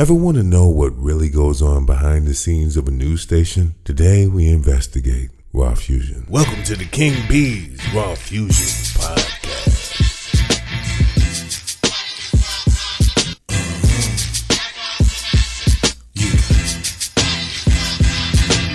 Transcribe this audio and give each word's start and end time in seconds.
Ever 0.00 0.14
want 0.14 0.38
to 0.38 0.42
know 0.42 0.66
what 0.66 0.96
really 0.96 1.28
goes 1.28 1.60
on 1.60 1.84
behind 1.84 2.26
the 2.26 2.32
scenes 2.32 2.78
of 2.78 2.88
a 2.88 2.90
news 2.90 3.20
station? 3.20 3.74
Today 3.84 4.26
we 4.26 4.48
investigate 4.48 5.28
Raw 5.52 5.74
Fusion. 5.74 6.24
Welcome 6.26 6.62
to 6.62 6.74
the 6.74 6.86
King 6.86 7.28
B's 7.28 7.78
Raw 7.92 8.14
Fusion 8.14 8.48
podcast. 8.98 10.00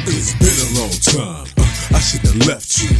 It's 0.05 0.33
been 0.35 0.77
a 0.77 0.79
long 0.79 1.45
time. 1.45 1.54
I 1.95 1.99
should 2.03 2.27
have 2.27 2.35
left 2.43 2.83
you 2.83 2.91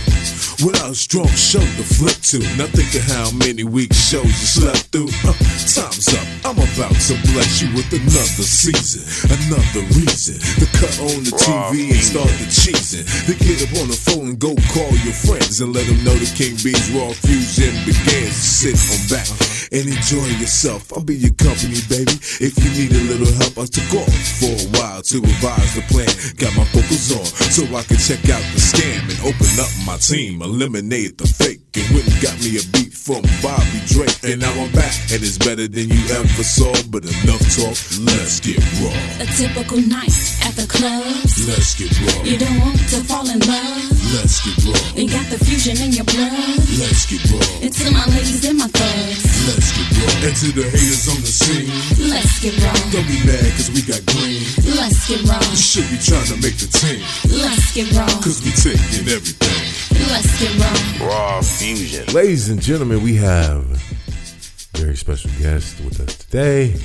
without 0.64 0.91
a 0.91 0.96
strong 0.96 1.28
show 1.36 1.59
to 1.59 1.84
flip 1.84 2.16
to. 2.32 2.39
Now 2.55 2.71
think 2.71 2.96
of 2.96 3.04
how 3.11 3.28
many 3.36 3.68
week 3.68 3.91
shows 3.91 4.23
you 4.23 4.48
slept 4.48 4.88
through. 4.96 5.11
Uh, 5.28 5.36
time's 5.68 6.07
up. 6.16 6.23
I'm 6.48 6.55
about 6.55 6.96
to 7.11 7.14
bless 7.36 7.60
you 7.60 7.68
with 7.75 7.92
another 7.92 8.47
season, 8.47 9.04
another 9.28 9.84
reason 10.00 10.39
to 10.39 10.66
cut 10.79 10.96
on 11.11 11.28
the 11.28 11.36
TV 11.36 11.92
and 11.92 12.00
start 12.00 12.32
the 12.39 12.47
cheesing. 12.47 13.04
To 13.28 13.36
get 13.36 13.68
up 13.68 13.75
on 13.83 13.92
the 13.92 14.00
phone 14.00 14.32
and 14.32 14.39
go 14.39 14.55
call 14.71 14.96
your 15.04 15.18
friends 15.27 15.60
and 15.60 15.75
let 15.75 15.86
them 15.88 16.00
know 16.07 16.16
the 16.16 16.32
King 16.32 16.55
B's 16.64 16.88
Raw 16.96 17.11
Fusion 17.11 17.75
begins. 17.83 18.32
Sit 18.32 18.80
on 18.80 19.02
back 19.11 19.54
and 19.75 19.88
enjoy 19.92 20.25
yourself. 20.39 20.93
I'll 20.93 21.04
be 21.04 21.15
your 21.15 21.34
company, 21.34 21.75
baby. 21.89 22.16
If 22.39 22.56
you 22.64 22.70
need 22.71 22.92
a 22.96 23.04
little 23.11 23.33
help, 23.36 23.60
I 23.60 23.66
took 23.68 23.92
off 24.00 24.16
for 24.39 24.56
a 24.56 24.68
while 24.79 25.02
to 25.02 25.20
revise 25.20 25.75
the 25.75 25.83
plan. 25.92 26.07
Got 26.39 26.56
my 26.56 26.64
focus 26.71 27.11
on 27.11 27.25
so 27.52 27.64
I 27.75 27.83
can 27.83 27.97
check 27.97 28.24
out 28.32 28.43
the 28.56 28.61
scam 28.64 29.04
and 29.11 29.19
open 29.28 29.52
up 29.60 29.71
my 29.86 29.97
team. 29.97 30.42
Eliminate 30.42 31.18
the 31.18 31.28
fake 31.28 31.64
and 31.78 31.88
went 31.92 32.08
and 32.08 32.20
got 32.23 32.36
me 32.39 32.56
a 32.56 32.64
beat 32.72 32.95
from 32.95 33.22
Bobby 33.44 33.80
Drake. 33.92 34.16
And 34.23 34.39
now 34.39 34.52
I'm 34.56 34.72
back, 34.72 34.95
and 35.11 35.20
it's 35.20 35.38
better 35.38 35.67
than 35.67 35.92
you 35.92 36.02
ever 36.16 36.44
saw. 36.44 36.72
But 36.88 37.03
enough 37.03 37.44
talk, 37.52 37.75
let's 38.00 38.39
get 38.39 38.59
raw. 38.80 38.95
A 39.20 39.28
typical 39.36 39.80
night 39.83 40.16
at 40.47 40.56
the 40.56 40.67
clubs. 40.67 41.36
Let's 41.47 41.75
get 41.75 41.92
raw. 42.00 42.23
You 42.23 42.38
don't 42.39 42.59
want 42.64 42.80
to 42.95 43.03
fall 43.03 43.27
in 43.27 43.39
love. 43.44 43.83
Let's 44.16 44.39
get 44.47 44.55
raw. 44.64 44.80
You 44.95 45.11
got 45.11 45.27
the 45.27 45.39
fusion 45.44 45.75
in 45.83 45.91
your 45.91 46.08
blood. 46.08 46.64
Let's 46.80 47.03
get 47.11 47.22
raw. 47.27 47.44
And 47.59 47.72
to 47.72 47.86
my 47.92 48.05
ladies 48.08 48.44
and 48.47 48.58
my 48.58 48.71
thugs. 48.71 49.23
Let's 49.52 49.69
get 49.75 49.88
raw. 49.99 50.27
And 50.31 50.36
to 50.36 50.47
the 50.55 50.66
haters 50.71 51.05
on 51.11 51.19
the 51.19 51.31
scene. 51.31 51.67
Let's 52.08 52.39
get 52.39 52.55
raw. 52.64 52.75
Don't 52.95 53.08
be 53.08 53.19
mad 53.27 53.52
cause 53.59 53.69
we 53.75 53.83
got 53.83 53.99
green. 54.16 54.47
Let's 54.80 55.11
get 55.11 55.19
raw. 55.27 55.44
You 55.52 55.59
should 55.59 55.88
be 55.92 55.99
trying 55.99 56.30
to 56.31 56.38
make 56.39 56.55
the 56.55 56.71
team. 56.71 57.03
Let's 57.36 57.75
get 57.75 57.92
raw. 57.92 58.08
Cause 58.23 58.39
we 58.39 58.55
taking 58.55 59.11
everything. 59.11 59.74
Let's 60.08 60.39
get 60.39 61.00
raw. 61.02 61.08
Raw 61.08 61.42
Fusion. 61.42 62.14
Ladies 62.14 62.50
and 62.50 62.61
gentlemen, 62.61 63.02
we 63.03 63.16
have 63.16 63.72
a 63.72 64.78
very 64.78 64.95
special 64.95 65.31
guest 65.39 65.80
with 65.81 66.00
us 66.00 66.16
today. 66.17 66.75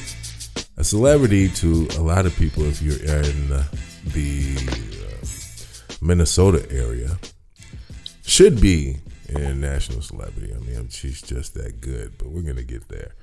A 0.77 0.85
celebrity 0.85 1.49
to 1.49 1.89
a 1.99 2.01
lot 2.01 2.27
of 2.27 2.35
people 2.37 2.65
if 2.65 2.81
you're 2.81 2.99
in 2.99 3.49
the 4.07 4.57
uh, 5.05 5.97
Minnesota 6.01 6.67
area. 6.71 7.19
Should 8.25 8.61
be 8.61 8.97
a 9.29 9.55
national 9.55 10.03
celebrity. 10.03 10.55
I 10.55 10.59
mean, 10.59 10.89
she's 10.89 11.21
just 11.21 11.55
that 11.55 11.81
good, 11.81 12.17
but 12.17 12.29
we're 12.29 12.43
going 12.43 12.57
to 12.57 12.65
get 12.65 12.89
there. 12.89 13.15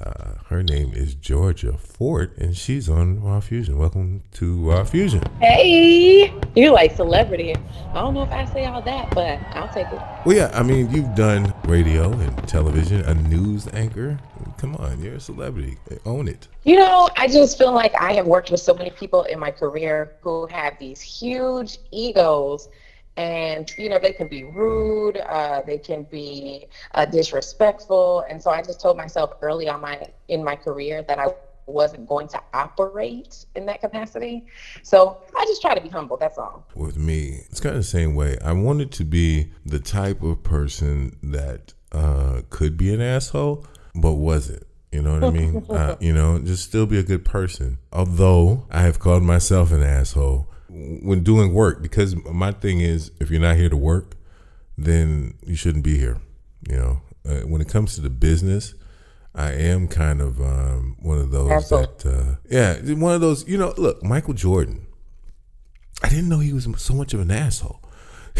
Uh, 0.00 0.34
her 0.46 0.62
name 0.62 0.92
is 0.94 1.14
Georgia 1.14 1.76
Fort, 1.76 2.36
and 2.38 2.56
she's 2.56 2.88
on 2.88 3.20
Raw 3.20 3.40
Fusion. 3.40 3.78
Welcome 3.78 4.22
to 4.34 4.70
Raw 4.70 4.84
Fusion. 4.84 5.22
Hey, 5.40 6.32
you 6.58 6.72
like 6.72 6.94
celebrity. 6.96 7.54
I 7.94 8.00
don't 8.00 8.14
know 8.14 8.22
if 8.22 8.32
I 8.32 8.44
say 8.46 8.66
all 8.66 8.82
that, 8.82 9.10
but 9.14 9.40
I'll 9.52 9.68
take 9.68 9.92
it. 9.92 10.02
Well, 10.24 10.36
yeah, 10.36 10.50
I 10.52 10.62
mean, 10.62 10.90
you've 10.90 11.14
done 11.14 11.54
radio 11.64 12.10
and 12.10 12.48
television, 12.48 13.02
a 13.02 13.14
news 13.14 13.68
anchor. 13.72 14.18
Come 14.58 14.76
on, 14.76 15.00
you're 15.02 15.14
a 15.14 15.20
celebrity. 15.20 15.78
Own 16.04 16.28
it. 16.28 16.48
You 16.64 16.76
know, 16.76 17.08
I 17.16 17.28
just 17.28 17.56
feel 17.56 17.72
like 17.72 17.94
I 18.00 18.12
have 18.14 18.26
worked 18.26 18.50
with 18.50 18.60
so 18.60 18.74
many 18.74 18.90
people 18.90 19.22
in 19.24 19.38
my 19.38 19.50
career 19.50 20.16
who 20.20 20.46
have 20.48 20.78
these 20.78 21.00
huge 21.00 21.78
egos. 21.92 22.68
And, 23.16 23.68
you 23.76 23.88
know, 23.88 23.98
they 23.98 24.12
can 24.12 24.28
be 24.28 24.44
rude, 24.44 25.16
uh, 25.16 25.62
they 25.66 25.78
can 25.78 26.04
be 26.04 26.66
uh, 26.94 27.04
disrespectful. 27.04 28.24
And 28.28 28.40
so 28.40 28.50
I 28.50 28.62
just 28.62 28.80
told 28.80 28.96
myself 28.96 29.32
early 29.42 29.68
on 29.68 29.80
my 29.80 30.08
in 30.28 30.44
my 30.44 30.54
career 30.54 31.02
that 31.02 31.18
I 31.18 31.26
wasn't 31.68 32.08
going 32.08 32.28
to 32.28 32.40
operate 32.54 33.44
in 33.54 33.66
that 33.66 33.80
capacity. 33.80 34.46
So 34.82 35.18
I 35.36 35.44
just 35.44 35.60
try 35.60 35.74
to 35.74 35.80
be 35.80 35.88
humble. 35.88 36.16
That's 36.16 36.38
all. 36.38 36.66
With 36.74 36.96
me, 36.96 37.40
it's 37.50 37.60
kind 37.60 37.76
of 37.76 37.82
the 37.82 37.88
same 37.88 38.14
way. 38.14 38.38
I 38.42 38.52
wanted 38.52 38.90
to 38.92 39.04
be 39.04 39.52
the 39.64 39.78
type 39.78 40.22
of 40.22 40.42
person 40.42 41.16
that 41.22 41.74
uh, 41.92 42.42
could 42.50 42.76
be 42.76 42.92
an 42.92 43.00
asshole, 43.00 43.66
but 43.94 44.14
wasn't. 44.14 44.64
You 44.92 45.02
know 45.02 45.14
what 45.14 45.24
I 45.24 45.30
mean? 45.30 45.66
uh, 45.70 45.96
you 46.00 46.12
know, 46.12 46.38
just 46.38 46.64
still 46.64 46.86
be 46.86 46.98
a 46.98 47.02
good 47.02 47.24
person. 47.24 47.78
Although 47.92 48.66
I 48.70 48.82
have 48.82 48.98
called 48.98 49.22
myself 49.22 49.70
an 49.70 49.82
asshole 49.82 50.48
when 50.68 51.22
doing 51.22 51.52
work, 51.52 51.82
because 51.82 52.16
my 52.24 52.52
thing 52.52 52.80
is, 52.80 53.10
if 53.20 53.30
you're 53.30 53.40
not 53.40 53.56
here 53.56 53.68
to 53.68 53.76
work, 53.76 54.16
then 54.76 55.34
you 55.44 55.56
shouldn't 55.56 55.84
be 55.84 55.98
here. 55.98 56.18
You 56.68 56.76
know, 56.76 57.00
uh, 57.28 57.40
when 57.46 57.60
it 57.60 57.68
comes 57.68 57.94
to 57.96 58.00
the 58.00 58.10
business, 58.10 58.74
I 59.38 59.52
am 59.52 59.86
kind 59.86 60.20
of 60.20 60.40
um, 60.40 60.96
one 60.98 61.18
of 61.18 61.30
those 61.30 61.52
Asshole. 61.52 61.80
that, 61.80 62.06
uh, 62.06 62.34
yeah, 62.50 62.74
one 62.94 63.14
of 63.14 63.20
those. 63.20 63.46
You 63.46 63.56
know, 63.56 63.72
look, 63.76 64.02
Michael 64.02 64.34
Jordan. 64.34 64.88
I 66.02 66.08
didn't 66.08 66.28
know 66.28 66.40
he 66.40 66.52
was 66.52 66.68
so 66.78 66.92
much 66.94 67.14
of 67.14 67.20
an 67.20 67.30
asshole. 67.30 67.80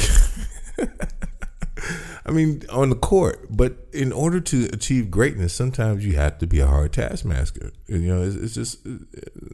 I 2.27 2.31
mean, 2.31 2.63
on 2.71 2.91
the 2.91 2.97
court, 2.97 3.47
but 3.49 3.87
in 3.93 4.13
order 4.13 4.41
to 4.41 4.69
achieve 4.73 5.11
greatness, 5.11 5.55
sometimes 5.55 6.05
you 6.05 6.17
have 6.17 6.39
to 6.39 6.47
be 6.47 6.59
a 6.59 6.67
hard 6.67 6.93
taskmaster. 6.93 7.73
You 7.87 7.99
know, 7.99 8.23
it's, 8.23 8.37
it's 8.37 8.55
just 8.55 8.87
uh, 8.87 8.99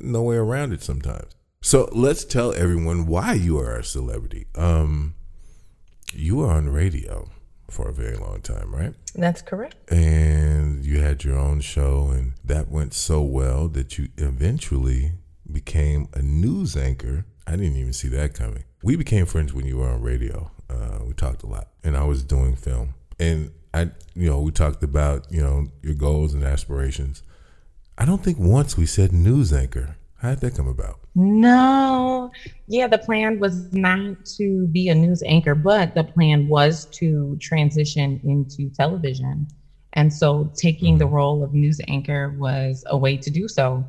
no 0.01 0.23
way 0.23 0.37
around 0.37 0.73
it 0.73 0.83
sometimes. 0.83 1.35
So 1.61 1.89
let's 1.93 2.25
tell 2.25 2.53
everyone 2.55 3.07
why 3.07 3.35
you 3.35 3.59
are 3.59 3.77
a 3.77 3.85
celebrity. 3.85 4.47
Um, 4.55 5.15
you 6.13 6.41
are 6.41 6.53
on 6.53 6.69
radio 6.71 7.29
for 7.75 7.89
a 7.89 7.93
very 7.93 8.17
long 8.17 8.41
time, 8.41 8.75
right? 8.75 8.95
That's 9.15 9.43
correct. 9.43 9.91
And 9.91 10.85
you 10.85 11.01
had 11.01 11.25
your 11.25 11.37
own 11.37 11.61
show, 11.61 12.11
and 12.11 12.35
that 12.45 12.69
went 12.69 12.95
so 12.95 13.21
well 13.23 13.69
that 13.69 13.99
you 13.99 14.09
eventually 14.17 15.13
became 15.51 16.09
a 16.15 16.23
news 16.23 16.77
anchor. 16.77 17.27
I 17.47 17.53
didn't 17.53 17.77
even 17.77 17.93
see 17.93 18.09
that 18.09 18.33
coming. 18.35 18.65
We 18.83 18.97
became 18.97 19.27
friends 19.27 19.53
when 19.53 19.67
you 19.67 19.79
were 19.79 19.89
on 19.89 20.03
radio. 20.03 20.51
Uh, 20.71 21.01
we 21.05 21.13
talked 21.13 21.43
a 21.43 21.47
lot, 21.47 21.69
and 21.83 21.97
I 21.97 22.05
was 22.05 22.23
doing 22.23 22.57
film, 22.57 22.95
and 23.19 23.51
I, 23.75 23.91
you 24.15 24.31
know, 24.31 24.41
we 24.41 24.53
talked 24.53 24.83
about 24.83 25.31
you 25.31 25.43
know 25.43 25.67
your 25.83 25.95
goals 25.95 26.33
and 26.33 26.43
aspirations. 26.45 27.23
I 27.99 28.05
don't 28.05 28.23
think 28.23 28.39
once 28.39 28.77
we 28.77 28.87
said 28.87 29.13
news 29.13 29.53
anchor. 29.53 29.97
How 30.19 30.31
did 30.31 30.41
that 30.41 30.57
come 30.57 30.69
about? 30.69 31.01
No, 31.15 32.31
yeah, 32.69 32.89
the 32.89 32.99
plan 32.99 33.39
was 33.39 33.73
not 33.75 34.17
to 34.39 34.67
be 34.69 34.89
a 34.89 34.95
news 34.95 35.23
anchor, 35.27 35.55
but 35.55 35.95
the 35.95 36.05
plan 36.05 36.47
was 36.49 36.87
to 36.93 37.37
transition 37.41 38.19
into 38.25 38.71
television. 38.71 39.47
And 39.93 40.13
so 40.13 40.51
taking 40.57 40.99
the 40.99 41.07
role 41.07 41.45
of 41.45 41.53
news 41.55 41.81
anchor 41.89 42.31
was 42.31 42.83
a 42.89 42.97
way 42.99 43.19
to 43.19 43.31
do 43.31 43.47
so. 43.49 43.87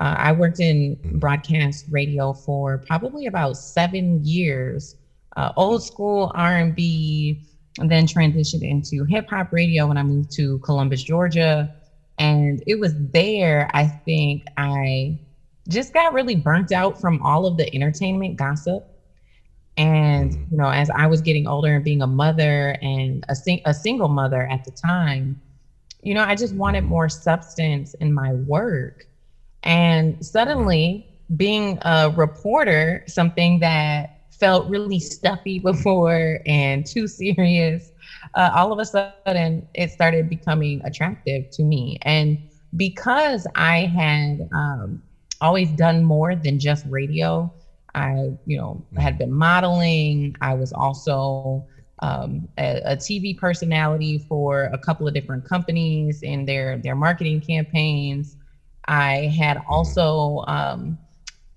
Uh, 0.00 0.14
I 0.18 0.32
worked 0.32 0.60
in 0.60 0.98
broadcast 1.14 1.86
radio 1.90 2.34
for 2.34 2.78
probably 2.86 3.26
about 3.26 3.56
seven 3.56 4.24
years, 4.24 4.94
uh, 5.36 5.50
old 5.56 5.82
school 5.84 6.30
R&B, 6.34 7.38
and 7.80 7.90
then 7.90 8.06
transitioned 8.06 8.62
into 8.62 9.04
hip 9.04 9.26
hop 9.30 9.48
radio 9.52 9.88
when 9.88 9.96
I 9.96 10.04
moved 10.04 10.32
to 10.36 10.58
Columbus, 10.60 11.02
Georgia. 11.02 11.70
And 12.18 12.62
it 12.66 12.78
was 12.78 12.94
there, 12.98 13.68
I 13.74 13.88
think, 14.06 14.44
I 14.56 15.16
just 15.68 15.92
got 15.92 16.12
really 16.12 16.34
burnt 16.36 16.72
out 16.72 16.98
from 16.98 17.20
all 17.22 17.46
of 17.46 17.56
the 17.56 17.74
entertainment 17.74 18.36
gossip. 18.36 18.84
And 19.76 20.32
you 20.50 20.56
know, 20.56 20.70
as 20.70 20.90
I 20.94 21.06
was 21.06 21.20
getting 21.22 21.46
older 21.46 21.74
and 21.74 21.84
being 21.84 22.02
a 22.02 22.06
mother 22.06 22.76
and 22.82 23.24
a 23.28 23.34
sing- 23.36 23.60
a 23.64 23.74
single 23.74 24.08
mother 24.08 24.46
at 24.50 24.64
the 24.64 24.72
time, 24.72 25.36
you 26.02 26.14
know, 26.14 26.22
I 26.22 26.34
just 26.34 26.54
wanted 26.54 26.82
more 26.84 27.08
substance 27.08 27.94
in 28.00 28.12
my 28.12 28.32
work. 28.32 29.06
And 29.62 30.16
suddenly, 30.22 31.02
being 31.36 31.78
a 31.82 32.10
reporter, 32.14 33.02
something 33.08 33.60
that 33.60 34.10
felt 34.30 34.66
really 34.68 35.00
stuffy 35.00 35.58
before 35.64 36.40
and 36.46 36.84
too 36.86 37.06
serious, 37.08 37.92
uh, 38.34 38.50
all 38.54 38.72
of 38.72 38.78
a 38.78 38.86
sudden 38.86 39.38
it 39.44 39.90
started 39.90 40.00
becoming 40.28 40.50
attractive 40.58 41.22
to 41.28 41.42
me. 41.64 41.78
And 42.02 42.38
because 42.74 43.46
I 43.54 43.86
had 43.86 44.38
um, 44.52 45.02
always 45.40 45.72
done 45.72 46.02
more 46.02 46.34
than 46.36 46.58
just 46.58 46.84
radio, 46.88 47.50
I, 47.94 48.30
you 48.46 48.56
know, 48.58 48.84
had 48.98 49.18
been 49.18 49.32
modeling. 49.32 50.34
I 50.40 50.54
was 50.54 50.72
also 50.72 51.64
um, 52.00 52.48
a, 52.58 52.80
a 52.84 52.96
TV 52.96 53.34
personality 53.34 54.18
for 54.18 54.70
a 54.72 54.78
couple 54.78 55.06
of 55.06 55.14
different 55.14 55.44
companies 55.44 56.20
in 56.22 56.44
their 56.46 56.78
their 56.78 56.94
marketing 56.96 57.40
campaigns. 57.40 58.36
I 58.88 59.32
had 59.38 59.58
also 59.68 60.44
um, 60.46 60.98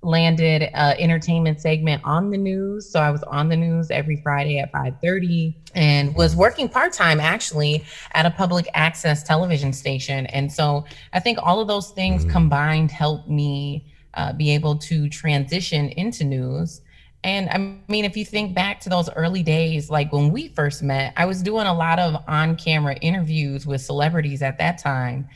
landed 0.03 0.63
a 0.63 0.99
entertainment 0.99 1.61
segment 1.61 2.01
on 2.03 2.29
the 2.29 2.37
news. 2.37 2.89
So 2.89 2.99
I 2.99 3.09
was 3.11 3.23
on 3.23 3.49
the 3.49 3.55
news 3.55 3.89
every 3.91 4.17
Friday 4.17 4.59
at 4.59 4.71
5:30 4.71 5.55
and 5.75 6.13
was 6.15 6.35
working 6.35 6.69
part-time 6.69 7.19
actually 7.19 7.83
at 8.13 8.25
a 8.25 8.31
public 8.31 8.67
access 8.73 9.23
television 9.23 9.73
station. 9.73 10.25
And 10.27 10.51
so 10.51 10.85
I 11.13 11.19
think 11.19 11.39
all 11.41 11.59
of 11.59 11.67
those 11.67 11.89
things 11.91 12.25
combined 12.25 12.91
helped 12.91 13.29
me 13.29 13.85
uh, 14.13 14.33
be 14.33 14.51
able 14.51 14.75
to 14.77 15.09
transition 15.09 15.89
into 15.89 16.23
news. 16.23 16.81
And 17.23 17.49
I 17.49 17.57
mean, 17.87 18.03
if 18.03 18.17
you 18.17 18.25
think 18.25 18.53
back 18.53 18.81
to 18.81 18.89
those 18.89 19.09
early 19.11 19.43
days, 19.43 19.89
like 19.89 20.11
when 20.11 20.31
we 20.31 20.49
first 20.49 20.83
met, 20.83 21.13
I 21.15 21.25
was 21.25 21.41
doing 21.41 21.67
a 21.67 21.73
lot 21.73 21.97
of 21.97 22.21
on 22.27 22.57
camera 22.57 22.95
interviews 22.95 23.65
with 23.65 23.81
celebrities 23.81 24.41
at 24.41 24.57
that 24.57 24.77
time. 24.77 25.29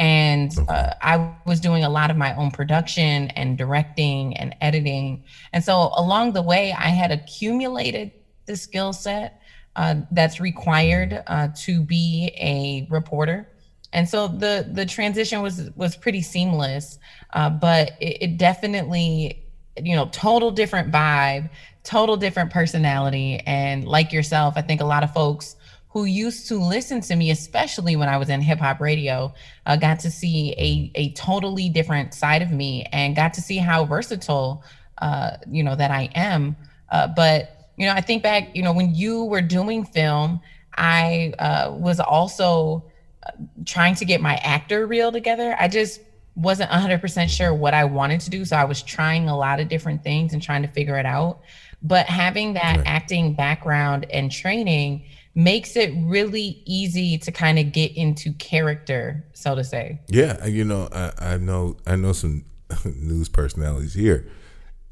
And 0.00 0.50
uh, 0.66 0.94
I 1.02 1.30
was 1.44 1.60
doing 1.60 1.84
a 1.84 1.90
lot 1.90 2.10
of 2.10 2.16
my 2.16 2.34
own 2.34 2.50
production 2.50 3.28
and 3.36 3.58
directing 3.58 4.34
and 4.38 4.56
editing. 4.62 5.24
And 5.52 5.62
so 5.62 5.92
along 5.94 6.32
the 6.32 6.40
way, 6.40 6.72
I 6.72 6.88
had 6.88 7.10
accumulated 7.10 8.10
the 8.46 8.56
skill 8.56 8.94
set 8.94 9.42
uh, 9.76 9.96
that's 10.10 10.40
required 10.40 11.22
uh, 11.26 11.48
to 11.64 11.82
be 11.82 12.32
a 12.38 12.86
reporter. 12.90 13.46
And 13.92 14.08
so 14.08 14.26
the 14.26 14.70
the 14.72 14.86
transition 14.86 15.42
was 15.42 15.68
was 15.76 15.96
pretty 15.96 16.22
seamless, 16.22 16.98
uh, 17.34 17.50
but 17.50 17.92
it, 18.00 18.22
it 18.22 18.36
definitely 18.38 19.44
you 19.76 19.94
know 19.94 20.08
total 20.12 20.50
different 20.50 20.90
vibe 20.90 21.48
total 21.82 22.16
different 22.16 22.50
personality 22.50 23.40
and 23.46 23.86
like 23.86 24.12
yourself 24.12 24.54
i 24.56 24.60
think 24.60 24.80
a 24.80 24.84
lot 24.84 25.02
of 25.02 25.12
folks 25.14 25.56
who 25.90 26.04
used 26.04 26.48
to 26.48 26.56
listen 26.56 27.00
to 27.00 27.16
me 27.16 27.30
especially 27.30 27.96
when 27.96 28.08
i 28.08 28.16
was 28.16 28.28
in 28.28 28.40
hip 28.40 28.58
hop 28.60 28.80
radio 28.80 29.32
uh, 29.66 29.76
got 29.76 29.98
to 29.98 30.10
see 30.10 30.54
a, 30.58 30.90
a 31.00 31.10
totally 31.10 31.68
different 31.68 32.14
side 32.14 32.42
of 32.42 32.50
me 32.50 32.84
and 32.92 33.16
got 33.16 33.32
to 33.34 33.42
see 33.42 33.58
how 33.58 33.84
versatile 33.84 34.60
uh, 35.00 35.30
you 35.46 35.62
know 35.62 35.74
that 35.76 35.90
i 35.90 36.08
am 36.14 36.56
uh, 36.90 37.06
but 37.06 37.46
you 37.76 37.86
know 37.86 37.92
i 37.94 38.00
think 38.00 38.22
back 38.22 38.44
you 38.52 38.62
know 38.62 38.72
when 38.72 38.94
you 38.94 39.24
were 39.24 39.42
doing 39.42 39.84
film 39.84 40.38
i 40.76 41.32
uh, 41.38 41.68
was 41.72 42.00
also 42.00 42.84
uh, 43.26 43.30
trying 43.66 43.94
to 43.94 44.04
get 44.04 44.20
my 44.20 44.36
actor 44.42 44.86
reel 44.86 45.12
together 45.12 45.54
i 45.58 45.68
just 45.68 46.00
wasn't 46.36 46.70
100% 46.70 47.28
sure 47.30 47.52
what 47.52 47.74
I 47.74 47.84
wanted 47.84 48.20
to 48.22 48.30
do. 48.30 48.44
So 48.44 48.56
I 48.56 48.64
was 48.64 48.82
trying 48.82 49.28
a 49.28 49.36
lot 49.36 49.58
of 49.60 49.68
different 49.68 50.02
things 50.02 50.32
and 50.32 50.40
trying 50.40 50.62
to 50.62 50.68
figure 50.68 50.96
it 50.96 51.04
out. 51.04 51.38
But 51.82 52.06
having 52.06 52.54
that 52.54 52.78
Right. 52.78 52.86
acting 52.86 53.34
background 53.34 54.06
and 54.10 54.30
training 54.30 55.02
makes 55.42 55.76
it 55.76 55.92
really 56.04 56.62
easy 56.66 57.18
to 57.18 57.32
kind 57.32 57.58
of 57.58 57.72
get 57.72 57.96
into 57.96 58.32
character, 58.34 59.24
so 59.32 59.54
to 59.54 59.64
say. 59.64 60.00
Yeah, 60.08 60.44
you 60.46 60.64
know, 60.64 60.88
I, 60.92 61.12
I 61.18 61.36
know 61.38 61.76
I 61.86 61.96
know 61.96 62.12
some 62.12 62.44
news 62.84 63.28
personalities 63.28 63.94
here. 63.94 64.26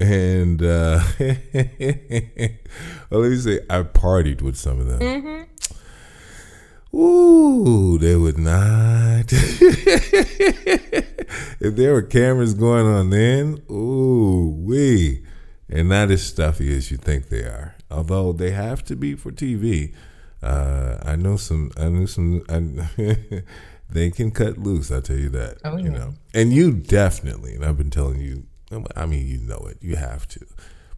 And 0.01 0.63
uh 0.63 1.03
well, 1.19 1.35
let 3.21 3.31
me 3.31 3.37
say 3.37 3.59
I 3.69 3.83
partied 3.83 4.41
with 4.41 4.55
some 4.55 4.79
of 4.79 4.87
them. 4.87 5.45
Ooh, 6.93 7.97
they 7.99 8.15
would 8.15 8.39
not. 8.39 9.25
if 11.59 11.61
there 11.75 11.93
were 11.93 12.01
cameras 12.01 12.55
going 12.55 12.87
on 12.87 13.11
then, 13.11 13.61
ooh, 13.69 14.55
we, 14.57 15.23
and 15.69 15.89
not 15.89 16.09
as 16.09 16.25
stuffy 16.25 16.75
as 16.75 16.89
you 16.89 16.97
think 16.97 17.29
they 17.29 17.43
are. 17.43 17.75
Although 17.91 18.33
they 18.33 18.49
have 18.51 18.83
to 18.85 18.95
be 18.95 19.13
for 19.13 19.31
TV. 19.31 19.93
Uh, 20.41 20.97
I 21.03 21.15
know 21.15 21.35
some. 21.37 21.71
I 21.77 21.89
know 21.89 22.05
some. 22.05 22.43
I, 22.49 23.43
they 23.89 24.11
can 24.11 24.31
cut 24.31 24.57
loose. 24.57 24.91
I 24.91 25.01
tell 25.01 25.17
you 25.17 25.29
that. 25.29 25.57
Oh, 25.65 25.77
yeah. 25.77 25.83
You 25.83 25.91
know, 25.91 26.13
and 26.33 26.53
you 26.53 26.71
definitely. 26.73 27.55
And 27.55 27.65
I've 27.65 27.77
been 27.77 27.89
telling 27.91 28.21
you. 28.21 28.43
I 28.95 29.07
mean, 29.07 29.27
you 29.27 29.39
know 29.39 29.65
it. 29.67 29.77
You 29.81 29.95
have 29.95 30.27
to. 30.29 30.45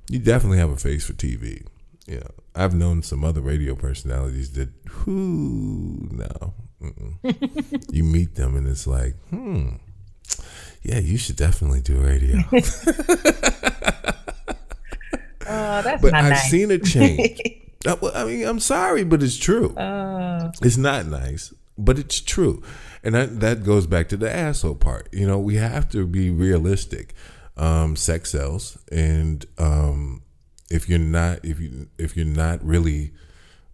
You 0.09 0.19
definitely 0.19 0.57
have 0.57 0.71
a 0.71 0.75
face 0.75 1.05
for 1.05 1.13
TV. 1.13 1.65
You 2.05 2.15
know, 2.19 2.31
I've 2.53 2.73
known 2.73 3.01
some 3.01 3.23
other 3.23 3.39
radio 3.39 3.75
personalities 3.75 4.51
that, 4.53 4.69
whoo, 5.05 6.09
no. 6.11 6.53
You 7.91 8.03
meet 8.03 8.35
them 8.35 8.57
and 8.57 8.67
it's 8.67 8.87
like, 8.87 9.15
hmm, 9.29 9.75
yeah, 10.81 10.99
you 10.99 11.17
should 11.17 11.35
definitely 11.37 11.79
do 11.81 11.97
radio. 11.97 12.39
Oh, 15.53 15.81
that's 15.81 16.01
but 16.01 16.13
I've 16.13 16.29
nice. 16.29 16.49
seen 16.49 16.71
a 16.71 16.77
change. 16.77 17.39
Uh, 17.85 17.95
well, 18.01 18.11
I 18.15 18.25
mean, 18.25 18.45
I'm 18.45 18.59
sorry, 18.59 19.03
but 19.03 19.23
it's 19.23 19.37
true. 19.37 19.75
Uh, 19.75 20.51
It's 20.61 20.77
not 20.77 21.05
nice, 21.07 21.53
but 21.77 21.97
it's 21.97 22.19
true. 22.21 22.61
And 23.03 23.15
that, 23.15 23.39
that 23.39 23.63
goes 23.63 23.87
back 23.87 24.07
to 24.09 24.17
the 24.17 24.31
asshole 24.31 24.75
part. 24.75 25.09
You 25.11 25.25
know, 25.27 25.39
we 25.39 25.55
have 25.55 25.89
to 25.89 26.05
be 26.05 26.29
realistic. 26.29 27.13
Um, 27.57 27.95
sex 27.95 28.31
sells, 28.31 28.77
and 28.91 29.45
um, 29.57 30.23
if 30.69 30.87
you're 30.87 30.97
not, 30.99 31.43
if 31.43 31.59
you 31.59 31.89
if 31.97 32.15
you're 32.15 32.25
not 32.25 32.63
really 32.65 33.11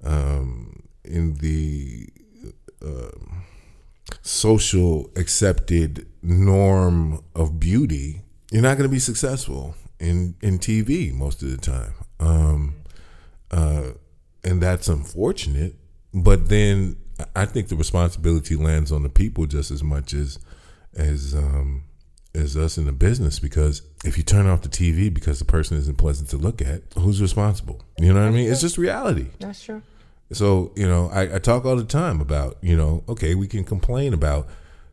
um, 0.03 0.83
in 1.05 1.35
the 1.35 2.09
um 2.83 3.43
social 4.23 5.09
accepted 5.15 6.07
norm 6.21 7.23
of 7.35 7.59
beauty, 7.59 8.23
you're 8.51 8.63
not 8.63 8.77
going 8.77 8.89
to 8.89 8.93
be 8.93 8.99
successful 8.99 9.75
in 9.99 10.35
in 10.41 10.57
TV 10.59 11.13
most 11.13 11.43
of 11.43 11.49
the 11.51 11.57
time. 11.57 11.93
Um, 12.19 12.75
uh, 13.51 13.91
and 14.43 14.61
that's 14.61 14.87
unfortunate. 14.87 15.75
But 16.13 16.49
then 16.49 16.97
I 17.35 17.45
think 17.45 17.67
the 17.67 17.75
responsibility 17.75 18.55
lands 18.55 18.91
on 18.91 19.03
the 19.03 19.09
people 19.09 19.45
just 19.45 19.71
as 19.71 19.83
much 19.83 20.13
as 20.13 20.39
as 20.95 21.35
um, 21.35 21.83
as 22.33 22.55
us 22.55 22.77
in 22.77 22.85
the 22.85 22.91
business. 22.91 23.39
Because 23.39 23.81
if 24.05 24.17
you 24.17 24.23
turn 24.23 24.47
off 24.47 24.61
the 24.61 24.69
TV 24.69 25.13
because 25.13 25.39
the 25.39 25.45
person 25.45 25.77
isn't 25.77 25.97
pleasant 25.97 26.29
to 26.29 26.37
look 26.37 26.61
at, 26.61 26.83
who's 26.97 27.21
responsible? 27.21 27.83
You 27.97 28.13
know 28.13 28.21
what 28.21 28.29
I 28.29 28.31
mean? 28.31 28.51
It's 28.51 28.61
just 28.61 28.77
reality. 28.77 29.27
that's 29.39 29.63
true. 29.63 29.81
So, 30.31 30.73
you 30.75 30.87
know, 30.87 31.09
I, 31.09 31.35
I 31.35 31.39
talk 31.39 31.65
all 31.65 31.77
the 31.77 31.85
time 31.85 32.19
about, 32.19 32.57
you 32.61 32.75
know, 32.75 33.03
okay, 33.07 33.33
we 33.33 33.47
can 33.47 33.63
complain 33.63 34.13
about 34.13 34.47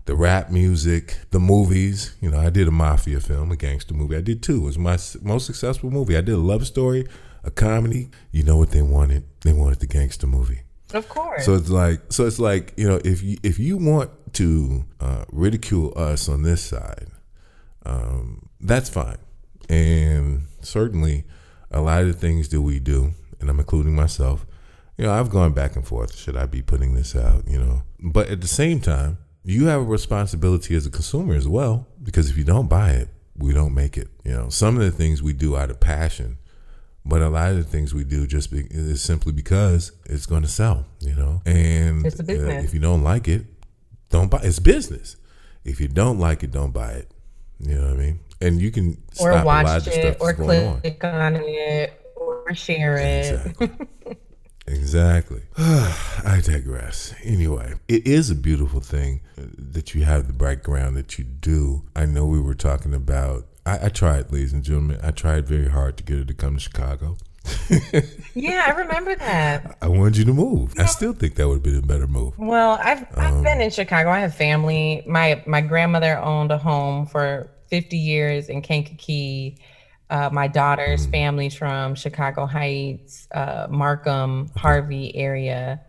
the 0.04 0.14
rap 0.14 0.50
music, 0.50 1.18
the 1.32 1.40
movies. 1.40 2.14
You 2.20 2.30
know, 2.30 2.38
I 2.38 2.50
did 2.50 2.68
a 2.68 2.70
mafia 2.70 3.18
film, 3.20 3.50
a 3.50 3.56
gangster 3.56 3.94
movie. 3.94 4.16
I 4.16 4.20
did 4.20 4.42
two. 4.42 4.58
It 4.58 4.64
was 4.64 4.78
my 4.78 4.96
most 5.22 5.46
successful 5.46 5.90
movie. 5.90 6.16
I 6.16 6.20
did 6.20 6.34
a 6.34 6.38
love 6.38 6.66
story, 6.66 7.06
a 7.44 7.50
comedy. 7.50 8.10
You 8.32 8.42
know 8.42 8.56
what 8.56 8.70
they 8.70 8.82
wanted? 8.82 9.24
They 9.42 9.52
wanted 9.52 9.80
the 9.80 9.86
gangster 9.86 10.26
movie. 10.26 10.62
Of 10.92 11.08
course. 11.08 11.44
So 11.44 11.54
it's 11.54 11.70
like, 11.70 12.00
so 12.12 12.26
it's 12.26 12.38
like, 12.38 12.72
you 12.76 12.88
know, 12.88 13.00
if 13.04 13.22
you 13.22 13.36
if 13.42 13.58
you 13.58 13.76
want 13.76 14.10
to 14.34 14.84
uh, 15.00 15.24
ridicule 15.32 15.92
us 15.96 16.28
on 16.28 16.42
this 16.42 16.62
side, 16.62 17.08
um, 17.84 18.48
that's 18.60 18.88
fine, 18.88 19.18
and 19.68 20.42
certainly 20.62 21.24
a 21.70 21.80
lot 21.80 22.02
of 22.02 22.08
the 22.08 22.12
things 22.14 22.48
that 22.50 22.60
we 22.60 22.78
do, 22.78 23.12
and 23.40 23.50
I'm 23.50 23.58
including 23.58 23.94
myself. 23.94 24.46
You 24.96 25.06
know, 25.06 25.12
I've 25.12 25.30
gone 25.30 25.52
back 25.52 25.74
and 25.74 25.84
forth. 25.84 26.14
Should 26.14 26.36
I 26.36 26.46
be 26.46 26.62
putting 26.62 26.94
this 26.94 27.16
out? 27.16 27.48
You 27.48 27.58
know, 27.58 27.82
but 27.98 28.28
at 28.28 28.40
the 28.40 28.46
same 28.46 28.80
time, 28.80 29.18
you 29.42 29.66
have 29.66 29.80
a 29.80 29.84
responsibility 29.84 30.76
as 30.76 30.86
a 30.86 30.90
consumer 30.90 31.34
as 31.34 31.48
well, 31.48 31.88
because 32.00 32.30
if 32.30 32.36
you 32.36 32.44
don't 32.44 32.68
buy 32.68 32.90
it, 32.92 33.08
we 33.36 33.52
don't 33.52 33.74
make 33.74 33.98
it. 33.98 34.08
You 34.24 34.32
know, 34.32 34.48
some 34.48 34.76
of 34.76 34.82
the 34.82 34.92
things 34.92 35.22
we 35.22 35.32
do 35.32 35.56
out 35.56 35.70
of 35.70 35.80
passion 35.80 36.38
but 37.06 37.20
a 37.20 37.28
lot 37.28 37.50
of 37.50 37.56
the 37.58 37.64
things 37.64 37.92
we 37.92 38.04
do 38.04 38.26
just 38.26 38.50
be, 38.50 38.66
is 38.70 39.02
simply 39.02 39.32
because 39.32 39.92
it's 40.06 40.26
going 40.26 40.42
to 40.42 40.48
sell, 40.48 40.86
you 41.00 41.14
know. 41.14 41.42
And 41.44 42.04
It's 42.06 42.18
a 42.18 42.22
uh, 42.22 42.62
if 42.62 42.72
you 42.72 42.80
don't 42.80 43.02
like 43.02 43.28
it, 43.28 43.44
don't 44.08 44.30
buy. 44.30 44.40
It's 44.42 44.58
business. 44.58 45.16
If 45.64 45.80
you 45.80 45.88
don't 45.88 46.18
like 46.18 46.42
it, 46.42 46.50
don't 46.50 46.72
buy 46.72 46.92
it. 46.92 47.10
You 47.60 47.76
know 47.76 47.88
what 47.88 47.94
I 47.94 47.96
mean? 47.96 48.20
And 48.40 48.60
you 48.60 48.70
can 48.70 49.02
or 49.20 49.32
stop 49.32 49.44
a 49.44 49.46
lot 49.46 49.64
watch 49.64 49.76
of 49.78 49.84
the 49.84 49.90
stuff 49.90 50.04
it, 50.04 50.16
or 50.20 50.32
going 50.32 50.66
on. 50.66 50.80
click 50.80 51.04
on 51.04 51.36
it, 51.36 52.00
or 52.16 52.54
share 52.54 52.96
it. 52.96 53.34
Exactly. 53.34 53.70
exactly. 54.66 55.42
I 55.58 56.40
digress. 56.42 57.14
Anyway, 57.22 57.74
it 57.88 58.06
is 58.06 58.30
a 58.30 58.34
beautiful 58.34 58.80
thing 58.80 59.20
that 59.36 59.94
you 59.94 60.04
have 60.04 60.26
the 60.26 60.32
background 60.32 60.96
that 60.96 61.18
you 61.18 61.24
do. 61.24 61.84
I 61.94 62.06
know 62.06 62.26
we 62.26 62.40
were 62.40 62.54
talking 62.54 62.94
about. 62.94 63.46
I, 63.66 63.86
I 63.86 63.88
tried, 63.88 64.30
ladies 64.32 64.52
and 64.52 64.62
gentlemen. 64.62 64.98
I 65.02 65.10
tried 65.10 65.46
very 65.46 65.68
hard 65.68 65.96
to 65.98 66.04
get 66.04 66.18
her 66.18 66.24
to 66.24 66.34
come 66.34 66.54
to 66.54 66.60
Chicago. 66.60 67.16
Yeah, 68.36 68.64
I 68.66 68.70
remember 68.72 69.14
that. 69.14 69.78
I 69.80 69.86
wanted 69.88 70.16
you 70.16 70.24
to 70.24 70.32
move. 70.32 70.74
I 70.76 70.86
still 70.86 71.12
think 71.12 71.36
that 71.36 71.46
would 71.46 71.54
have 71.56 71.62
been 71.62 71.76
a 71.76 71.82
better 71.82 72.06
move. 72.08 72.36
Well, 72.38 72.78
I've 72.82 73.06
I've 73.16 73.34
Um, 73.34 73.42
been 73.44 73.60
in 73.60 73.70
Chicago. 73.70 74.10
I 74.10 74.18
have 74.20 74.34
family. 74.34 75.04
My 75.06 75.40
my 75.46 75.60
grandmother 75.60 76.18
owned 76.18 76.50
a 76.50 76.58
home 76.58 77.06
for 77.06 77.48
50 77.68 77.96
years 77.96 78.48
in 78.48 78.60
Kankakee. 78.60 79.58
Uh, 80.10 80.30
my 80.32 80.48
daughter's 80.48 81.06
family's 81.06 81.54
from 81.54 81.94
Chicago 81.94 82.44
Heights, 82.46 83.28
uh, 83.32 83.66
Markham, 83.70 84.50
Harvey 84.56 85.14
area. 85.14 85.80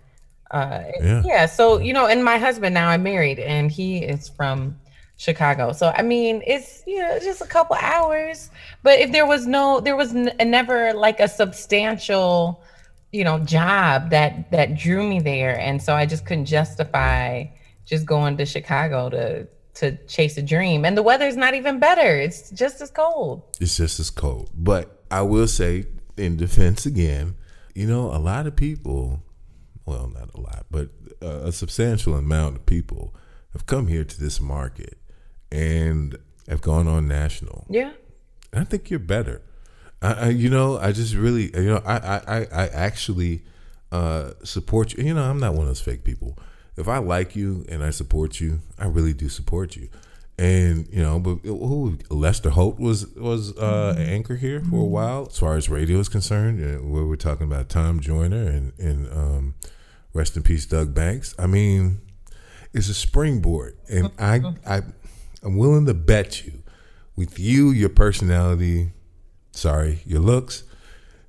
Uh, 0.51 0.83
Yeah. 1.01 1.21
yeah. 1.25 1.45
So 1.47 1.79
you 1.79 1.93
know, 1.93 2.05
and 2.05 2.23
my 2.23 2.37
husband 2.37 2.73
now 2.75 2.89
I'm 2.89 3.01
married, 3.03 3.39
and 3.39 3.71
he 3.71 3.97
is 4.03 4.29
from 4.29 4.77
Chicago. 5.17 5.71
So 5.71 5.93
I 5.95 6.01
mean, 6.01 6.43
it's 6.45 6.83
you 6.85 6.99
know 6.99 7.19
just 7.19 7.41
a 7.41 7.47
couple 7.47 7.75
hours. 7.79 8.49
But 8.83 8.99
if 8.99 9.11
there 9.11 9.25
was 9.25 9.47
no, 9.47 9.79
there 9.79 9.95
was 9.95 10.13
n- 10.13 10.33
never 10.39 10.93
like 10.93 11.19
a 11.19 11.27
substantial, 11.27 12.61
you 13.11 13.23
know, 13.23 13.39
job 13.39 14.09
that 14.09 14.51
that 14.51 14.75
drew 14.75 15.07
me 15.07 15.19
there, 15.19 15.57
and 15.59 15.81
so 15.81 15.95
I 15.95 16.05
just 16.05 16.25
couldn't 16.25 16.45
justify 16.45 17.45
just 17.85 18.05
going 18.05 18.37
to 18.37 18.45
Chicago 18.45 19.09
to 19.09 19.47
to 19.75 19.97
chase 20.07 20.37
a 20.37 20.41
dream. 20.41 20.85
And 20.85 20.97
the 20.97 21.03
weather's 21.03 21.37
not 21.37 21.53
even 21.53 21.79
better. 21.79 22.15
It's 22.17 22.49
just 22.51 22.81
as 22.81 22.91
cold. 22.91 23.43
It's 23.59 23.77
just 23.77 23.99
as 23.99 24.09
cold. 24.09 24.49
But 24.53 25.03
I 25.11 25.21
will 25.21 25.47
say, 25.47 25.85
in 26.17 26.37
defense 26.37 26.85
again, 26.85 27.35
you 27.73 27.85
know, 27.85 28.05
a 28.13 28.19
lot 28.19 28.47
of 28.47 28.55
people, 28.55 29.21
well, 29.85 30.07
not 30.07 30.33
a 30.33 30.39
lot, 30.39 30.65
but 30.71 30.89
a 31.21 31.51
substantial 31.51 32.15
amount 32.15 32.55
of 32.55 32.65
people 32.65 33.13
have 33.51 33.65
come 33.65 33.87
here 33.87 34.03
to 34.03 34.19
this 34.19 34.39
market 34.39 34.97
and 35.51 36.17
have 36.47 36.61
gone 36.61 36.87
on 36.87 37.07
national. 37.07 37.65
Yeah. 37.69 37.93
I 38.53 38.63
think 38.63 38.89
you're 38.89 38.99
better. 38.99 39.41
I, 40.01 40.13
I, 40.13 40.29
you 40.29 40.49
know, 40.49 40.77
I 40.77 40.91
just 40.91 41.15
really, 41.15 41.51
you 41.55 41.69
know, 41.69 41.81
I, 41.85 41.97
I, 42.27 42.47
I 42.51 42.67
actually 42.67 43.43
uh, 43.91 44.31
support 44.43 44.93
you. 44.93 45.03
You 45.03 45.13
know, 45.13 45.23
I'm 45.23 45.39
not 45.39 45.53
one 45.53 45.63
of 45.63 45.67
those 45.67 45.81
fake 45.81 46.03
people. 46.03 46.37
If 46.77 46.87
I 46.87 46.97
like 46.97 47.35
you 47.35 47.65
and 47.69 47.83
I 47.83 47.89
support 47.89 48.39
you, 48.39 48.59
I 48.77 48.87
really 48.87 49.13
do 49.13 49.29
support 49.29 49.75
you. 49.75 49.89
And 50.37 50.87
you 50.91 51.01
know, 51.01 51.17
but 51.17 51.35
who 51.45 51.97
Lester 52.09 52.49
Holt 52.49 52.77
was 52.77 53.07
was 53.15 53.57
uh, 53.57 53.95
an 53.97 54.05
anchor 54.05 54.35
here 54.35 54.59
for 54.69 54.81
a 54.81 54.85
while, 54.85 55.27
as 55.31 55.39
far 55.39 55.55
as 55.55 55.69
radio 55.69 55.99
is 55.99 56.09
concerned. 56.09 56.59
Where 56.59 57.05
we're 57.05 57.15
talking 57.15 57.47
about 57.47 57.69
Tom 57.69 58.01
Joyner 58.01 58.45
and 58.45 58.73
and 58.77 59.09
um, 59.13 59.53
rest 60.13 60.35
in 60.35 60.43
peace, 60.43 60.65
Doug 60.65 60.93
Banks. 60.93 61.33
I 61.39 61.47
mean, 61.47 62.01
it's 62.73 62.89
a 62.89 62.93
springboard, 62.93 63.77
and 63.89 64.11
I 64.19 64.41
I 64.67 64.81
I'm 65.45 65.57
willing 65.57 65.85
to 65.85 65.93
bet 65.93 66.43
you, 66.43 66.63
with 67.15 67.37
you, 67.37 67.69
your 67.69 67.89
personality, 67.89 68.91
sorry, 69.51 70.01
your 70.05 70.19
looks, 70.19 70.63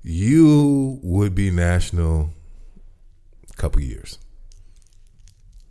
you 0.02 0.98
would 1.02 1.34
be 1.34 1.50
national. 1.50 2.30
Couple 3.56 3.82
years. 3.82 4.18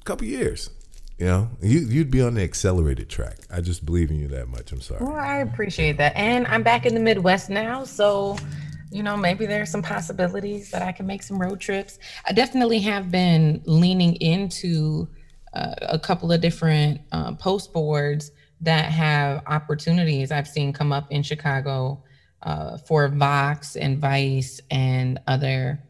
Couple 0.05 0.27
years. 0.27 0.69
You 1.17 1.25
know, 1.25 1.49
you, 1.61 1.79
you'd 1.79 2.11
be 2.11 2.21
on 2.21 2.35
the 2.35 2.43
accelerated 2.43 3.09
track. 3.09 3.37
I 3.49 3.61
just 3.61 3.85
believe 3.85 4.11
in 4.11 4.19
you 4.19 4.27
that 4.29 4.47
much. 4.47 4.71
I'm 4.71 4.81
sorry. 4.81 5.03
Well, 5.03 5.15
I 5.15 5.37
appreciate 5.37 5.97
that. 5.97 6.15
And 6.15 6.45
I'm 6.47 6.61
back 6.61 6.85
in 6.85 6.93
the 6.93 6.99
Midwest 6.99 7.49
now. 7.49 7.83
So, 7.83 8.37
you 8.91 9.01
know, 9.01 9.15
maybe 9.15 9.45
there's 9.45 9.71
some 9.71 9.81
possibilities 9.81 10.71
that 10.71 10.81
I 10.81 10.91
can 10.91 11.07
make 11.07 11.23
some 11.23 11.39
road 11.39 11.59
trips. 11.59 11.99
I 12.27 12.33
definitely 12.33 12.79
have 12.81 13.09
been 13.11 13.61
leaning 13.65 14.15
into 14.15 15.07
a 15.55 15.99
couple 15.99 16.31
of 16.31 16.41
different 16.41 17.01
uh, 17.11 17.33
post 17.35 17.71
boards 17.71 18.31
that 18.61 18.91
have 18.91 19.43
opportunities 19.47 20.31
I've 20.31 20.47
seen 20.47 20.73
come 20.73 20.91
up 20.91 21.11
in 21.11 21.23
Chicago 21.23 22.03
uh, 22.41 22.77
for 22.77 23.07
Vox 23.07 23.75
and 23.75 23.97
Vice 23.97 24.59
and 24.69 25.19
other 25.27 25.81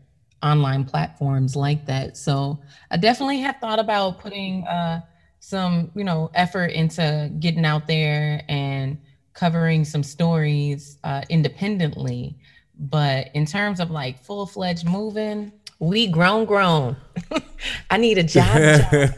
online 0.43 0.83
platforms 0.83 1.55
like 1.55 1.85
that. 1.85 2.17
So 2.17 2.61
I 2.91 2.97
definitely 2.97 3.39
have 3.39 3.57
thought 3.59 3.79
about 3.79 4.19
putting 4.19 4.65
uh, 4.65 5.01
some, 5.39 5.91
you 5.95 6.03
know, 6.03 6.31
effort 6.33 6.67
into 6.67 7.31
getting 7.39 7.65
out 7.65 7.87
there 7.87 8.43
and 8.47 8.97
covering 9.33 9.83
some 9.83 10.03
stories 10.03 10.97
uh, 11.03 11.23
independently. 11.29 12.37
But 12.77 13.29
in 13.33 13.45
terms 13.45 13.79
of 13.79 13.89
like 13.89 14.23
full 14.23 14.45
fledged 14.45 14.85
moving, 14.87 15.51
we 15.79 16.07
grown, 16.07 16.45
grown. 16.45 16.95
I 17.89 17.97
need 17.97 18.17
a 18.17 18.23
job. 18.23 18.55
job. 18.55 18.91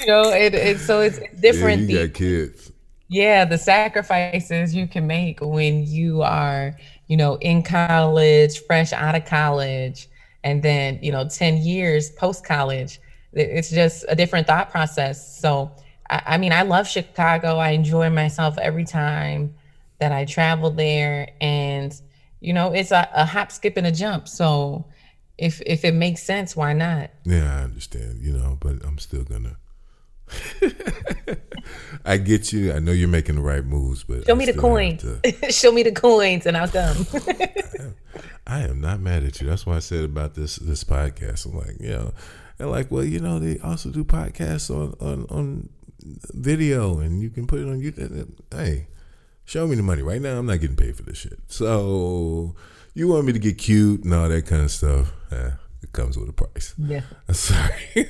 you 0.00 0.06
know, 0.06 0.30
it, 0.30 0.54
it 0.54 0.78
so 0.78 1.00
it's 1.00 1.18
different. 1.40 1.82
Yeah, 1.82 2.00
you 2.00 2.06
got 2.06 2.14
kids. 2.14 2.72
Yeah, 3.08 3.44
the 3.44 3.58
sacrifices 3.58 4.74
you 4.74 4.86
can 4.86 5.06
make 5.06 5.40
when 5.40 5.84
you 5.84 6.22
are, 6.22 6.76
you 7.08 7.16
know, 7.16 7.36
in 7.36 7.62
college, 7.62 8.60
fresh 8.66 8.92
out 8.92 9.16
of 9.16 9.24
college, 9.24 10.08
and 10.44 10.62
then 10.62 10.98
you 11.02 11.10
know, 11.10 11.28
ten 11.28 11.56
years 11.58 12.10
post 12.10 12.44
college. 12.44 13.00
It's 13.32 13.70
just 13.70 14.04
a 14.08 14.16
different 14.16 14.46
thought 14.46 14.70
process. 14.70 15.40
So, 15.40 15.70
I, 16.08 16.22
I 16.26 16.38
mean, 16.38 16.52
I 16.52 16.62
love 16.62 16.88
Chicago. 16.88 17.56
I 17.58 17.70
enjoy 17.70 18.10
myself 18.10 18.58
every 18.58 18.84
time 18.84 19.54
that 20.00 20.12
I 20.12 20.24
travel 20.24 20.70
there, 20.70 21.30
and 21.40 22.00
you 22.40 22.52
know, 22.52 22.72
it's 22.72 22.90
a, 22.90 23.08
a 23.14 23.24
hop, 23.24 23.52
skip, 23.52 23.76
and 23.76 23.86
a 23.86 23.92
jump. 23.92 24.28
So, 24.28 24.86
if 25.38 25.60
if 25.66 25.84
it 25.84 25.94
makes 25.94 26.22
sense, 26.22 26.56
why 26.56 26.72
not? 26.72 27.10
Yeah, 27.24 27.60
I 27.60 27.62
understand. 27.62 28.20
You 28.20 28.32
know, 28.32 28.58
but 28.60 28.84
I'm 28.84 28.98
still 28.98 29.24
gonna 29.24 29.56
I 32.04 32.16
get 32.16 32.52
you. 32.52 32.72
I 32.72 32.78
know 32.78 32.92
you're 32.92 33.08
making 33.08 33.36
the 33.36 33.42
right 33.42 33.64
moves, 33.64 34.04
but 34.04 34.26
show 34.26 34.34
I 34.34 34.36
me 34.36 34.46
the 34.46 34.54
coins. 34.54 35.02
To... 35.02 35.50
show 35.52 35.72
me 35.72 35.82
the 35.82 35.92
coins, 35.92 36.46
and 36.46 36.56
I'll 36.56 36.68
come. 36.68 37.06
I 38.46 38.60
am 38.60 38.80
not 38.80 39.00
mad 39.00 39.24
at 39.24 39.40
you. 39.40 39.48
That's 39.48 39.66
why 39.66 39.76
I 39.76 39.80
said 39.80 40.04
about 40.04 40.34
this 40.34 40.56
this 40.56 40.84
podcast. 40.84 41.46
I'm 41.46 41.56
like, 41.56 41.80
you 41.80 41.90
know, 41.90 42.14
they're 42.58 42.66
like, 42.66 42.90
well, 42.90 43.04
you 43.04 43.20
know, 43.20 43.38
they 43.38 43.58
also 43.58 43.90
do 43.90 44.04
podcasts 44.04 44.70
on 44.70 44.94
on 45.00 45.26
on 45.30 45.68
video, 46.34 46.98
and 46.98 47.22
you 47.22 47.30
can 47.30 47.46
put 47.46 47.60
it 47.60 47.68
on 47.68 47.80
YouTube. 47.80 48.32
Hey, 48.52 48.88
show 49.50 49.66
me 49.66 49.76
the 49.76 49.82
money 49.82 50.02
right 50.02 50.22
now. 50.22 50.38
I'm 50.38 50.46
not 50.46 50.60
getting 50.60 50.76
paid 50.76 50.96
for 50.96 51.02
this 51.02 51.18
shit. 51.18 51.38
So 51.48 52.54
you 52.94 53.08
want 53.08 53.26
me 53.26 53.32
to 53.32 53.38
get 53.38 53.58
cute 53.58 54.04
and 54.04 54.14
all 54.14 54.28
that 54.28 54.46
kind 54.46 54.62
of 54.62 54.70
stuff? 54.70 55.12
Yeah 55.30 55.52
it 55.82 55.92
comes 55.92 56.18
with 56.18 56.28
a 56.28 56.32
price. 56.32 56.74
Yeah. 56.78 57.02
I'm 57.28 57.34
Sorry. 57.34 57.74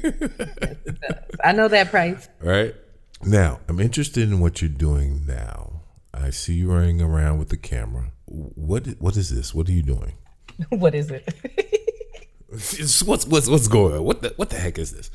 I 1.45 1.53
know 1.53 1.69
that 1.69 1.91
price. 1.91 2.29
Right. 2.41 2.75
Now, 3.23 3.61
I'm 3.69 3.81
interested 3.81 4.29
in 4.29 4.41
what 4.41 4.61
you're 4.61 4.69
doing 4.69 5.25
now. 5.27 5.83
I 6.13 6.31
see 6.31 6.55
you 6.55 6.73
running 6.73 7.01
around 7.01 7.39
with 7.39 7.51
the 7.51 7.57
camera. 7.57 8.13
What 8.27 8.87
what 8.99 9.17
is 9.17 9.31
this? 9.35 9.55
What 9.55 9.69
are 9.69 9.73
you 9.73 9.83
doing? 9.83 10.15
what 10.71 10.95
is 10.95 11.11
it? 11.11 11.29
what's 12.51 13.27
what's 13.27 13.49
what's 13.49 13.69
going 13.69 13.95
on? 13.95 14.05
What 14.05 14.23
the 14.23 14.33
what 14.37 14.51
the 14.51 14.57
heck 14.57 14.79
is 14.79 14.93
this? 14.93 15.11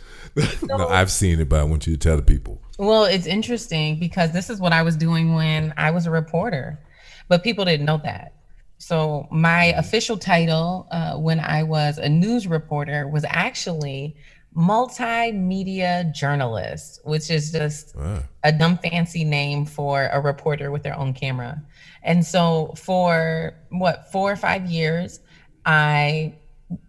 No. 0.63 0.77
no, 0.77 0.87
I've 0.87 1.11
seen 1.11 1.39
it, 1.39 1.49
but 1.49 1.59
I 1.59 1.63
want 1.63 1.85
you 1.85 1.93
to 1.93 1.99
tell 1.99 2.15
the 2.15 2.23
people. 2.23 2.61
Well, 2.77 3.05
it's 3.05 3.25
interesting 3.27 3.99
because 3.99 4.31
this 4.31 4.49
is 4.49 4.59
what 4.59 4.73
I 4.73 4.81
was 4.83 4.95
doing 4.95 5.33
when 5.33 5.73
I 5.77 5.91
was 5.91 6.05
a 6.05 6.11
reporter, 6.11 6.79
but 7.27 7.43
people 7.43 7.65
didn't 7.65 7.85
know 7.85 7.99
that. 8.03 8.33
So 8.77 9.27
my 9.31 9.65
official 9.77 10.17
title 10.17 10.87
uh, 10.91 11.15
when 11.17 11.39
I 11.39 11.63
was 11.63 11.97
a 11.97 12.09
news 12.09 12.47
reporter 12.47 13.07
was 13.07 13.25
actually 13.27 14.15
multimedia 14.55 16.13
journalist, 16.13 17.01
which 17.03 17.29
is 17.29 17.51
just 17.51 17.95
wow. 17.95 18.23
a 18.43 18.51
dumb 18.51 18.77
fancy 18.77 19.23
name 19.25 19.65
for 19.65 20.07
a 20.07 20.21
reporter 20.21 20.71
with 20.71 20.83
their 20.83 20.97
own 20.97 21.13
camera. 21.13 21.61
And 22.03 22.25
so 22.25 22.73
for 22.77 23.53
what 23.69 24.11
four 24.11 24.31
or 24.31 24.35
five 24.37 24.65
years, 24.69 25.19
I 25.65 26.35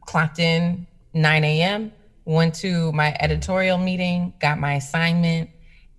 clocked 0.07 0.39
in 0.39 0.87
9 1.15 1.45
a.m., 1.45 1.93
went 2.25 2.55
to 2.57 2.93
my 2.93 3.17
editorial 3.21 3.79
meeting, 3.79 4.33
got 4.41 4.59
my 4.59 4.75
assignment, 4.75 5.51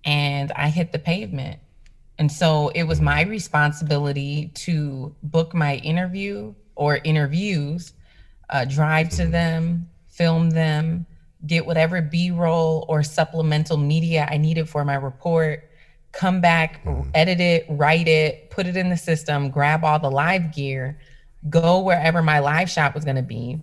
and 0.04 0.52
I 0.52 0.68
hit 0.68 0.92
the 0.92 0.98
pavement. 0.98 1.58
And 2.18 2.30
so 2.30 2.68
it 2.74 2.82
was 2.84 3.00
my 3.00 3.22
responsibility 3.22 4.50
to 4.54 5.14
book 5.22 5.54
my 5.54 5.76
interview 5.76 6.54
or 6.74 6.98
interviews, 7.04 7.92
uh, 8.50 8.64
drive 8.64 9.08
to 9.10 9.26
them, 9.26 9.88
film 10.08 10.50
them, 10.50 11.06
get 11.46 11.64
whatever 11.64 12.02
B 12.02 12.30
roll 12.30 12.84
or 12.88 13.02
supplemental 13.02 13.76
media 13.76 14.26
I 14.28 14.36
needed 14.36 14.68
for 14.68 14.84
my 14.84 14.96
report, 14.96 15.70
come 16.12 16.40
back, 16.40 16.84
mm. 16.84 17.08
edit 17.14 17.40
it, 17.40 17.66
write 17.68 18.08
it, 18.08 18.50
put 18.50 18.66
it 18.66 18.76
in 18.76 18.88
the 18.90 18.96
system, 18.96 19.50
grab 19.50 19.84
all 19.84 19.98
the 19.98 20.10
live 20.10 20.52
gear, 20.52 20.98
go 21.48 21.80
wherever 21.80 22.22
my 22.22 22.40
live 22.40 22.68
shot 22.68 22.94
was 22.94 23.04
going 23.04 23.16
to 23.16 23.22
be, 23.22 23.62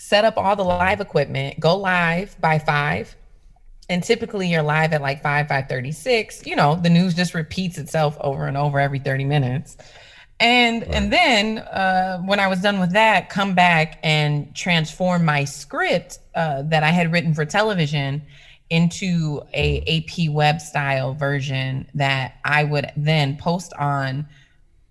set 0.00 0.24
up 0.24 0.38
all 0.38 0.56
the 0.56 0.64
live 0.64 1.02
equipment, 1.02 1.60
go 1.60 1.76
live 1.76 2.34
by 2.40 2.58
five, 2.58 3.14
and 3.90 4.02
typically 4.02 4.48
you're 4.48 4.62
live 4.62 4.94
at 4.94 5.02
like 5.02 5.20
5 5.20 5.48
536 5.48 6.46
you 6.46 6.56
know 6.56 6.76
the 6.76 6.88
news 6.88 7.12
just 7.12 7.34
repeats 7.34 7.76
itself 7.76 8.16
over 8.20 8.46
and 8.46 8.56
over 8.56 8.78
every 8.78 9.00
30 9.00 9.24
minutes 9.24 9.76
and 10.38 10.82
right. 10.82 10.94
and 10.94 11.12
then 11.12 11.58
uh, 11.58 12.18
when 12.20 12.38
i 12.38 12.46
was 12.46 12.62
done 12.62 12.78
with 12.78 12.92
that 12.92 13.28
come 13.28 13.54
back 13.54 13.98
and 14.02 14.54
transform 14.54 15.24
my 15.24 15.44
script 15.44 16.20
uh, 16.36 16.62
that 16.62 16.84
i 16.84 16.90
had 16.90 17.12
written 17.12 17.34
for 17.34 17.44
television 17.44 18.22
into 18.70 19.42
a 19.52 19.80
ap 19.98 20.32
web 20.32 20.60
style 20.60 21.12
version 21.12 21.86
that 21.94 22.36
i 22.44 22.62
would 22.62 22.92
then 22.96 23.36
post 23.36 23.72
on 23.74 24.24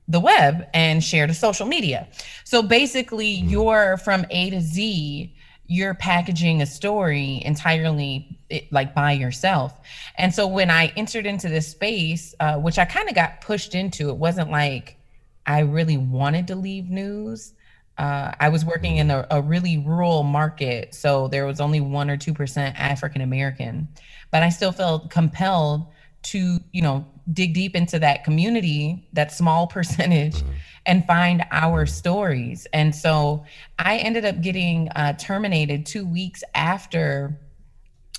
the 0.10 0.20
web 0.20 0.68
and 0.74 1.04
share 1.04 1.26
to 1.28 1.34
social 1.34 1.66
media 1.66 2.08
so 2.44 2.62
basically 2.62 3.38
mm. 3.38 3.50
you're 3.50 3.98
from 3.98 4.26
a 4.30 4.50
to 4.50 4.60
z 4.60 5.34
you're 5.72 5.94
packaging 5.94 6.62
a 6.64 6.66
story 6.66 7.44
entirely 7.46 8.40
like 8.72 8.96
by 8.96 9.12
yourself. 9.12 9.80
And 10.18 10.34
so 10.34 10.48
when 10.48 10.72
I 10.72 10.92
entered 10.98 11.28
into 11.28 11.48
this 11.48 11.68
space, 11.68 12.34
uh, 12.40 12.58
which 12.58 12.80
I 12.80 12.86
kind 12.86 13.08
of 13.08 13.14
got 13.14 13.42
pushed 13.42 13.76
into, 13.76 14.10
it 14.10 14.18
wasn't 14.18 14.50
like 14.50 14.98
I 15.46 15.60
really 15.60 15.98
wanted 15.98 16.48
to 16.48 16.56
leave 16.56 16.90
news. 16.90 17.54
Uh, 18.00 18.32
I 18.40 18.50
was 18.50 18.66
working 18.66 18.98
in 18.98 19.12
a, 19.12 19.28
a, 19.30 19.42
really 19.42 19.78
rural 19.78 20.24
market, 20.24 20.96
so 20.96 21.28
there 21.28 21.46
was 21.46 21.60
only 21.60 21.82
one 21.82 22.10
or 22.10 22.18
two 22.18 22.34
percent 22.34 22.80
African 22.80 23.22
American, 23.22 23.90
but 24.32 24.42
I 24.42 24.50
still 24.50 24.72
felt 24.72 25.10
compelled 25.10 25.86
to, 26.24 26.60
you 26.72 26.82
know, 26.82 27.06
dig 27.32 27.54
deep 27.54 27.76
into 27.76 28.00
that 28.00 28.24
community, 28.24 29.08
that 29.14 29.32
small 29.32 29.68
percentage, 29.76 30.36
mm-hmm 30.36 30.54
and 30.86 31.06
find 31.06 31.46
our 31.52 31.86
stories. 31.86 32.66
And 32.74 32.96
so 32.96 33.46
I 33.78 33.98
ended 33.98 34.26
up 34.26 34.42
getting 34.42 34.90
uh, 34.96 35.14
terminated 35.14 35.86
two 35.86 36.04
weeks 36.06 36.44
after 36.56 37.40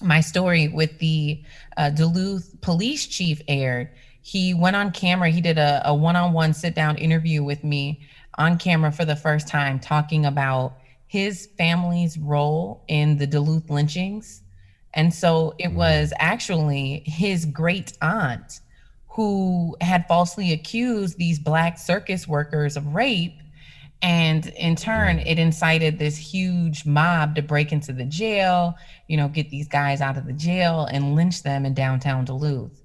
my 0.01 0.21
story 0.21 0.69
with 0.69 0.99
the 0.99 1.43
uh, 1.77 1.91
Duluth 1.91 2.61
police 2.61 3.07
chief 3.07 3.43
aired, 3.49 3.91
he 4.23 4.55
went 4.55 4.77
on 4.77 4.93
camera. 4.93 5.31
He 5.31 5.41
did 5.41 5.59
a, 5.59 5.83
a 5.85 5.95
one-on-one 5.95 6.55
sit-down 6.55 6.97
interview 6.97 7.43
with 7.43 7.65
me 7.65 8.07
on 8.39 8.57
camera 8.57 8.93
for 8.93 9.05
the 9.05 9.17
first 9.17 9.49
time, 9.49 9.79
talking 9.79 10.25
about 10.25 10.77
his 11.07 11.49
family's 11.59 12.17
role 12.19 12.85
in 12.89 13.19
the 13.19 13.27
Duluth 13.27 13.69
lynchings. 13.69 14.43
And 14.95 15.13
so 15.15 15.55
it 15.59 15.69
mm-hmm. 15.69 15.77
was 15.77 16.13
actually 16.19 17.03
his 17.07 17.45
great 17.45 17.97
aunt 18.03 18.61
who 19.09 19.77
had 19.81 20.07
falsely 20.07 20.53
accused 20.53 21.19
these 21.19 21.39
black 21.39 21.79
circus 21.79 22.27
workers 22.29 22.77
of 22.77 22.95
rape. 22.95 23.37
And 24.03 24.47
in 24.57 24.77
turn 24.77 25.19
mm-hmm. 25.19 25.27
it 25.27 25.39
incited 25.39 25.99
this 25.99 26.17
huge 26.17 26.87
mob 26.87 27.35
to 27.35 27.43
break 27.43 27.73
into 27.73 27.93
the 27.93 28.05
jail 28.05 28.77
you 29.09 29.17
know 29.17 29.29
get 29.29 29.51
these 29.51 29.69
guys 29.69 30.01
out 30.01 30.17
of 30.17 30.25
the 30.25 30.33
jail 30.33 30.87
and 30.91 31.15
lynch 31.17 31.43
them 31.43 31.67
in 31.67 31.75
downtown 31.75 32.25
duluth 32.25 32.81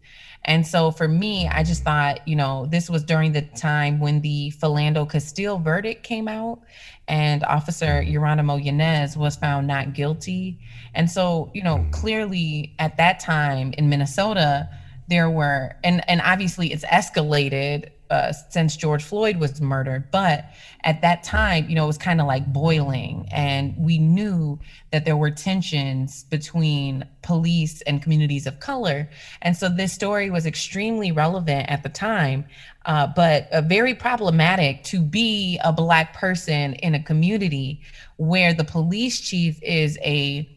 and 0.45 0.65
so 0.65 0.91
for 0.91 1.07
me 1.07 1.47
i 1.49 1.63
just 1.63 1.83
thought 1.83 2.25
you 2.27 2.35
know 2.35 2.65
this 2.67 2.89
was 2.89 3.03
during 3.03 3.33
the 3.33 3.41
time 3.41 3.99
when 3.99 4.21
the 4.21 4.51
philando 4.57 5.09
castile 5.09 5.59
verdict 5.59 6.03
came 6.03 6.27
out 6.27 6.61
and 7.07 7.43
officer 7.43 7.85
mm-hmm. 7.85 8.15
Jeronimo 8.15 8.63
Yanez 8.63 9.15
was 9.15 9.35
found 9.35 9.67
not 9.67 9.93
guilty. 9.93 10.59
And 10.93 11.09
so 11.09 11.51
you 11.53 11.63
know 11.63 11.77
mm-hmm. 11.77 11.91
clearly 11.91 12.73
at 12.79 12.97
that 12.97 13.19
time 13.19 13.73
in 13.77 13.89
minnesota 13.89 14.69
there 15.07 15.29
were 15.29 15.75
and 15.83 16.07
and 16.09 16.21
obviously 16.23 16.71
it's 16.71 16.85
escalated 16.85 17.89
uh, 18.09 18.31
since 18.31 18.75
George 18.75 19.03
Floyd 19.03 19.37
was 19.37 19.59
murdered. 19.61 20.11
But 20.11 20.45
at 20.83 21.01
that 21.01 21.23
time, 21.23 21.67
you 21.69 21.75
know, 21.75 21.85
it 21.85 21.87
was 21.87 21.97
kind 21.97 22.21
of 22.21 22.27
like 22.27 22.51
boiling, 22.51 23.27
and 23.31 23.75
we 23.77 23.97
knew 23.97 24.59
that 24.91 25.05
there 25.05 25.17
were 25.17 25.31
tensions 25.31 26.23
between 26.25 27.05
police 27.21 27.81
and 27.81 28.01
communities 28.01 28.45
of 28.45 28.59
color. 28.59 29.09
And 29.41 29.57
so 29.57 29.69
this 29.69 29.93
story 29.93 30.29
was 30.29 30.45
extremely 30.45 31.11
relevant 31.11 31.69
at 31.69 31.83
the 31.83 31.89
time, 31.89 32.45
uh, 32.85 33.07
but 33.07 33.51
uh, 33.51 33.61
very 33.61 33.95
problematic 33.95 34.83
to 34.85 35.01
be 35.01 35.59
a 35.63 35.73
Black 35.73 36.13
person 36.13 36.73
in 36.75 36.95
a 36.95 37.03
community 37.03 37.81
where 38.17 38.53
the 38.53 38.63
police 38.63 39.19
chief 39.19 39.61
is 39.63 39.97
a 40.03 40.49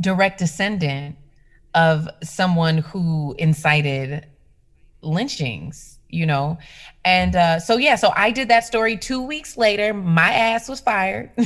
direct 0.00 0.38
descendant 0.38 1.16
of 1.74 2.08
someone 2.22 2.78
who 2.78 3.34
incited 3.38 4.26
lynchings 5.02 5.93
you 6.14 6.26
know? 6.26 6.58
And 7.04 7.36
uh, 7.36 7.60
so 7.60 7.76
yeah 7.76 7.96
so 7.96 8.12
i 8.16 8.30
did 8.30 8.48
that 8.48 8.64
story 8.64 8.96
two 8.96 9.20
weeks 9.20 9.58
later. 9.58 9.92
My 9.92 10.32
ass 10.32 10.68
was 10.68 10.80
fired. 10.80 11.30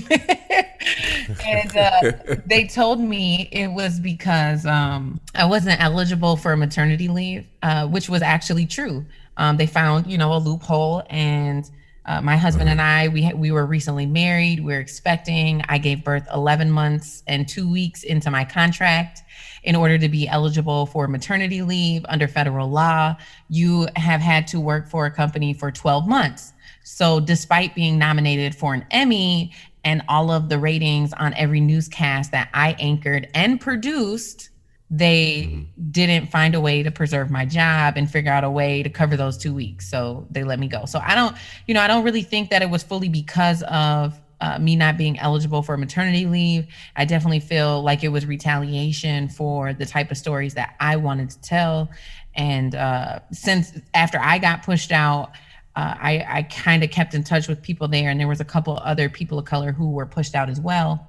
And 1.44 1.76
uh, 1.76 2.12
they 2.46 2.66
told 2.66 3.00
me 3.00 3.48
it 3.52 3.68
was 3.68 4.00
because 4.00 4.64
um, 4.64 5.20
i 5.34 5.44
wasn't 5.44 5.80
eligible 5.80 6.37
for 6.37 6.56
maternity 6.56 7.08
leave 7.08 7.44
uh, 7.62 7.87
which 7.87 8.08
was 8.08 8.22
actually 8.22 8.66
true. 8.66 9.04
Um, 9.37 9.56
they 9.56 9.66
found 9.66 10.06
you 10.06 10.18
know 10.18 10.32
a 10.34 10.38
loophole 10.38 11.02
and 11.10 11.68
uh, 12.08 12.22
my 12.22 12.38
husband 12.38 12.70
and 12.70 12.80
I, 12.80 13.08
we 13.08 13.30
we 13.34 13.50
were 13.52 13.66
recently 13.66 14.06
married. 14.06 14.64
We 14.64 14.74
are 14.74 14.80
expecting. 14.80 15.62
I 15.68 15.76
gave 15.76 16.02
birth 16.02 16.26
11 16.32 16.70
months 16.70 17.22
and 17.26 17.46
two 17.46 17.70
weeks 17.70 18.02
into 18.02 18.30
my 18.30 18.46
contract. 18.46 19.22
In 19.62 19.76
order 19.76 19.98
to 19.98 20.08
be 20.08 20.26
eligible 20.26 20.86
for 20.86 21.06
maternity 21.06 21.60
leave 21.60 22.06
under 22.08 22.26
federal 22.26 22.70
law, 22.70 23.14
you 23.50 23.88
have 23.96 24.22
had 24.22 24.46
to 24.48 24.58
work 24.58 24.88
for 24.88 25.04
a 25.04 25.10
company 25.10 25.52
for 25.52 25.70
12 25.70 26.08
months. 26.08 26.54
So, 26.82 27.20
despite 27.20 27.74
being 27.74 27.98
nominated 27.98 28.54
for 28.54 28.72
an 28.72 28.86
Emmy 28.90 29.52
and 29.84 30.02
all 30.08 30.30
of 30.30 30.48
the 30.48 30.58
ratings 30.58 31.12
on 31.12 31.34
every 31.34 31.60
newscast 31.60 32.30
that 32.30 32.48
I 32.54 32.74
anchored 32.78 33.28
and 33.34 33.60
produced, 33.60 34.48
they 34.90 35.49
mm-hmm. 35.50 35.90
didn't 35.90 36.28
find 36.28 36.54
a 36.54 36.61
way 36.61 36.83
to 36.83 36.90
preserve 36.90 37.30
my 37.30 37.45
job 37.45 37.95
and 37.97 38.11
figure 38.11 38.33
out 38.33 38.45
a 38.45 38.50
way 38.50 38.83
to 38.83 38.88
cover 38.88 39.16
those 39.16 39.37
two 39.37 39.54
weeks. 39.54 39.88
So 39.88 40.26
they 40.30 40.45
let 40.45 40.59
me 40.59 40.68
go. 40.68 40.87
So 40.87 41.00
I 41.04 41.14
don't, 41.14 41.37
you 41.66 41.75
know, 41.75 41.80
I 41.80 41.87
don't 41.87 42.04
really 42.04 42.23
think 42.23 42.50
that 42.50 42.62
it 42.62 42.71
was 42.71 42.83
fully 42.83 43.09
because 43.09 43.62
of 43.64 44.18
uh, 44.40 44.59
me 44.59 44.76
not 44.76 44.97
being 44.97 45.18
eligible 45.18 45.62
for 45.62 45.76
maternity 45.76 46.26
leave. 46.26 46.66
I 46.97 47.04
definitely 47.04 47.40
feel 47.40 47.83
like 47.83 48.04
it 48.04 48.09
was 48.09 48.25
retaliation 48.25 49.28
for 49.28 49.75
the 49.75 49.85
type 49.85 50.11
of 50.11 50.16
stories 50.16 50.54
that 50.54 50.75
I 50.80 50.97
wanted 50.97 51.30
to 51.30 51.40
tell. 51.40 51.90
And 52.35 52.75
uh, 52.75 53.18
since 53.33 53.73
after 53.95 54.18
I 54.21 54.38
got 54.38 54.62
pushed 54.62 54.92
out, 54.92 55.33
uh, 55.75 55.95
I, 56.00 56.26
I 56.28 56.42
kind 56.45 56.83
of 56.83 56.90
kept 56.90 57.14
in 57.14 57.25
touch 57.25 57.47
with 57.47 57.62
people 57.62 57.88
there, 57.88 58.11
and 58.11 58.18
there 58.18 58.29
was 58.29 58.40
a 58.40 58.44
couple 58.44 58.79
other 58.83 59.09
people 59.09 59.38
of 59.38 59.44
color 59.44 59.70
who 59.72 59.90
were 59.90 60.07
pushed 60.07 60.35
out 60.35 60.48
as 60.48 60.61
well. 60.61 61.09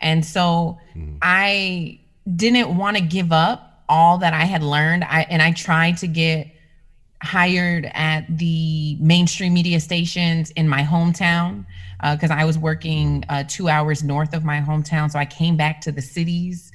And 0.00 0.24
so 0.24 0.78
mm. 0.94 1.18
I 1.22 2.00
didn't 2.34 2.76
want 2.76 2.96
to 2.96 3.02
give 3.02 3.32
up 3.32 3.84
all 3.88 4.18
that 4.18 4.34
I 4.34 4.44
had 4.44 4.62
learned. 4.62 5.04
I 5.04 5.26
and 5.30 5.40
I 5.40 5.52
tried 5.52 5.98
to 5.98 6.06
get 6.06 6.48
hired 7.22 7.90
at 7.94 8.26
the 8.38 8.96
mainstream 9.00 9.54
media 9.54 9.80
stations 9.80 10.50
in 10.50 10.68
my 10.68 10.82
hometown 10.82 11.64
because 12.12 12.30
uh, 12.30 12.34
I 12.34 12.44
was 12.44 12.58
working 12.58 13.24
uh, 13.28 13.44
two 13.48 13.68
hours 13.68 14.02
north 14.02 14.34
of 14.34 14.44
my 14.44 14.60
hometown. 14.60 15.10
So 15.10 15.18
I 15.18 15.24
came 15.24 15.56
back 15.56 15.80
to 15.82 15.92
the 15.92 16.02
cities 16.02 16.72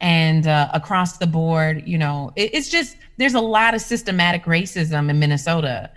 and 0.00 0.46
uh, 0.46 0.68
across 0.74 1.18
the 1.18 1.26
board, 1.26 1.86
you 1.86 1.96
know, 1.96 2.32
it, 2.36 2.50
it's 2.54 2.68
just 2.68 2.96
there's 3.16 3.34
a 3.34 3.40
lot 3.40 3.74
of 3.74 3.80
systematic 3.80 4.44
racism 4.44 5.08
in 5.08 5.18
Minnesota. 5.18 5.90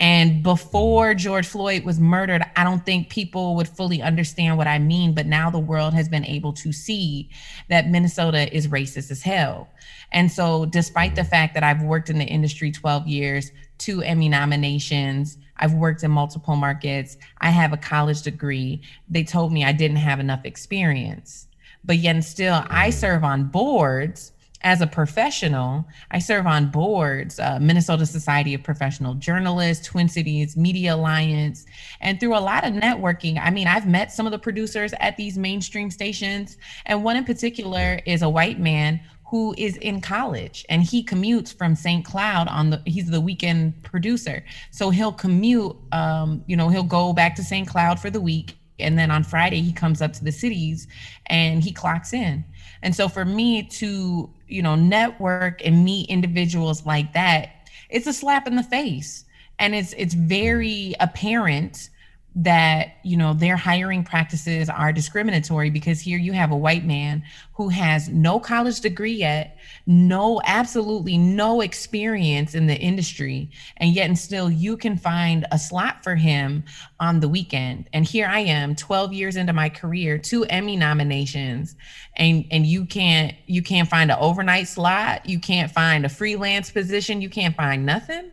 And 0.00 0.42
before 0.42 1.14
George 1.14 1.46
Floyd 1.46 1.84
was 1.84 2.00
murdered, 2.00 2.42
I 2.56 2.64
don't 2.64 2.84
think 2.84 3.10
people 3.10 3.54
would 3.54 3.68
fully 3.68 4.02
understand 4.02 4.58
what 4.58 4.66
I 4.66 4.78
mean. 4.78 5.14
But 5.14 5.26
now 5.26 5.50
the 5.50 5.58
world 5.58 5.94
has 5.94 6.08
been 6.08 6.24
able 6.24 6.52
to 6.54 6.72
see 6.72 7.30
that 7.68 7.88
Minnesota 7.88 8.54
is 8.54 8.68
racist 8.68 9.10
as 9.10 9.22
hell. 9.22 9.68
And 10.10 10.30
so, 10.30 10.66
despite 10.66 11.14
the 11.14 11.22
mm-hmm. 11.22 11.30
fact 11.30 11.54
that 11.54 11.62
I've 11.62 11.82
worked 11.82 12.10
in 12.10 12.18
the 12.18 12.24
industry 12.24 12.72
12 12.72 13.06
years, 13.06 13.52
two 13.78 14.02
Emmy 14.02 14.28
nominations, 14.28 15.38
I've 15.56 15.74
worked 15.74 16.02
in 16.02 16.10
multiple 16.10 16.56
markets, 16.56 17.16
I 17.40 17.50
have 17.50 17.72
a 17.72 17.76
college 17.76 18.22
degree, 18.22 18.82
they 19.08 19.22
told 19.22 19.52
me 19.52 19.64
I 19.64 19.72
didn't 19.72 19.98
have 19.98 20.18
enough 20.18 20.44
experience. 20.44 21.46
But 21.84 21.98
yet, 21.98 22.22
still, 22.24 22.64
I 22.68 22.88
mm-hmm. 22.88 22.98
serve 22.98 23.24
on 23.24 23.44
boards 23.44 24.32
as 24.64 24.80
a 24.80 24.86
professional, 24.86 25.86
I 26.10 26.18
serve 26.18 26.46
on 26.46 26.70
boards, 26.70 27.38
uh, 27.38 27.58
Minnesota 27.60 28.06
Society 28.06 28.54
of 28.54 28.62
Professional 28.62 29.14
Journalists, 29.14 29.86
Twin 29.86 30.08
Cities 30.08 30.56
Media 30.56 30.94
Alliance, 30.94 31.66
and 32.00 32.18
through 32.18 32.34
a 32.34 32.40
lot 32.40 32.66
of 32.66 32.72
networking. 32.72 33.38
I 33.40 33.50
mean, 33.50 33.68
I've 33.68 33.86
met 33.86 34.10
some 34.10 34.24
of 34.24 34.32
the 34.32 34.38
producers 34.38 34.94
at 35.00 35.18
these 35.18 35.36
mainstream 35.36 35.90
stations, 35.90 36.56
and 36.86 37.04
one 37.04 37.16
in 37.16 37.24
particular 37.24 38.00
is 38.06 38.22
a 38.22 38.28
white 38.28 38.58
man 38.58 39.00
who 39.26 39.54
is 39.58 39.76
in 39.78 40.00
college 40.00 40.64
and 40.68 40.82
he 40.82 41.04
commutes 41.04 41.52
from 41.52 41.74
St. 41.74 42.04
Cloud 42.04 42.46
on 42.48 42.70
the 42.70 42.82
he's 42.86 43.10
the 43.10 43.20
weekend 43.20 43.82
producer. 43.82 44.44
So 44.70 44.90
he'll 44.90 45.12
commute 45.12 45.76
um, 45.92 46.44
you 46.46 46.56
know, 46.56 46.68
he'll 46.68 46.82
go 46.84 47.12
back 47.12 47.34
to 47.36 47.42
St. 47.42 47.66
Cloud 47.66 47.98
for 47.98 48.10
the 48.10 48.20
week 48.20 48.56
and 48.78 48.98
then 48.98 49.10
on 49.10 49.24
Friday 49.24 49.60
he 49.60 49.72
comes 49.72 50.02
up 50.02 50.12
to 50.14 50.24
the 50.24 50.32
cities 50.32 50.86
and 51.26 51.62
he 51.62 51.72
clocks 51.72 52.12
in. 52.12 52.44
And 52.82 52.94
so 52.94 53.08
for 53.08 53.24
me 53.24 53.62
to, 53.62 54.30
you 54.48 54.62
know, 54.62 54.74
network 54.74 55.64
and 55.64 55.84
meet 55.84 56.08
individuals 56.08 56.86
like 56.86 57.12
that, 57.12 57.68
it's 57.90 58.06
a 58.06 58.12
slap 58.12 58.46
in 58.46 58.56
the 58.56 58.62
face. 58.62 59.24
And 59.58 59.74
it's 59.74 59.92
it's 59.94 60.14
very 60.14 60.94
apparent 61.00 61.90
that 62.36 62.96
you 63.04 63.16
know 63.16 63.32
their 63.32 63.56
hiring 63.56 64.02
practices 64.02 64.68
are 64.68 64.92
discriminatory 64.92 65.70
because 65.70 66.00
here 66.00 66.18
you 66.18 66.32
have 66.32 66.50
a 66.50 66.56
white 66.56 66.84
man 66.84 67.22
who 67.52 67.68
has 67.68 68.08
no 68.08 68.40
college 68.40 68.80
degree 68.80 69.12
yet 69.12 69.56
no 69.86 70.40
absolutely 70.44 71.16
no 71.16 71.60
experience 71.60 72.56
in 72.56 72.66
the 72.66 72.74
industry 72.74 73.48
and 73.76 73.94
yet 73.94 74.06
and 74.06 74.18
still 74.18 74.50
you 74.50 74.76
can 74.76 74.96
find 74.96 75.46
a 75.52 75.58
slot 75.58 76.02
for 76.02 76.16
him 76.16 76.64
on 76.98 77.20
the 77.20 77.28
weekend. 77.28 77.88
And 77.92 78.04
here 78.04 78.26
i 78.26 78.40
am 78.40 78.74
12 78.74 79.12
years 79.12 79.36
into 79.36 79.52
my 79.52 79.68
career 79.68 80.18
two 80.18 80.44
emmy 80.46 80.76
nominations 80.76 81.76
and 82.16 82.44
and 82.50 82.66
you 82.66 82.84
can't 82.84 83.34
you 83.46 83.62
can't 83.62 83.88
find 83.88 84.10
an 84.10 84.18
overnight 84.20 84.66
slot 84.66 85.24
you 85.24 85.38
can't 85.38 85.70
find 85.70 86.04
a 86.04 86.08
freelance 86.08 86.70
position 86.70 87.20
you 87.20 87.30
can't 87.30 87.54
find 87.54 87.86
nothing 87.86 88.32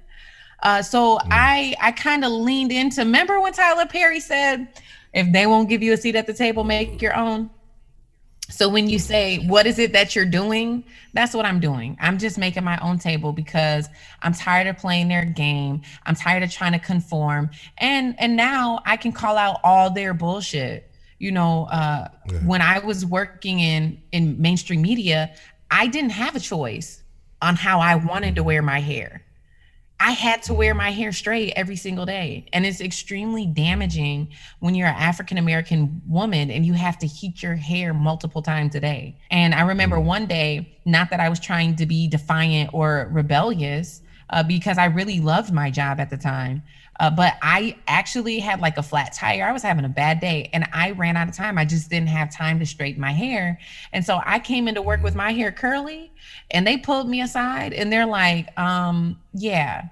uh, 0.61 0.81
so 0.81 1.17
mm. 1.17 1.27
I 1.31 1.75
I 1.81 1.91
kind 1.91 2.23
of 2.23 2.31
leaned 2.31 2.71
into. 2.71 3.01
Remember 3.01 3.39
when 3.39 3.53
Tyler 3.53 3.85
Perry 3.85 4.19
said, 4.19 4.67
"If 5.13 5.31
they 5.31 5.47
won't 5.47 5.69
give 5.69 5.81
you 5.81 5.93
a 5.93 5.97
seat 5.97 6.15
at 6.15 6.27
the 6.27 6.33
table, 6.33 6.63
make 6.63 7.01
your 7.01 7.15
own." 7.15 7.49
So 8.49 8.67
when 8.69 8.89
you 8.89 8.99
say, 8.99 9.39
"What 9.47 9.65
is 9.65 9.79
it 9.79 9.93
that 9.93 10.15
you're 10.15 10.25
doing?" 10.25 10.83
That's 11.13 11.33
what 11.33 11.45
I'm 11.45 11.59
doing. 11.59 11.97
I'm 11.99 12.17
just 12.17 12.37
making 12.37 12.63
my 12.63 12.77
own 12.77 12.97
table 12.99 13.33
because 13.33 13.89
I'm 14.21 14.33
tired 14.33 14.67
of 14.67 14.77
playing 14.77 15.09
their 15.09 15.25
game. 15.25 15.81
I'm 16.05 16.15
tired 16.15 16.43
of 16.43 16.51
trying 16.51 16.73
to 16.73 16.79
conform, 16.79 17.49
and 17.79 18.15
and 18.19 18.35
now 18.35 18.81
I 18.85 18.97
can 18.97 19.11
call 19.11 19.37
out 19.37 19.59
all 19.63 19.89
their 19.89 20.13
bullshit. 20.13 20.89
You 21.17 21.31
know, 21.31 21.65
uh, 21.65 22.07
yeah. 22.31 22.39
when 22.39 22.61
I 22.61 22.79
was 22.79 23.05
working 23.05 23.59
in 23.59 24.01
in 24.11 24.39
mainstream 24.41 24.81
media, 24.81 25.33
I 25.71 25.87
didn't 25.87 26.11
have 26.11 26.35
a 26.35 26.39
choice 26.39 27.01
on 27.41 27.55
how 27.55 27.79
I 27.79 27.95
wanted 27.95 28.35
to 28.35 28.43
wear 28.43 28.61
my 28.61 28.79
hair. 28.79 29.23
I 30.03 30.11
had 30.13 30.41
to 30.43 30.55
wear 30.55 30.73
my 30.73 30.89
hair 30.89 31.11
straight 31.11 31.53
every 31.55 31.75
single 31.75 32.07
day. 32.07 32.47
And 32.53 32.65
it's 32.65 32.81
extremely 32.81 33.45
damaging 33.45 34.29
when 34.59 34.73
you're 34.73 34.87
an 34.87 34.95
African 34.95 35.37
American 35.37 36.01
woman 36.07 36.49
and 36.49 36.65
you 36.65 36.73
have 36.73 36.97
to 36.99 37.07
heat 37.07 37.43
your 37.43 37.55
hair 37.55 37.93
multiple 37.93 38.41
times 38.41 38.73
a 38.73 38.79
day. 38.79 39.15
And 39.29 39.53
I 39.53 39.61
remember 39.61 39.97
mm. 39.97 40.05
one 40.05 40.25
day, 40.25 40.79
not 40.85 41.11
that 41.11 41.19
I 41.19 41.29
was 41.29 41.39
trying 41.39 41.75
to 41.75 41.85
be 41.85 42.07
defiant 42.07 42.71
or 42.73 43.09
rebellious, 43.11 44.01
uh, 44.31 44.43
because 44.43 44.77
I 44.77 44.85
really 44.85 45.19
loved 45.19 45.51
my 45.51 45.69
job 45.69 45.99
at 45.99 46.09
the 46.09 46.17
time. 46.17 46.63
Uh, 46.99 47.09
but 47.09 47.33
I 47.41 47.77
actually 47.87 48.39
had 48.39 48.59
like 48.59 48.77
a 48.77 48.83
flat 48.83 49.13
tire. 49.13 49.43
I 49.43 49.51
was 49.51 49.63
having 49.63 49.85
a 49.85 49.89
bad 49.89 50.19
day 50.19 50.49
and 50.53 50.67
I 50.71 50.91
ran 50.91 51.17
out 51.17 51.27
of 51.27 51.35
time. 51.35 51.57
I 51.57 51.65
just 51.65 51.89
didn't 51.89 52.09
have 52.09 52.31
time 52.31 52.59
to 52.59 52.65
straighten 52.65 53.01
my 53.01 53.11
hair. 53.11 53.59
And 53.91 54.05
so 54.05 54.21
I 54.23 54.39
came 54.39 54.67
into 54.67 54.81
work 54.81 55.01
with 55.01 55.15
my 55.15 55.31
hair 55.31 55.51
curly 55.51 56.11
and 56.51 56.65
they 56.65 56.77
pulled 56.77 57.09
me 57.09 57.21
aside 57.21 57.73
and 57.73 57.91
they're 57.91 58.05
like, 58.05 58.57
um, 58.59 59.19
yeah, 59.33 59.85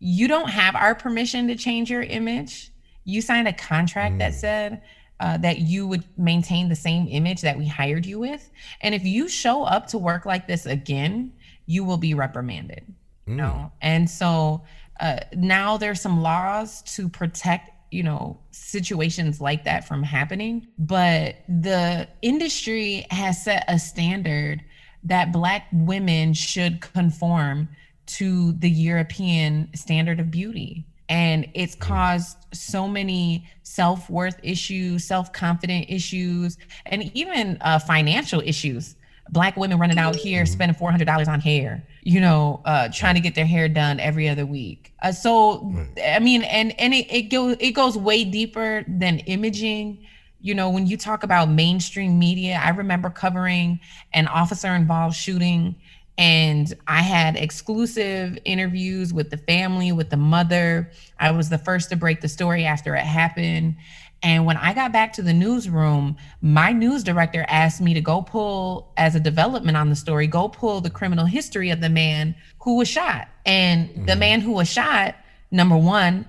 you 0.00 0.26
don't 0.26 0.50
have 0.50 0.74
our 0.74 0.96
permission 0.96 1.46
to 1.46 1.54
change 1.54 1.90
your 1.90 2.02
image. 2.02 2.72
You 3.04 3.22
signed 3.22 3.46
a 3.46 3.52
contract 3.52 4.18
that 4.18 4.34
said, 4.34 4.82
uh, 5.20 5.36
that 5.36 5.58
you 5.58 5.86
would 5.86 6.02
maintain 6.18 6.68
the 6.68 6.74
same 6.74 7.06
image 7.08 7.42
that 7.42 7.56
we 7.56 7.68
hired 7.68 8.04
you 8.04 8.18
with. 8.18 8.50
And 8.80 8.92
if 8.92 9.04
you 9.04 9.28
show 9.28 9.62
up 9.62 9.86
to 9.88 9.98
work 9.98 10.26
like 10.26 10.48
this 10.48 10.66
again, 10.66 11.32
you 11.66 11.84
will 11.84 11.98
be 11.98 12.14
reprimanded. 12.14 12.84
You 13.26 13.34
know? 13.34 13.72
And 13.80 14.08
so 14.08 14.62
uh, 15.00 15.20
now 15.34 15.76
there's 15.76 16.00
some 16.00 16.22
laws 16.22 16.82
to 16.94 17.08
protect, 17.08 17.70
you 17.90 18.02
know, 18.02 18.40
situations 18.50 19.40
like 19.40 19.64
that 19.64 19.86
from 19.86 20.02
happening. 20.02 20.66
But 20.78 21.36
the 21.48 22.08
industry 22.22 23.06
has 23.10 23.44
set 23.44 23.64
a 23.68 23.78
standard 23.78 24.62
that 25.04 25.32
Black 25.32 25.66
women 25.72 26.34
should 26.34 26.80
conform 26.80 27.68
to 28.06 28.52
the 28.52 28.70
European 28.70 29.68
standard 29.74 30.20
of 30.20 30.30
beauty. 30.30 30.86
And 31.08 31.48
it's 31.54 31.74
caused 31.74 32.38
so 32.52 32.88
many 32.88 33.46
self 33.62 34.08
worth 34.08 34.38
issues, 34.42 35.04
self 35.04 35.32
confident 35.32 35.86
issues, 35.88 36.56
and 36.86 37.10
even 37.14 37.58
uh, 37.60 37.78
financial 37.78 38.40
issues. 38.40 38.94
Black 39.30 39.56
women 39.56 39.78
running 39.78 39.98
out 39.98 40.16
here 40.16 40.44
spending 40.46 40.76
four 40.76 40.90
hundred 40.90 41.06
dollars 41.06 41.28
on 41.28 41.40
hair, 41.40 41.86
you 42.02 42.20
know, 42.20 42.60
uh, 42.64 42.88
trying 42.92 43.14
to 43.14 43.20
get 43.20 43.34
their 43.34 43.46
hair 43.46 43.68
done 43.68 43.98
every 44.00 44.28
other 44.28 44.44
week. 44.44 44.92
Uh, 45.02 45.12
so, 45.12 45.74
I 46.04 46.18
mean, 46.18 46.42
and 46.42 46.78
and 46.78 46.92
it 46.92 47.06
it 47.10 47.22
goes 47.30 47.56
it 47.60 47.72
goes 47.72 47.96
way 47.96 48.24
deeper 48.24 48.84
than 48.86 49.20
imaging. 49.20 50.06
You 50.40 50.54
know, 50.54 50.70
when 50.70 50.86
you 50.86 50.96
talk 50.96 51.22
about 51.22 51.48
mainstream 51.48 52.18
media, 52.18 52.60
I 52.62 52.70
remember 52.70 53.10
covering 53.10 53.80
an 54.12 54.26
officer 54.26 54.74
involved 54.74 55.16
shooting 55.16 55.76
and 56.18 56.74
I 56.86 57.00
had 57.00 57.36
exclusive 57.36 58.38
interviews 58.44 59.14
with 59.14 59.30
the 59.30 59.38
family, 59.38 59.92
with 59.92 60.10
the 60.10 60.16
mother. 60.16 60.90
I 61.18 61.30
was 61.30 61.48
the 61.48 61.58
first 61.58 61.88
to 61.90 61.96
break 61.96 62.20
the 62.20 62.28
story 62.28 62.64
after 62.64 62.94
it 62.94 63.04
happened. 63.04 63.76
And 64.22 64.46
when 64.46 64.56
I 64.56 64.72
got 64.72 64.92
back 64.92 65.12
to 65.14 65.22
the 65.22 65.32
newsroom, 65.32 66.16
my 66.40 66.70
news 66.70 67.02
director 67.02 67.44
asked 67.48 67.80
me 67.80 67.92
to 67.94 68.00
go 68.00 68.22
pull, 68.22 68.92
as 68.96 69.14
a 69.16 69.20
development 69.20 69.76
on 69.76 69.90
the 69.90 69.96
story, 69.96 70.28
go 70.28 70.48
pull 70.48 70.80
the 70.80 70.90
criminal 70.90 71.26
history 71.26 71.70
of 71.70 71.80
the 71.80 71.88
man 71.88 72.36
who 72.60 72.76
was 72.76 72.88
shot. 72.88 73.28
And 73.44 73.88
the 74.06 74.12
mm-hmm. 74.12 74.20
man 74.20 74.40
who 74.40 74.52
was 74.52 74.68
shot, 74.68 75.16
number 75.50 75.76
one, 75.76 76.28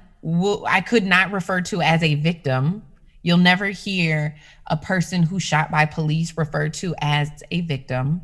I 0.67 0.81
could 0.81 1.05
not 1.05 1.31
refer 1.31 1.61
to 1.61 1.81
as 1.81 2.01
a 2.01 2.15
victim. 2.15 2.83
You'll 3.21 3.37
never 3.37 3.67
hear 3.67 4.35
a 4.67 4.77
person 4.77 5.23
who's 5.23 5.43
shot 5.43 5.69
by 5.69 5.85
police 5.85 6.35
referred 6.35 6.73
to 6.75 6.95
as 6.99 7.29
a 7.51 7.61
victim. 7.61 8.21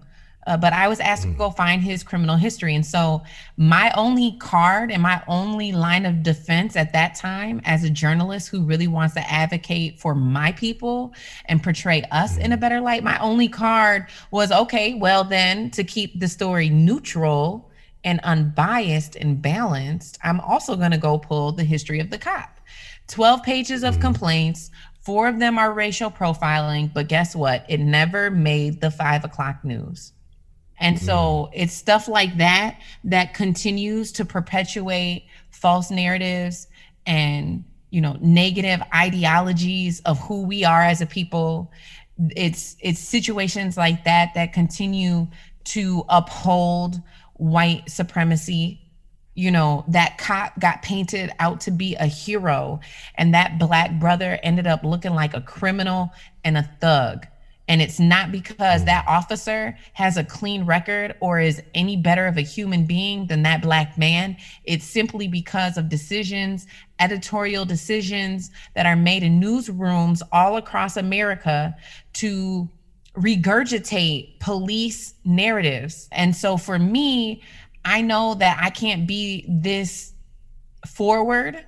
Uh, 0.50 0.58
but 0.58 0.74
I 0.74 0.88
was 0.88 1.00
asked 1.00 1.24
to 1.24 1.30
go 1.30 1.52
find 1.52 1.84
his 1.84 2.02
criminal 2.02 2.36
history. 2.36 2.74
And 2.74 2.84
so 2.84 3.22
my 3.56 3.92
only 3.96 4.36
card 4.40 4.92
and 4.92 5.00
my 5.04 5.22
only 5.28 5.72
line 5.72 6.08
of 6.08 6.24
defense 6.24 6.76
at 6.76 6.92
that 6.94 7.14
time 7.14 7.62
as 7.66 7.84
a 7.84 7.90
journalist 7.90 8.50
who 8.50 8.64
really 8.64 8.88
wants 8.88 9.14
to 9.14 9.32
advocate 9.32 10.00
for 10.00 10.16
my 10.16 10.52
people 10.54 11.14
and 11.46 11.62
portray 11.62 12.02
us 12.12 12.38
in 12.38 12.52
a 12.52 12.58
better 12.58 12.82
light, 12.82 13.04
my 13.04 13.20
only 13.20 13.48
card 13.48 14.08
was 14.32 14.52
okay, 14.52 14.96
well, 14.96 15.24
then 15.24 15.70
to 15.70 15.84
keep 15.84 16.20
the 16.20 16.28
story 16.28 16.68
neutral 16.68 17.70
and 18.04 18.20
unbiased 18.24 19.16
and 19.18 19.44
balanced, 19.44 20.18
I'm 20.24 20.40
also 20.40 20.76
going 20.76 20.92
to 20.92 20.98
go 20.98 21.20
pull 21.20 21.52
the 21.52 21.64
history 21.64 22.00
of 22.00 22.10
the 22.10 22.18
cop. 22.18 22.60
12 23.08 23.44
pages 23.44 23.84
of 23.84 24.00
complaints. 24.00 24.72
Four 25.02 25.28
of 25.28 25.40
them 25.40 25.60
are 25.60 25.72
racial 25.74 26.10
profiling, 26.10 26.92
but 26.92 27.08
guess 27.08 27.36
what? 27.36 27.68
It 27.70 27.80
never 27.80 28.32
made 28.32 28.82
the 28.82 28.90
five 28.90 29.24
o'clock 29.24 29.64
news. 29.64 30.14
And 30.80 30.96
mm-hmm. 30.96 31.06
so 31.06 31.50
it's 31.54 31.74
stuff 31.74 32.08
like 32.08 32.38
that 32.38 32.80
that 33.04 33.34
continues 33.34 34.12
to 34.14 34.26
perpetuate 34.26 35.26
false 35.52 35.92
narratives 35.92 36.68
and 37.06 37.64
you 37.90 38.02
know 38.02 38.18
negative 38.22 38.82
ideologies 38.94 40.00
of 40.02 40.20
who 40.20 40.44
we 40.44 40.64
are 40.64 40.82
as 40.84 41.02
a 41.02 41.06
people. 41.06 41.72
It's 42.36 42.76
it's 42.80 43.00
situations 43.00 43.78
like 43.78 44.04
that 44.06 44.34
that 44.36 44.54
continue 44.54 45.28
to 45.66 46.04
uphold 46.10 47.02
white 47.36 47.90
supremacy. 47.90 48.82
You 49.36 49.52
know, 49.52 49.86
that 49.88 50.18
cop 50.18 50.60
got 50.60 50.82
painted 50.82 51.32
out 51.40 51.62
to 51.62 51.72
be 51.72 51.96
a 51.96 52.06
hero, 52.06 52.82
and 53.16 53.34
that 53.34 53.58
black 53.58 53.98
brother 54.00 54.38
ended 54.44 54.68
up 54.68 54.84
looking 54.84 55.14
like 55.14 55.34
a 55.34 55.42
criminal 55.42 56.12
and 56.44 56.58
a 56.58 56.70
thug. 56.82 57.26
And 57.70 57.84
it's 57.84 58.00
not 58.00 58.32
because 58.32 58.84
that 58.86 59.06
mm. 59.06 59.10
officer 59.10 59.78
has 59.94 60.18
a 60.18 60.24
clean 60.24 60.66
record 60.66 61.16
or 61.22 61.40
is 61.40 61.62
any 61.76 61.96
better 61.96 62.26
of 62.26 62.36
a 62.36 62.42
human 62.42 62.86
being 62.86 63.28
than 63.28 63.44
that 63.44 63.62
black 63.62 63.98
man. 63.98 64.36
It's 64.66 64.84
simply 64.84 65.28
because 65.28 65.78
of 65.78 65.88
decisions, 65.88 66.66
editorial 67.00 67.66
decisions 67.66 68.50
that 68.74 68.88
are 68.88 68.96
made 68.96 69.22
in 69.22 69.40
newsrooms 69.40 70.22
all 70.32 70.58
across 70.58 70.98
America 70.98 71.78
to 72.14 72.68
regurgitate 73.16 74.40
police 74.40 75.14
narratives. 75.24 76.10
And 76.12 76.36
so 76.36 76.58
for 76.58 76.80
me, 76.80 77.44
I 77.86 78.02
know 78.02 78.34
that 78.36 78.60
I 78.62 78.72
can't 78.72 79.08
be 79.08 79.46
this 79.48 80.14
forward 80.88 81.64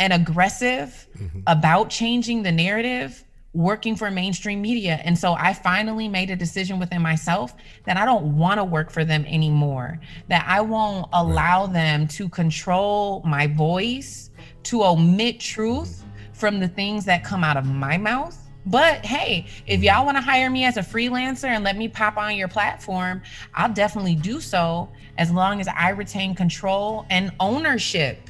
and 0.00 0.12
aggressive 0.12 1.06
mm-hmm. 1.16 1.40
about 1.46 1.90
changing 1.90 2.42
the 2.42 2.52
narrative 2.52 3.24
working 3.52 3.96
for 3.96 4.10
mainstream 4.10 4.62
media. 4.62 5.00
And 5.04 5.18
so 5.18 5.32
I 5.32 5.52
finally 5.52 6.08
made 6.08 6.30
a 6.30 6.36
decision 6.36 6.78
within 6.78 7.02
myself 7.02 7.54
that 7.84 7.96
I 7.96 8.04
don't 8.04 8.36
want 8.36 8.58
to 8.58 8.64
work 8.64 8.90
for 8.90 9.04
them 9.04 9.24
anymore, 9.26 10.00
that 10.28 10.44
I 10.46 10.60
won't 10.60 11.08
allow 11.12 11.66
them 11.66 12.06
to 12.08 12.28
control 12.28 13.22
my 13.24 13.48
voice, 13.48 14.30
to 14.64 14.84
omit 14.84 15.40
truth 15.40 16.04
from 16.32 16.60
the 16.60 16.68
things 16.68 17.04
that 17.06 17.24
come 17.24 17.42
out 17.42 17.56
of 17.56 17.66
my 17.66 17.98
mouth. 17.98 18.36
But 18.66 19.04
hey, 19.04 19.46
if 19.66 19.76
mm-hmm. 19.76 19.84
y'all 19.84 20.04
want 20.04 20.16
to 20.16 20.22
hire 20.22 20.50
me 20.50 20.64
as 20.64 20.76
a 20.76 20.82
freelancer 20.82 21.48
and 21.48 21.64
let 21.64 21.76
me 21.76 21.88
pop 21.88 22.16
on 22.16 22.36
your 22.36 22.48
platform, 22.48 23.22
I'll 23.54 23.72
definitely 23.72 24.14
do 24.14 24.40
so 24.40 24.88
as 25.18 25.30
long 25.30 25.60
as 25.60 25.68
I 25.68 25.90
retain 25.90 26.34
control 26.34 27.06
and 27.10 27.32
ownership 27.40 28.29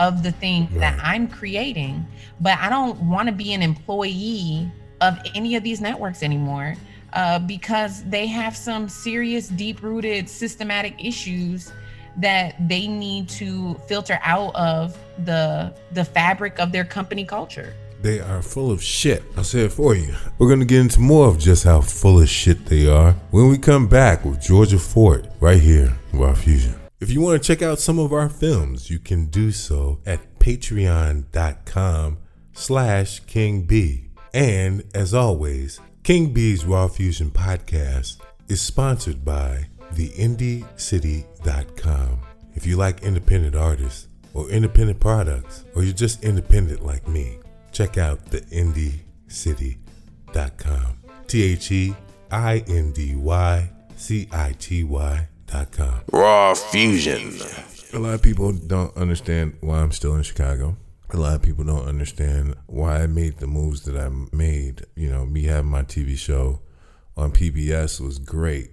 of 0.00 0.22
the 0.22 0.32
thing 0.32 0.66
that 0.72 0.98
I'm 1.02 1.28
creating. 1.28 2.04
But 2.40 2.58
I 2.58 2.70
don't 2.70 2.98
want 3.02 3.28
to 3.28 3.34
be 3.34 3.52
an 3.52 3.62
employee 3.62 4.68
of 5.00 5.18
any 5.34 5.54
of 5.54 5.62
these 5.62 5.80
networks 5.80 6.22
anymore 6.22 6.74
uh, 7.12 7.38
because 7.38 8.02
they 8.04 8.26
have 8.26 8.56
some 8.56 8.88
serious, 8.88 9.48
deep 9.48 9.82
rooted, 9.82 10.28
systematic 10.28 10.94
issues 11.04 11.72
that 12.16 12.56
they 12.68 12.88
need 12.88 13.28
to 13.28 13.74
filter 13.86 14.18
out 14.22 14.54
of 14.54 14.98
the 15.24 15.72
the 15.92 16.04
fabric 16.04 16.58
of 16.58 16.72
their 16.72 16.84
company 16.84 17.24
culture. 17.24 17.74
They 18.02 18.18
are 18.18 18.40
full 18.40 18.70
of 18.70 18.82
shit. 18.82 19.22
I'll 19.36 19.44
say 19.44 19.60
it 19.60 19.72
for 19.72 19.94
you. 19.94 20.14
We're 20.38 20.48
going 20.48 20.60
to 20.60 20.66
get 20.66 20.80
into 20.80 21.00
more 21.00 21.28
of 21.28 21.38
just 21.38 21.64
how 21.64 21.82
full 21.82 22.20
of 22.20 22.30
shit 22.30 22.64
they 22.66 22.88
are 22.88 23.12
when 23.30 23.50
we 23.50 23.58
come 23.58 23.88
back 23.88 24.24
with 24.24 24.40
Georgia 24.40 24.78
Fort 24.78 25.26
right 25.38 25.60
here, 25.60 25.98
Raw 26.12 26.32
Fusion. 26.32 26.79
If 27.00 27.10
you 27.10 27.20
want 27.22 27.42
to 27.42 27.46
check 27.46 27.62
out 27.62 27.78
some 27.78 27.98
of 27.98 28.12
our 28.12 28.28
films, 28.28 28.90
you 28.90 28.98
can 28.98 29.24
do 29.26 29.52
so 29.52 30.00
at 30.04 30.38
patreon.com 30.38 32.18
slash 32.52 33.20
King 33.20 33.62
B. 33.62 34.10
And 34.34 34.84
as 34.94 35.14
always, 35.14 35.80
King 36.02 36.34
B's 36.34 36.66
Raw 36.66 36.88
Fusion 36.88 37.30
podcast 37.30 38.18
is 38.48 38.60
sponsored 38.60 39.24
by 39.24 39.68
theindycity.com. 39.94 42.20
If 42.54 42.66
you 42.66 42.76
like 42.76 43.02
independent 43.02 43.56
artists 43.56 44.08
or 44.34 44.50
independent 44.50 45.00
products, 45.00 45.64
or 45.74 45.82
you're 45.82 45.94
just 45.94 46.22
independent 46.22 46.84
like 46.84 47.08
me, 47.08 47.38
check 47.72 47.96
out 47.96 48.26
theindycity.com. 48.26 50.98
T 51.26 51.42
H 51.42 51.72
E 51.72 51.94
I 52.30 52.62
N 52.68 52.92
D 52.92 53.14
Y 53.14 53.70
C 53.96 54.28
I 54.30 54.54
T 54.58 54.84
Y 54.84 55.26
Raw 56.12 56.54
Fusion. 56.54 57.34
A 57.92 57.98
lot 57.98 58.14
of 58.14 58.22
people 58.22 58.52
don't 58.52 58.96
understand 58.96 59.56
why 59.60 59.80
I'm 59.80 59.92
still 59.92 60.14
in 60.14 60.22
Chicago. 60.22 60.76
A 61.12 61.16
lot 61.16 61.34
of 61.34 61.42
people 61.42 61.64
don't 61.64 61.88
understand 61.88 62.54
why 62.66 63.02
I 63.02 63.06
made 63.08 63.38
the 63.38 63.48
moves 63.48 63.82
that 63.82 63.96
I 63.96 64.08
made. 64.34 64.86
You 64.94 65.10
know, 65.10 65.26
me 65.26 65.44
having 65.44 65.70
my 65.70 65.82
TV 65.82 66.16
show 66.16 66.60
on 67.16 67.32
PBS 67.32 68.00
was 68.00 68.18
great. 68.18 68.70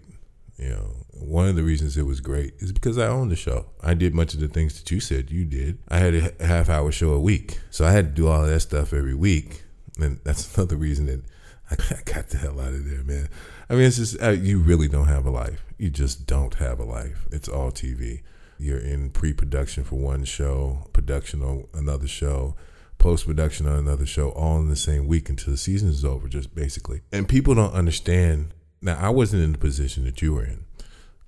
You 0.58 0.70
know, 0.70 0.96
one 1.14 1.48
of 1.48 1.56
the 1.56 1.64
reasons 1.64 1.98
it 1.98 2.04
was 2.04 2.22
great 2.22 2.54
is 2.60 2.72
because 2.72 2.98
I 2.98 3.08
owned 3.08 3.32
the 3.32 3.36
show. 3.36 3.68
I 3.82 3.96
did 3.96 4.14
much 4.14 4.34
of 4.36 4.40
the 4.40 4.48
things 4.48 4.80
that 4.80 4.92
you 4.92 5.00
said 5.00 5.32
you 5.32 5.46
did. 5.46 5.80
I 5.90 5.98
had 5.98 6.14
a 6.40 6.46
half 6.46 6.70
hour 6.70 6.92
show 6.92 7.12
a 7.14 7.20
week. 7.20 7.60
So 7.72 7.86
I 7.86 7.92
had 7.92 8.06
to 8.06 8.22
do 8.22 8.28
all 8.28 8.44
that 8.44 8.60
stuff 8.60 8.94
every 8.94 9.16
week. 9.16 9.64
And 10.00 10.20
that's 10.24 10.56
another 10.58 10.76
reason 10.76 11.08
that 11.08 11.24
I 11.72 11.76
got 12.06 12.30
the 12.30 12.38
hell 12.38 12.60
out 12.60 12.74
of 12.74 12.90
there, 12.90 13.04
man. 13.04 13.30
I 13.70 13.74
mean, 13.74 13.84
it's 13.84 13.98
just, 13.98 14.22
uh, 14.22 14.30
you 14.30 14.60
really 14.60 14.88
don't 14.88 15.08
have 15.08 15.26
a 15.26 15.30
life. 15.30 15.64
You 15.78 15.90
just 15.90 16.26
don't 16.26 16.56
have 16.56 16.80
a 16.80 16.86
life. 16.86 17.28
It's 17.32 17.50
all 17.50 17.72
TV. 17.72 18.22
You're 18.58 18.80
in 18.80 19.12
pre 19.12 19.34
production 19.34 19.84
for 19.84 19.96
one 19.96 20.24
show, 20.24 20.88
production 20.94 21.44
on 21.44 21.68
another 21.74 22.08
show, 22.08 22.56
post 22.98 23.28
production 23.28 23.68
on 23.68 23.78
another 23.78 24.06
show, 24.06 24.30
all 24.30 24.60
in 24.60 24.70
the 24.70 24.76
same 24.76 25.06
week 25.08 25.30
until 25.30 25.52
the 25.52 25.58
season 25.58 25.90
is 25.90 26.04
over, 26.04 26.28
just 26.28 26.56
basically. 26.56 27.02
And 27.12 27.28
people 27.28 27.54
don't 27.56 27.74
understand. 27.74 28.54
Now, 28.82 28.98
I 29.00 29.10
wasn't 29.10 29.44
in 29.44 29.52
the 29.52 29.58
position 29.58 30.06
that 30.06 30.22
you 30.22 30.34
were 30.34 30.46
in. 30.46 30.66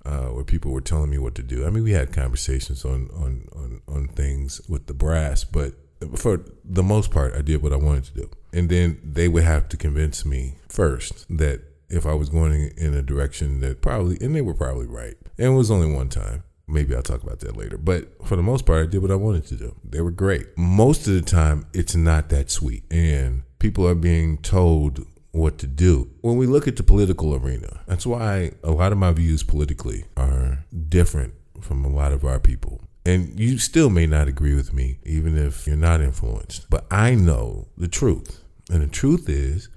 Uh, 0.02 0.28
where 0.28 0.44
people 0.44 0.72
were 0.72 0.80
telling 0.80 1.10
me 1.10 1.18
what 1.18 1.34
to 1.34 1.42
do. 1.42 1.66
I 1.66 1.68
mean, 1.68 1.84
we 1.84 1.90
had 1.90 2.10
conversations 2.10 2.86
on, 2.86 3.10
on, 3.14 3.46
on, 3.54 3.82
on 3.86 4.08
things 4.08 4.58
with 4.66 4.86
the 4.86 4.94
brass, 4.94 5.44
but 5.44 5.74
for 6.16 6.42
the 6.64 6.82
most 6.82 7.10
part, 7.10 7.34
I 7.34 7.42
did 7.42 7.62
what 7.62 7.74
I 7.74 7.76
wanted 7.76 8.04
to 8.04 8.14
do. 8.14 8.30
And 8.50 8.70
then 8.70 8.98
they 9.04 9.28
would 9.28 9.42
have 9.42 9.68
to 9.68 9.76
convince 9.76 10.24
me 10.24 10.54
first 10.68 11.26
that 11.28 11.60
if 11.90 12.06
I 12.06 12.14
was 12.14 12.28
going 12.28 12.72
in 12.76 12.94
a 12.94 13.02
direction 13.02 13.60
that 13.60 13.82
probably, 13.82 14.16
and 14.20 14.34
they 14.34 14.40
were 14.40 14.54
probably 14.54 14.86
right. 14.86 15.16
And 15.38 15.48
it 15.48 15.56
was 15.56 15.70
only 15.70 15.92
one 15.92 16.08
time. 16.08 16.44
Maybe 16.66 16.94
I'll 16.94 17.02
talk 17.02 17.22
about 17.22 17.40
that 17.40 17.56
later. 17.56 17.76
But 17.76 18.24
for 18.24 18.36
the 18.36 18.42
most 18.42 18.64
part, 18.64 18.86
I 18.86 18.90
did 18.90 19.02
what 19.02 19.10
I 19.10 19.16
wanted 19.16 19.46
to 19.46 19.56
do. 19.56 19.74
They 19.82 20.00
were 20.00 20.12
great. 20.12 20.56
Most 20.56 21.08
of 21.08 21.14
the 21.14 21.22
time, 21.22 21.66
it's 21.74 21.96
not 21.96 22.28
that 22.28 22.50
sweet. 22.50 22.84
And 22.92 23.42
people 23.58 23.86
are 23.88 23.96
being 23.96 24.38
told 24.38 25.04
what 25.32 25.58
to 25.58 25.66
do. 25.66 26.10
When 26.20 26.36
we 26.36 26.46
look 26.46 26.68
at 26.68 26.76
the 26.76 26.82
political 26.84 27.34
arena, 27.34 27.80
that's 27.86 28.06
why 28.06 28.52
a 28.62 28.70
lot 28.70 28.92
of 28.92 28.98
my 28.98 29.12
views 29.12 29.42
politically 29.42 30.04
are 30.16 30.64
different 30.88 31.34
from 31.60 31.84
a 31.84 31.88
lot 31.88 32.12
of 32.12 32.24
our 32.24 32.38
people. 32.38 32.80
And 33.04 33.38
you 33.40 33.58
still 33.58 33.90
may 33.90 34.06
not 34.06 34.28
agree 34.28 34.54
with 34.54 34.72
me, 34.72 34.98
even 35.04 35.36
if 35.36 35.66
you're 35.66 35.76
not 35.76 36.00
influenced. 36.00 36.68
But 36.70 36.86
I 36.90 37.14
know 37.14 37.68
the 37.76 37.88
truth. 37.88 38.44
And 38.70 38.82
the 38.82 38.86
truth 38.86 39.28
is 39.28 39.68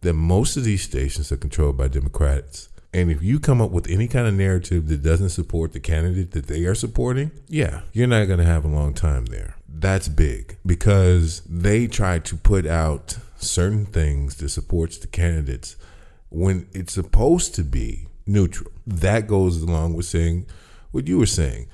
that 0.00 0.14
most 0.14 0.56
of 0.56 0.64
these 0.64 0.82
stations 0.82 1.32
are 1.32 1.36
controlled 1.36 1.76
by 1.76 1.88
Democrats. 1.88 2.68
And 2.92 3.10
if 3.10 3.22
you 3.22 3.38
come 3.38 3.60
up 3.60 3.70
with 3.70 3.88
any 3.88 4.08
kind 4.08 4.26
of 4.26 4.34
narrative 4.34 4.88
that 4.88 5.02
doesn't 5.02 5.30
support 5.30 5.72
the 5.72 5.80
candidate 5.80 6.30
that 6.32 6.46
they 6.46 6.64
are 6.64 6.74
supporting, 6.74 7.30
yeah, 7.46 7.82
you're 7.92 8.06
not 8.06 8.26
going 8.26 8.38
to 8.38 8.44
have 8.44 8.64
a 8.64 8.68
long 8.68 8.94
time 8.94 9.26
there. 9.26 9.56
That's 9.68 10.08
big 10.08 10.56
because 10.64 11.42
they 11.42 11.86
try 11.86 12.18
to 12.20 12.36
put 12.36 12.66
out 12.66 13.18
certain 13.36 13.86
things 13.86 14.36
that 14.36 14.48
supports 14.48 14.98
the 14.98 15.06
candidates 15.06 15.76
when 16.30 16.66
it's 16.72 16.92
supposed 16.92 17.54
to 17.56 17.62
be 17.62 18.06
neutral. 18.26 18.70
That 18.86 19.26
goes 19.26 19.62
along 19.62 19.94
with 19.94 20.06
saying 20.06 20.46
what 20.90 21.06
you 21.06 21.18
were 21.18 21.26
saying. 21.26 21.68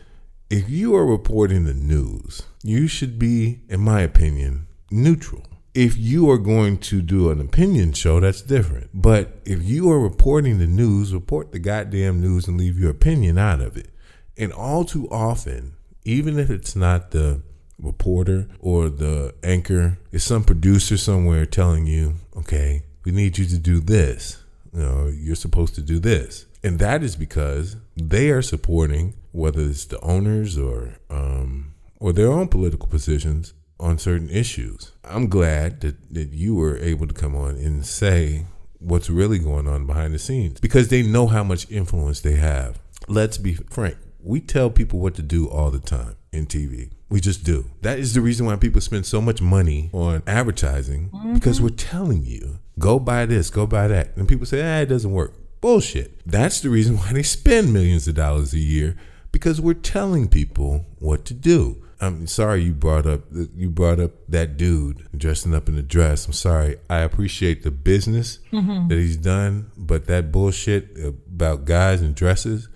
If 0.51 0.69
you 0.69 0.95
are 0.97 1.07
reporting 1.07 1.65
the 1.65 1.75
news, 1.75 2.43
you 2.63 2.87
should 2.87 3.19
be, 3.19 3.61
in 3.69 3.81
my 3.81 4.01
opinion, 4.03 4.67
neutral. 4.91 5.43
If 5.75 5.97
you 5.99 6.31
are 6.31 6.39
going 6.39 6.79
to 6.79 7.03
do 7.03 7.31
an 7.31 7.41
opinion 7.41 7.93
show, 7.95 8.21
that's 8.21 8.43
different. 8.43 8.91
But 8.95 9.41
if 9.45 9.63
you 9.65 9.91
are 9.91 9.99
reporting 9.99 10.59
the 10.59 10.69
news, 10.69 11.13
report 11.13 11.51
the 11.51 11.59
goddamn 11.59 12.21
news 12.21 12.47
and 12.47 12.57
leave 12.57 12.79
your 12.79 12.91
opinion 12.91 13.39
out 13.39 13.61
of 13.61 13.77
it. 13.77 13.89
And 14.37 14.53
all 14.53 14.85
too 14.85 15.09
often, 15.11 15.75
even 16.05 16.39
if 16.39 16.49
it's 16.49 16.77
not 16.77 17.11
the 17.11 17.43
reporter 17.81 18.49
or 18.61 18.89
the 18.89 19.35
anchor, 19.43 19.99
it's 20.13 20.25
some 20.25 20.45
producer 20.45 20.97
somewhere 20.97 21.45
telling 21.45 21.87
you, 21.87 22.15
okay, 22.37 22.83
we 23.05 23.13
need 23.13 23.39
you 23.39 23.45
to 23.47 23.59
do 23.59 23.81
this. 23.81 24.43
You 24.73 24.81
know, 24.81 25.07
you're 25.07 25.35
supposed 25.37 25.75
to 25.75 25.83
do 25.83 25.99
this. 25.99 26.47
And 26.63 26.79
that 26.79 27.03
is 27.03 27.17
because 27.17 27.77
they 27.97 28.31
are 28.31 28.43
supporting 28.43 29.15
whether 29.33 29.61
it's 29.61 29.85
the 29.85 30.01
owners 30.01 30.57
or 30.57 30.95
um, 31.11 31.75
or 32.01 32.13
their 32.13 32.31
own 32.31 32.49
political 32.49 32.89
positions 32.89 33.55
on 33.79 33.99
certain 33.99 34.31
issues. 34.31 34.93
I'm 35.09 35.29
glad 35.29 35.81
that, 35.83 36.15
that 36.15 36.33
you 36.33 36.55
were 36.55 36.79
able 36.79 37.07
to 37.07 37.15
come 37.15 37.35
on 37.35 37.57
and 37.57 37.85
say 37.85 38.47
what's 38.79 39.09
really 39.11 39.39
going 39.39 39.67
on 39.67 39.87
behind 39.87 40.15
the 40.15 40.19
scenes 40.19 40.61
because 40.61 40.89
they 40.89 41.03
know 41.03 41.27
how 41.27 41.43
much 41.43 41.71
influence 41.71 42.21
they 42.21 42.37
have. 42.37 42.81
Let's 43.09 43.39
be 43.39 43.55
frank. 43.55 43.97
We 44.23 44.41
tell 44.41 44.71
people 44.71 45.01
what 45.01 45.15
to 45.17 45.23
do 45.23 45.49
all 45.49 45.71
the 45.71 45.79
time 45.79 46.17
in 46.33 46.47
TV. 46.47 46.91
We 47.11 47.21
just 47.21 47.45
do. 47.45 47.67
That 47.83 47.99
is 47.99 48.15
the 48.15 48.21
reason 48.21 48.47
why 48.47 48.57
people 48.57 48.81
spend 48.81 49.07
so 49.07 49.21
much 49.21 49.41
money 49.43 49.91
on 49.93 50.23
advertising 50.27 51.11
because 51.35 51.61
we're 51.61 51.69
telling 51.69 52.25
you, 52.25 52.59
go 52.79 52.99
buy 52.99 53.27
this, 53.27 53.51
go 53.51 53.67
buy 53.67 53.89
that. 53.89 54.17
And 54.17 54.27
people 54.27 54.47
say, 54.47 54.63
ah, 54.63 54.81
it 54.81 54.87
doesn't 54.87 55.13
work. 55.13 55.35
Bullshit. 55.61 56.21
That's 56.27 56.61
the 56.61 56.71
reason 56.71 56.97
why 56.97 57.13
they 57.13 57.23
spend 57.23 57.73
millions 57.73 58.09
of 58.09 58.15
dollars 58.15 58.55
a 58.55 58.59
year 58.59 58.97
because 59.33 59.61
we're 59.61 59.75
telling 59.75 60.29
people 60.29 60.87
what 60.99 61.25
to 61.27 61.35
do. 61.35 61.85
I'm 62.05 62.27
sorry 62.27 62.63
you 62.63 62.73
brought 62.73 63.07
up 63.07 63.23
you 63.55 63.71
brought 63.71 64.01
up 64.01 64.13
that 64.29 64.57
dude 64.57 65.09
dressing 65.17 65.55
up 65.55 65.69
in 65.69 65.77
a 65.77 65.83
dress. 65.83 66.27
I'm 66.27 66.33
sorry. 66.33 66.77
I 66.89 66.99
appreciate 66.99 67.63
the 67.63 67.71
business 67.71 68.39
mm-hmm. 68.53 68.89
that 68.89 68.99
he's 68.99 69.17
done, 69.17 69.71
but 69.77 70.07
that 70.07 70.31
bullshit 70.33 70.97
about 70.99 71.65
guys 71.65 72.01
and 72.01 72.15
dresses, 72.15 72.69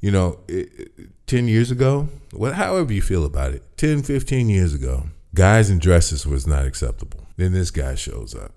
you 0.00 0.10
know, 0.10 0.40
it, 0.48 0.70
it- 0.96 1.10
10 1.26 1.48
years 1.48 1.72
ago, 1.72 2.08
what 2.30 2.54
however 2.54 2.92
you 2.92 3.02
feel 3.02 3.24
about 3.24 3.52
it, 3.52 3.64
10, 3.78 4.04
15 4.04 4.48
years 4.48 4.72
ago, 4.72 5.06
guys 5.34 5.70
in 5.70 5.80
dresses 5.80 6.24
was 6.24 6.46
not 6.46 6.64
acceptable. 6.64 7.26
Then 7.36 7.52
this 7.52 7.72
guy 7.72 7.96
shows 7.96 8.32
up 8.32 8.52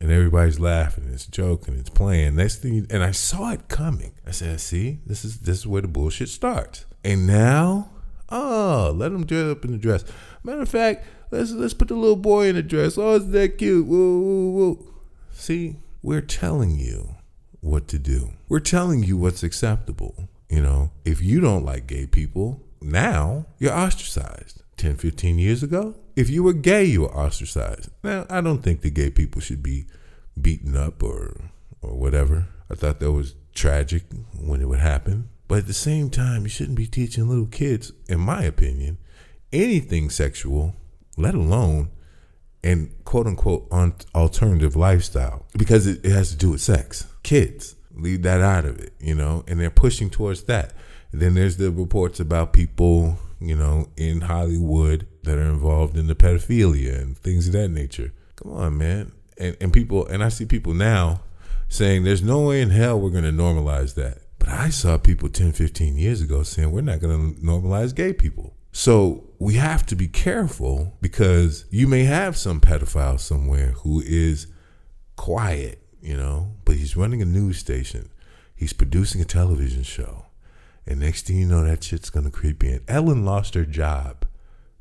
and 0.00 0.10
everybody's 0.10 0.58
laughing, 0.58 1.08
it's 1.12 1.26
joking, 1.26 1.74
it's 1.76 1.90
playing. 1.90 2.36
Next 2.36 2.58
thing, 2.58 2.86
and 2.90 3.02
I 3.02 3.10
saw 3.10 3.52
it 3.52 3.68
coming. 3.68 4.12
I 4.26 4.30
said, 4.30 4.60
"See, 4.60 5.00
this 5.06 5.24
is 5.24 5.40
this 5.40 5.58
is 5.58 5.66
where 5.66 5.82
the 5.82 5.88
bullshit 5.88 6.30
starts." 6.30 6.86
And 7.04 7.26
now, 7.26 7.90
oh, 8.30 8.92
let 8.94 9.12
him 9.12 9.26
dress 9.26 9.50
up 9.50 9.64
in 9.64 9.72
the 9.72 9.78
dress. 9.78 10.04
Matter 10.42 10.62
of 10.62 10.68
fact, 10.68 11.06
let's 11.30 11.52
let's 11.52 11.74
put 11.74 11.88
the 11.88 11.94
little 11.94 12.16
boy 12.16 12.48
in 12.48 12.56
a 12.56 12.62
dress. 12.62 12.96
Oh, 12.98 13.16
is 13.16 13.30
that 13.30 13.58
cute? 13.58 13.86
Woo, 13.86 14.22
woo, 14.22 14.50
woo. 14.52 14.94
See, 15.32 15.76
we're 16.02 16.20
telling 16.20 16.78
you 16.78 17.16
what 17.60 17.88
to 17.88 17.98
do. 17.98 18.30
We're 18.48 18.60
telling 18.60 19.02
you 19.02 19.16
what's 19.16 19.42
acceptable. 19.42 20.28
You 20.48 20.62
know, 20.62 20.90
if 21.04 21.22
you 21.22 21.40
don't 21.40 21.64
like 21.64 21.86
gay 21.86 22.06
people, 22.06 22.62
now 22.80 23.46
you're 23.58 23.72
ostracized. 23.72 24.62
10, 24.76 24.96
15 24.96 25.38
years 25.38 25.62
ago, 25.62 25.94
if 26.16 26.30
you 26.30 26.42
were 26.42 26.54
gay, 26.54 26.84
you 26.84 27.02
were 27.02 27.14
ostracized. 27.14 27.90
Now, 28.02 28.24
I 28.30 28.40
don't 28.40 28.62
think 28.62 28.80
that 28.80 28.94
gay 28.94 29.10
people 29.10 29.42
should 29.42 29.62
be 29.62 29.84
beaten 30.40 30.74
up 30.74 31.02
or 31.02 31.50
or 31.82 31.94
whatever. 31.96 32.48
I 32.70 32.74
thought 32.74 33.00
that 33.00 33.12
was 33.12 33.34
tragic 33.54 34.04
when 34.38 34.60
it 34.60 34.68
would 34.68 34.80
happen. 34.80 35.28
But 35.50 35.58
at 35.58 35.66
the 35.66 35.74
same 35.74 36.10
time, 36.10 36.44
you 36.44 36.48
shouldn't 36.48 36.76
be 36.76 36.86
teaching 36.86 37.28
little 37.28 37.48
kids, 37.48 37.90
in 38.08 38.20
my 38.20 38.44
opinion, 38.44 38.98
anything 39.52 40.08
sexual, 40.08 40.76
let 41.16 41.34
alone 41.34 41.90
an 42.62 42.92
quote 43.02 43.26
unquote 43.26 43.66
un- 43.72 43.96
alternative 44.14 44.76
lifestyle 44.76 45.44
because 45.58 45.88
it, 45.88 46.04
it 46.04 46.12
has 46.12 46.30
to 46.30 46.36
do 46.36 46.50
with 46.50 46.60
sex. 46.60 47.08
Kids, 47.24 47.74
leave 47.96 48.22
that 48.22 48.40
out 48.40 48.64
of 48.64 48.78
it, 48.78 48.92
you 49.00 49.12
know, 49.12 49.42
and 49.48 49.58
they're 49.58 49.70
pushing 49.70 50.08
towards 50.08 50.44
that. 50.44 50.72
then 51.10 51.34
there's 51.34 51.56
the 51.56 51.72
reports 51.72 52.20
about 52.20 52.52
people, 52.52 53.18
you 53.40 53.56
know, 53.56 53.88
in 53.96 54.20
Hollywood 54.20 55.08
that 55.24 55.36
are 55.36 55.50
involved 55.50 55.96
in 55.96 56.06
the 56.06 56.14
pedophilia 56.14 56.96
and 57.00 57.18
things 57.18 57.48
of 57.48 57.54
that 57.54 57.70
nature. 57.70 58.12
Come 58.36 58.52
on, 58.52 58.78
man. 58.78 59.10
And, 59.36 59.56
and 59.60 59.72
people, 59.72 60.06
and 60.06 60.22
I 60.22 60.28
see 60.28 60.44
people 60.44 60.74
now 60.74 61.22
saying 61.68 62.04
there's 62.04 62.22
no 62.22 62.40
way 62.42 62.62
in 62.62 62.70
hell 62.70 63.00
we're 63.00 63.10
going 63.10 63.24
to 63.24 63.32
normalize 63.32 63.96
that. 63.96 64.18
But 64.40 64.48
I 64.48 64.70
saw 64.70 64.98
people 64.98 65.28
10, 65.28 65.52
15 65.52 65.96
years 65.96 66.20
ago 66.20 66.42
saying 66.42 66.72
we're 66.72 66.80
not 66.80 66.98
going 66.98 67.34
to 67.34 67.40
normalize 67.40 67.94
gay 67.94 68.12
people. 68.12 68.56
So 68.72 69.30
we 69.38 69.54
have 69.54 69.84
to 69.86 69.94
be 69.94 70.08
careful 70.08 70.96
because 71.00 71.66
you 71.70 71.86
may 71.86 72.04
have 72.04 72.36
some 72.36 72.60
pedophile 72.60 73.20
somewhere 73.20 73.72
who 73.82 74.00
is 74.00 74.48
quiet, 75.16 75.82
you 76.00 76.16
know, 76.16 76.54
but 76.64 76.76
he's 76.76 76.96
running 76.96 77.20
a 77.20 77.26
news 77.26 77.58
station. 77.58 78.08
He's 78.56 78.72
producing 78.72 79.20
a 79.20 79.26
television 79.26 79.82
show. 79.82 80.26
And 80.86 81.00
next 81.00 81.26
thing 81.26 81.36
you 81.36 81.46
know, 81.46 81.62
that 81.64 81.84
shit's 81.84 82.10
going 82.10 82.24
to 82.24 82.32
creep 82.32 82.64
in. 82.64 82.82
Ellen 82.88 83.24
lost 83.24 83.54
her 83.54 83.64
job 83.64 84.26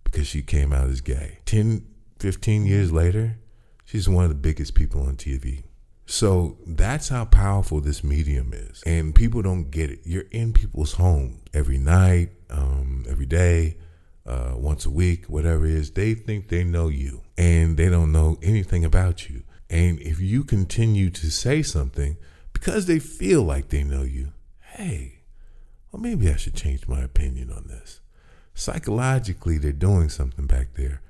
because 0.04 0.28
she 0.28 0.42
came 0.42 0.72
out 0.72 0.90
as 0.90 1.02
gay. 1.02 1.40
10, 1.46 1.86
15 2.20 2.66
years 2.66 2.92
later, 2.92 3.38
she's 3.84 4.08
one 4.08 4.24
of 4.24 4.30
the 4.30 4.36
biggest 4.36 4.74
people 4.74 5.02
on 5.02 5.16
TV. 5.16 5.64
So 6.10 6.58
that's 6.66 7.10
how 7.10 7.26
powerful 7.26 7.82
this 7.82 8.04
medium 8.04 8.52
is. 8.52 8.82
And 8.84 9.14
people 9.14 9.44
don't 9.44 9.70
get 9.70 9.92
it. 9.92 10.00
You're 10.06 10.26
in 10.32 10.54
people's 10.54 10.94
homes 10.94 11.40
every 11.54 11.78
night, 11.78 12.32
um, 12.50 13.06
every 13.08 13.28
day, 13.28 13.78
uh, 14.26 14.54
once 14.56 14.88
a 14.88 14.90
week, 14.90 15.28
whatever 15.28 15.68
it 15.68 15.74
is. 15.74 15.92
They 15.92 16.16
think 16.16 16.50
they 16.50 16.64
know 16.64 16.88
you 16.88 17.22
and 17.38 17.78
they 17.78 17.90
don't 17.90 18.12
know 18.12 18.40
anything 18.42 18.84
about 18.84 19.30
you. 19.30 19.44
And 19.70 20.00
if 20.02 20.20
you 20.20 20.44
continue 20.44 21.12
to 21.12 21.30
say 21.30 21.62
something 21.62 22.18
because 22.54 22.88
they 22.88 22.98
feel 22.98 23.44
like 23.44 23.70
they 23.70 23.84
know 23.84 24.02
you, 24.02 24.34
hey, 24.62 25.20
well, 25.92 26.02
maybe 26.02 26.28
I 26.28 26.38
should 26.38 26.56
change 26.56 26.88
my 26.88 27.02
opinion 27.02 27.52
on 27.52 27.68
this. 27.68 28.02
Psychologically, 28.56 29.60
they're 29.60 29.72
doing 29.72 30.10
something 30.10 30.48
back 30.48 30.74
there 30.74 31.04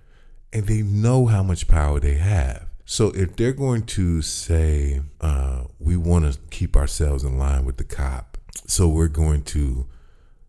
and 0.51 0.67
they 0.67 0.81
know 0.81 1.27
how 1.27 1.41
much 1.41 1.69
power 1.69 2.01
they 2.01 2.15
have. 2.15 2.68
So 2.91 3.12
if 3.12 3.36
they're 3.36 3.54
going 3.54 3.84
to 3.84 4.23
say, 4.23 5.02
uh, 5.21 5.65
we 5.78 5.95
want 5.95 6.34
to 6.34 6.39
keep 6.49 6.75
ourselves 6.75 7.23
in 7.23 7.38
line 7.38 7.63
with 7.63 7.78
the 7.78 7.84
cop, 7.84 8.39
So 8.65 8.88
we're 8.88 9.08
going 9.08 9.43
to 9.43 9.86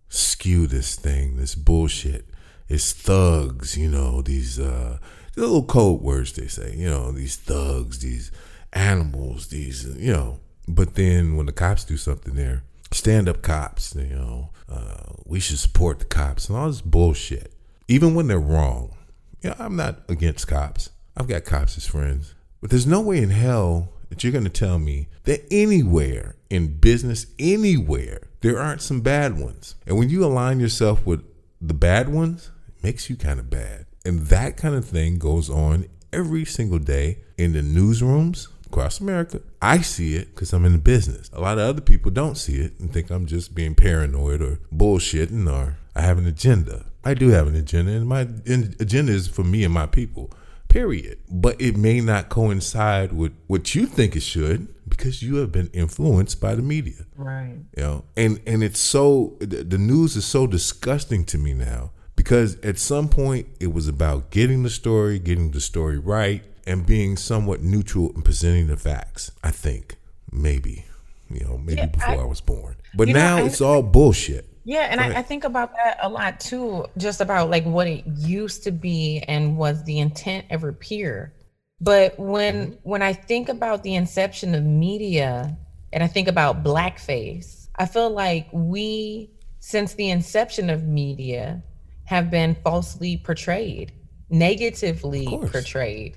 skew 0.09 0.66
this 0.66 0.96
thing, 0.96 1.37
this 1.37 1.55
bullshit. 1.55 2.24
It's 2.66 2.94
thugs, 2.94 3.76
you 3.76 3.90
know, 3.90 4.22
these 4.22 4.59
uh 4.59 4.96
little 5.37 5.62
code 5.62 6.00
words 6.00 6.33
they 6.33 6.46
say, 6.46 6.74
you 6.74 6.88
know, 6.88 7.12
these 7.12 7.37
thugs, 7.37 7.98
these 7.98 8.33
animals, 8.72 9.48
these, 9.48 9.85
you 9.98 10.14
know. 10.14 10.40
But 10.66 10.94
then 10.94 11.37
when 11.37 11.44
the 11.44 11.53
cops 11.53 11.85
do 11.85 11.98
something 11.98 12.37
there, 12.37 12.62
stand 12.90 13.29
up 13.29 13.42
cops, 13.42 13.94
you 13.94 14.16
know, 14.16 14.48
uh, 14.66 15.12
we 15.26 15.40
should 15.40 15.59
support 15.59 15.98
the 15.98 16.07
cops 16.07 16.48
and 16.48 16.57
all 16.57 16.68
this 16.68 16.81
bullshit. 16.81 17.53
Even 17.87 18.14
when 18.14 18.29
they're 18.29 18.40
wrong. 18.40 18.96
Yeah, 19.42 19.57
I'm 19.59 19.76
not 19.76 20.00
against 20.09 20.48
cops. 20.48 20.88
I've 21.20 21.28
got 21.28 21.44
cops 21.44 21.76
as 21.76 21.87
friends. 21.87 22.35
But 22.62 22.70
there's 22.70 22.87
no 22.87 23.02
way 23.02 23.18
in 23.18 23.28
hell 23.28 23.92
that 24.09 24.24
you're 24.24 24.33
going 24.33 24.44
to 24.44 24.48
tell 24.48 24.78
me 24.78 25.09
that 25.24 25.44
anywhere 25.50 26.35
in 26.48 26.78
business, 26.78 27.26
anywhere, 27.38 28.22
there 28.40 28.59
aren't 28.59 28.80
some 28.80 29.02
bad 29.02 29.38
ones. 29.38 29.74
And 29.87 29.98
when 29.98 30.09
you 30.09 30.24
align 30.24 30.61
yourself 30.61 31.04
with 31.04 31.22
the 31.61 31.74
bad 31.74 32.09
ones, 32.09 32.50
it 32.68 32.83
makes 32.83 33.11
you 33.11 33.16
kind 33.16 33.38
of 33.38 33.50
bad. 33.50 33.85
And 34.02 34.20
that 34.28 34.56
kind 34.56 34.74
of 34.74 34.87
thing 34.87 35.18
goes 35.18 35.50
on 35.50 35.88
every 36.11 36.46
single 36.46 36.78
day 36.78 37.18
in 37.37 37.52
the 37.52 37.61
newsrooms 37.61 38.46
across 38.64 38.98
America. 38.98 39.42
I 39.61 39.83
see 39.83 40.14
it 40.14 40.35
because 40.35 40.54
I'm 40.54 40.64
in 40.64 40.72
the 40.72 40.78
business. 40.78 41.28
A 41.35 41.40
lot 41.42 41.59
of 41.59 41.68
other 41.68 41.83
people 41.83 42.11
don't 42.11 42.38
see 42.38 42.62
it 42.62 42.80
and 42.80 42.90
think 42.90 43.11
I'm 43.11 43.26
just 43.26 43.54
being 43.54 43.74
paranoid 43.74 44.40
or 44.40 44.59
bullshitting 44.74 45.52
or 45.52 45.76
I 45.94 46.00
have 46.00 46.16
an 46.16 46.26
agenda. 46.26 46.87
I 47.04 47.12
do 47.12 47.28
have 47.28 47.46
an 47.46 47.56
agenda, 47.56 47.92
and 47.92 48.06
my 48.06 48.20
agenda 48.20 49.12
is 49.12 49.26
for 49.26 49.42
me 49.42 49.64
and 49.64 49.72
my 49.72 49.87
people 49.87 50.30
period. 50.70 51.18
But 51.30 51.61
it 51.61 51.76
may 51.76 52.00
not 52.00 52.30
coincide 52.30 53.12
with 53.12 53.33
what 53.46 53.74
you 53.74 53.85
think 53.87 54.16
it 54.16 54.22
should 54.22 54.68
because 54.88 55.22
you 55.22 55.37
have 55.37 55.52
been 55.52 55.68
influenced 55.74 56.40
by 56.40 56.54
the 56.54 56.62
media. 56.62 57.04
Right. 57.16 57.56
You 57.76 57.83
know, 57.83 58.04
and 58.16 58.40
and 58.46 58.62
it's 58.64 58.80
so 58.80 59.37
the 59.40 59.76
news 59.78 60.16
is 60.16 60.24
so 60.24 60.46
disgusting 60.46 61.24
to 61.26 61.37
me 61.38 61.52
now 61.52 61.90
because 62.16 62.59
at 62.61 62.78
some 62.78 63.09
point 63.09 63.46
it 63.61 63.72
was 63.74 63.87
about 63.88 64.30
getting 64.30 64.62
the 64.62 64.70
story, 64.70 65.18
getting 65.18 65.50
the 65.50 65.61
story 65.61 65.98
right, 65.98 66.42
and 66.66 66.87
being 66.87 67.16
somewhat 67.16 67.62
neutral 67.62 68.12
and 68.14 68.24
presenting 68.24 68.66
the 68.68 68.76
facts. 68.76 69.30
I 69.44 69.50
think 69.50 69.96
maybe, 70.33 70.87
you 71.30 71.40
know, 71.44 71.59
maybe 71.59 71.80
Yeah, 71.83 71.87
before 71.87 72.14
I, 72.14 72.22
I- 72.22 72.24
was 72.24 72.40
born, 72.40 72.76
but 72.94 73.09
You 73.09 73.14
know, 73.14 73.20
now 73.20 73.37
I- 73.38 73.42
it's 73.42 73.61
all 73.61 73.83
bullshit. 73.83 74.46
Yeah, 74.64 74.88
and 74.90 75.00
I. 75.00 75.18
I 75.18 75.22
think 75.22 75.44
about 75.44 75.72
that 75.74 75.98
a 76.02 76.08
lot 76.08 76.40
too, 76.40 76.86
just 76.96 77.20
about 77.20 77.50
like 77.50 77.64
what 77.64 77.86
it 77.86 78.06
used 78.06 78.64
to 78.64 78.70
be 78.70 79.24
and 79.26 79.56
was 79.56 79.82
the 79.84 79.98
intent 79.98 80.46
ever 80.50 80.72
pure. 80.72 81.32
But 81.80 82.18
when 82.18 82.78
when 82.82 83.02
I 83.02 83.12
think 83.12 83.48
about 83.48 83.82
the 83.82 83.94
inception 83.94 84.54
of 84.54 84.64
media 84.64 85.56
and 85.92 86.02
I 86.02 86.06
think 86.06 86.28
about 86.28 86.62
blackface, 86.62 87.68
I 87.76 87.86
feel 87.86 88.10
like 88.10 88.48
we, 88.52 89.30
since 89.60 89.94
the 89.94 90.10
inception 90.10 90.68
of 90.68 90.84
media, 90.84 91.62
have 92.04 92.30
been 92.30 92.54
falsely 92.62 93.16
portrayed, 93.16 93.92
negatively 94.28 95.26
portrayed. 95.26 96.16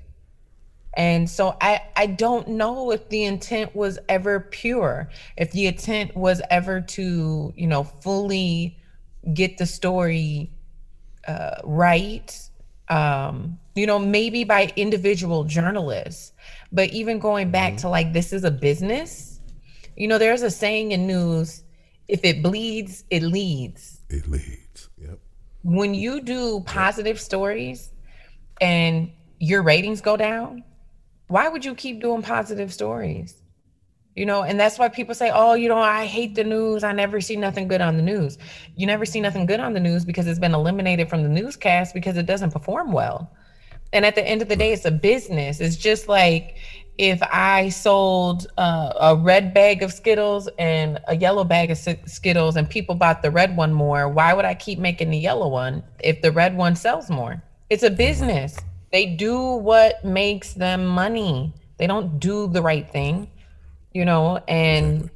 And 0.95 1.29
so 1.29 1.57
I, 1.59 1.81
I 1.95 2.05
don't 2.05 2.49
know 2.49 2.91
if 2.91 3.09
the 3.09 3.23
intent 3.23 3.75
was 3.75 3.97
ever 4.09 4.39
pure, 4.39 5.09
if 5.37 5.51
the 5.51 5.65
intent 5.67 6.15
was 6.15 6.41
ever 6.51 6.81
to, 6.81 7.53
you 7.55 7.67
know, 7.67 7.83
fully 7.83 8.77
get 9.33 9.57
the 9.57 9.65
story 9.65 10.51
uh, 11.27 11.55
right. 11.63 12.37
Um, 12.89 13.59
you 13.75 13.87
know, 13.87 13.97
maybe 13.97 14.43
by 14.43 14.71
individual 14.75 15.45
journalists, 15.45 16.33
but 16.71 16.89
even 16.89 17.17
going 17.17 17.49
back 17.49 17.77
to 17.77 17.89
like, 17.89 18.13
this 18.13 18.33
is 18.33 18.43
a 18.43 18.51
business. 18.51 19.39
You 19.95 20.07
know, 20.07 20.17
there's 20.17 20.43
a 20.43 20.51
saying 20.51 20.91
in 20.91 21.07
news 21.07 21.63
if 22.07 22.23
it 22.23 22.43
bleeds, 22.43 23.03
it 23.09 23.23
leads 23.23 24.01
It 24.09 24.27
leads. 24.27 24.89
Yep. 24.97 25.19
when 25.63 25.93
you 25.93 26.21
do 26.21 26.61
positive 26.65 27.19
stories 27.19 27.91
and 28.61 29.09
your 29.39 29.63
ratings 29.63 30.01
go 30.01 30.17
down, 30.17 30.63
why 31.33 31.49
would 31.49 31.65
you 31.65 31.73
keep 31.73 31.99
doing 31.99 32.21
positive 32.21 32.71
stories? 32.71 33.41
You 34.15 34.27
know, 34.27 34.43
and 34.43 34.59
that's 34.59 34.77
why 34.77 34.89
people 34.89 35.15
say, 35.15 35.31
oh, 35.33 35.55
you 35.55 35.67
know, 35.67 35.79
I 35.79 36.05
hate 36.05 36.35
the 36.35 36.43
news. 36.43 36.83
I 36.83 36.91
never 36.91 37.19
see 37.19 37.35
nothing 37.35 37.67
good 37.67 37.81
on 37.81 37.97
the 37.97 38.03
news. 38.03 38.37
You 38.75 38.85
never 38.85 39.03
see 39.03 39.19
nothing 39.19 39.47
good 39.47 39.59
on 39.59 39.73
the 39.73 39.79
news 39.79 40.05
because 40.05 40.27
it's 40.27 40.37
been 40.37 40.53
eliminated 40.53 41.09
from 41.09 41.23
the 41.23 41.29
newscast 41.29 41.95
because 41.95 42.17
it 42.17 42.27
doesn't 42.27 42.51
perform 42.51 42.91
well. 42.91 43.31
And 43.93 44.05
at 44.05 44.13
the 44.13 44.23
end 44.23 44.43
of 44.43 44.47
the 44.47 44.55
day, 44.55 44.73
it's 44.73 44.85
a 44.85 44.91
business. 44.91 45.59
It's 45.59 45.75
just 45.75 46.07
like 46.07 46.57
if 46.99 47.19
I 47.23 47.69
sold 47.69 48.45
uh, 48.59 48.93
a 48.99 49.15
red 49.15 49.55
bag 49.55 49.81
of 49.81 49.91
Skittles 49.91 50.47
and 50.59 50.99
a 51.07 51.15
yellow 51.15 51.43
bag 51.43 51.71
of 51.71 51.79
Skittles 52.05 52.57
and 52.57 52.69
people 52.69 52.93
bought 52.93 53.23
the 53.23 53.31
red 53.31 53.57
one 53.57 53.73
more, 53.73 54.07
why 54.07 54.35
would 54.35 54.45
I 54.45 54.53
keep 54.53 54.77
making 54.77 55.09
the 55.09 55.17
yellow 55.17 55.47
one 55.47 55.81
if 56.03 56.21
the 56.21 56.31
red 56.31 56.55
one 56.55 56.75
sells 56.75 57.09
more? 57.09 57.41
It's 57.71 57.81
a 57.81 57.89
business. 57.89 58.55
They 58.93 59.07
do 59.07 59.41
what 59.55 60.05
makes 60.05 60.53
them 60.53 60.85
money. 60.85 61.51
They 61.77 61.87
don't 61.87 62.19
do 62.19 62.47
the 62.47 62.61
right 62.61 62.87
thing, 62.89 63.27
you 63.91 64.05
know, 64.05 64.37
and 64.47 65.09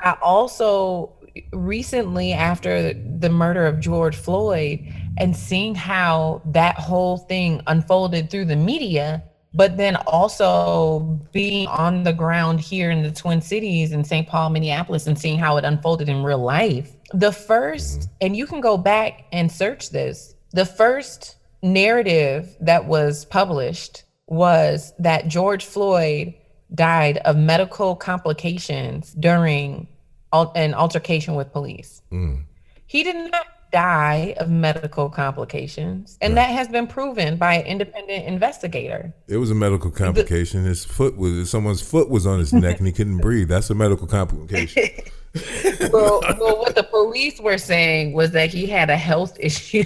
I 0.00 0.16
also 0.22 1.12
recently, 1.52 2.32
after 2.32 2.94
the 2.94 3.28
murder 3.28 3.66
of 3.66 3.78
George 3.78 4.16
Floyd, 4.16 4.80
and 5.18 5.36
seeing 5.36 5.74
how 5.74 6.40
that 6.46 6.76
whole 6.76 7.18
thing 7.18 7.60
unfolded 7.66 8.30
through 8.30 8.46
the 8.46 8.56
media, 8.56 9.22
but 9.52 9.76
then 9.76 9.96
also 10.06 11.00
being 11.30 11.66
on 11.66 12.04
the 12.04 12.14
ground 12.14 12.58
here 12.58 12.90
in 12.90 13.02
the 13.02 13.10
Twin 13.10 13.42
Cities 13.42 13.92
in 13.92 14.02
St. 14.02 14.26
Paul, 14.26 14.48
Minneapolis, 14.48 15.06
and 15.06 15.18
seeing 15.18 15.38
how 15.38 15.58
it 15.58 15.64
unfolded 15.66 16.08
in 16.08 16.22
real 16.22 16.42
life. 16.42 16.96
The 17.12 17.32
first, 17.32 18.08
and 18.22 18.34
you 18.34 18.46
can 18.46 18.62
go 18.62 18.78
back 18.78 19.24
and 19.30 19.52
search 19.52 19.90
this, 19.90 20.36
the 20.52 20.64
first 20.64 21.36
narrative 21.62 22.56
that 22.60 22.86
was 22.86 23.24
published 23.24 24.04
was 24.26 24.92
that 24.98 25.28
George 25.28 25.64
Floyd 25.64 26.34
died 26.74 27.18
of 27.18 27.36
medical 27.36 27.96
complications 27.96 29.12
during 29.14 29.88
an 30.32 30.74
altercation 30.74 31.34
with 31.34 31.52
police. 31.52 32.02
Mm. 32.12 32.44
He 32.86 33.02
did 33.02 33.30
not 33.30 33.46
die 33.70 34.34
of 34.38 34.48
medical 34.50 35.08
complications, 35.08 36.18
and 36.20 36.36
that 36.36 36.50
has 36.50 36.68
been 36.68 36.86
proven 36.86 37.36
by 37.36 37.54
an 37.54 37.66
independent 37.66 38.24
investigator. 38.26 39.12
It 39.28 39.36
was 39.38 39.50
a 39.50 39.54
medical 39.54 39.90
complication. 39.90 40.64
His 40.64 40.84
foot 40.84 41.16
was 41.16 41.50
someone's 41.50 41.82
foot 41.82 42.08
was 42.08 42.26
on 42.26 42.38
his 42.38 42.52
neck 42.52 42.78
and 42.78 42.86
he 42.86 42.92
couldn't 42.92 43.18
breathe. 43.22 43.48
That's 43.48 43.70
a 43.70 43.74
medical 43.74 44.06
complication. 44.06 44.88
well, 45.92 46.20
well, 46.40 46.58
what 46.58 46.74
the 46.74 46.82
police 46.90 47.40
were 47.40 47.58
saying 47.58 48.12
was 48.14 48.32
that 48.32 48.50
he 48.50 48.66
had 48.66 48.90
a 48.90 48.96
health 48.96 49.36
issue, 49.40 49.84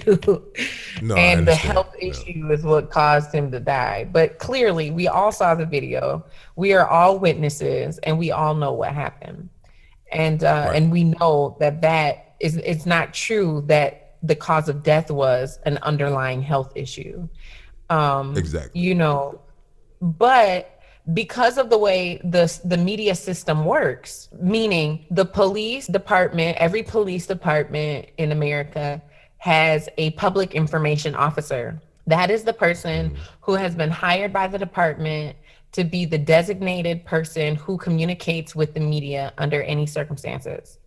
No, 1.03 1.15
and 1.17 1.47
the 1.47 1.55
health 1.55 1.95
issue 2.01 2.51
is 2.51 2.63
what 2.63 2.91
caused 2.91 3.33
him 3.35 3.51
to 3.51 3.61
die. 3.61 4.09
But 4.11 4.39
clearly, 4.39 4.91
we 4.91 5.07
all 5.09 5.33
saw 5.33 5.55
the 5.55 5.67
video. 5.67 6.25
We 6.57 6.73
are 6.73 6.89
all 6.89 7.19
witnesses, 7.19 7.99
and 7.99 8.19
we 8.19 8.31
all 8.31 8.55
know 8.55 8.73
what 8.73 8.95
happened. 8.95 9.51
And 10.13 10.45
uh, 10.45 10.67
Right. 10.69 10.77
and 10.77 10.93
we 10.93 11.05
know 11.05 11.57
that 11.61 11.83
that 11.83 12.24
is 12.45 12.57
it's 12.59 12.85
not 12.85 13.15
true 13.15 13.65
that 13.67 14.17
the 14.23 14.37
cause 14.37 14.69
of 14.69 14.83
death 14.83 15.11
was 15.11 15.59
an 15.65 15.79
underlying 15.79 16.43
health 16.43 16.73
issue. 16.75 17.27
Um, 17.89 18.37
Exactly. 18.37 18.81
You 18.81 18.95
know, 18.95 19.41
but 20.01 20.71
because 21.13 21.59
of 21.59 21.71
the 21.71 21.79
way 21.79 22.21
the 22.25 22.47
the 22.65 22.79
media 22.79 23.15
system 23.15 23.67
works 23.67 24.31
meaning 24.41 25.05
the 25.11 25.25
police 25.25 25.87
department 25.87 26.57
every 26.57 26.83
police 26.83 27.27
department 27.27 28.09
in 28.17 28.33
america 28.33 29.03
has 29.37 29.87
a 29.99 30.13
public 30.13 30.55
information 30.55 31.15
officer 31.15 31.79
that 32.07 32.31
is 32.31 32.43
the 32.43 32.55
person 32.55 33.15
who 33.43 33.53
has 33.53 33.75
been 33.75 33.91
hired 33.91 34.33
by 34.33 34.47
the 34.49 34.57
department 34.57 35.37
to 35.73 35.85
be 35.85 36.07
the 36.07 36.17
designated 36.17 37.05
person 37.05 37.55
who 37.55 37.77
communicates 37.77 38.57
with 38.57 38.73
the 38.73 38.81
media 38.81 39.31
under 39.37 39.63
any 39.65 39.85
circumstances 39.85 40.79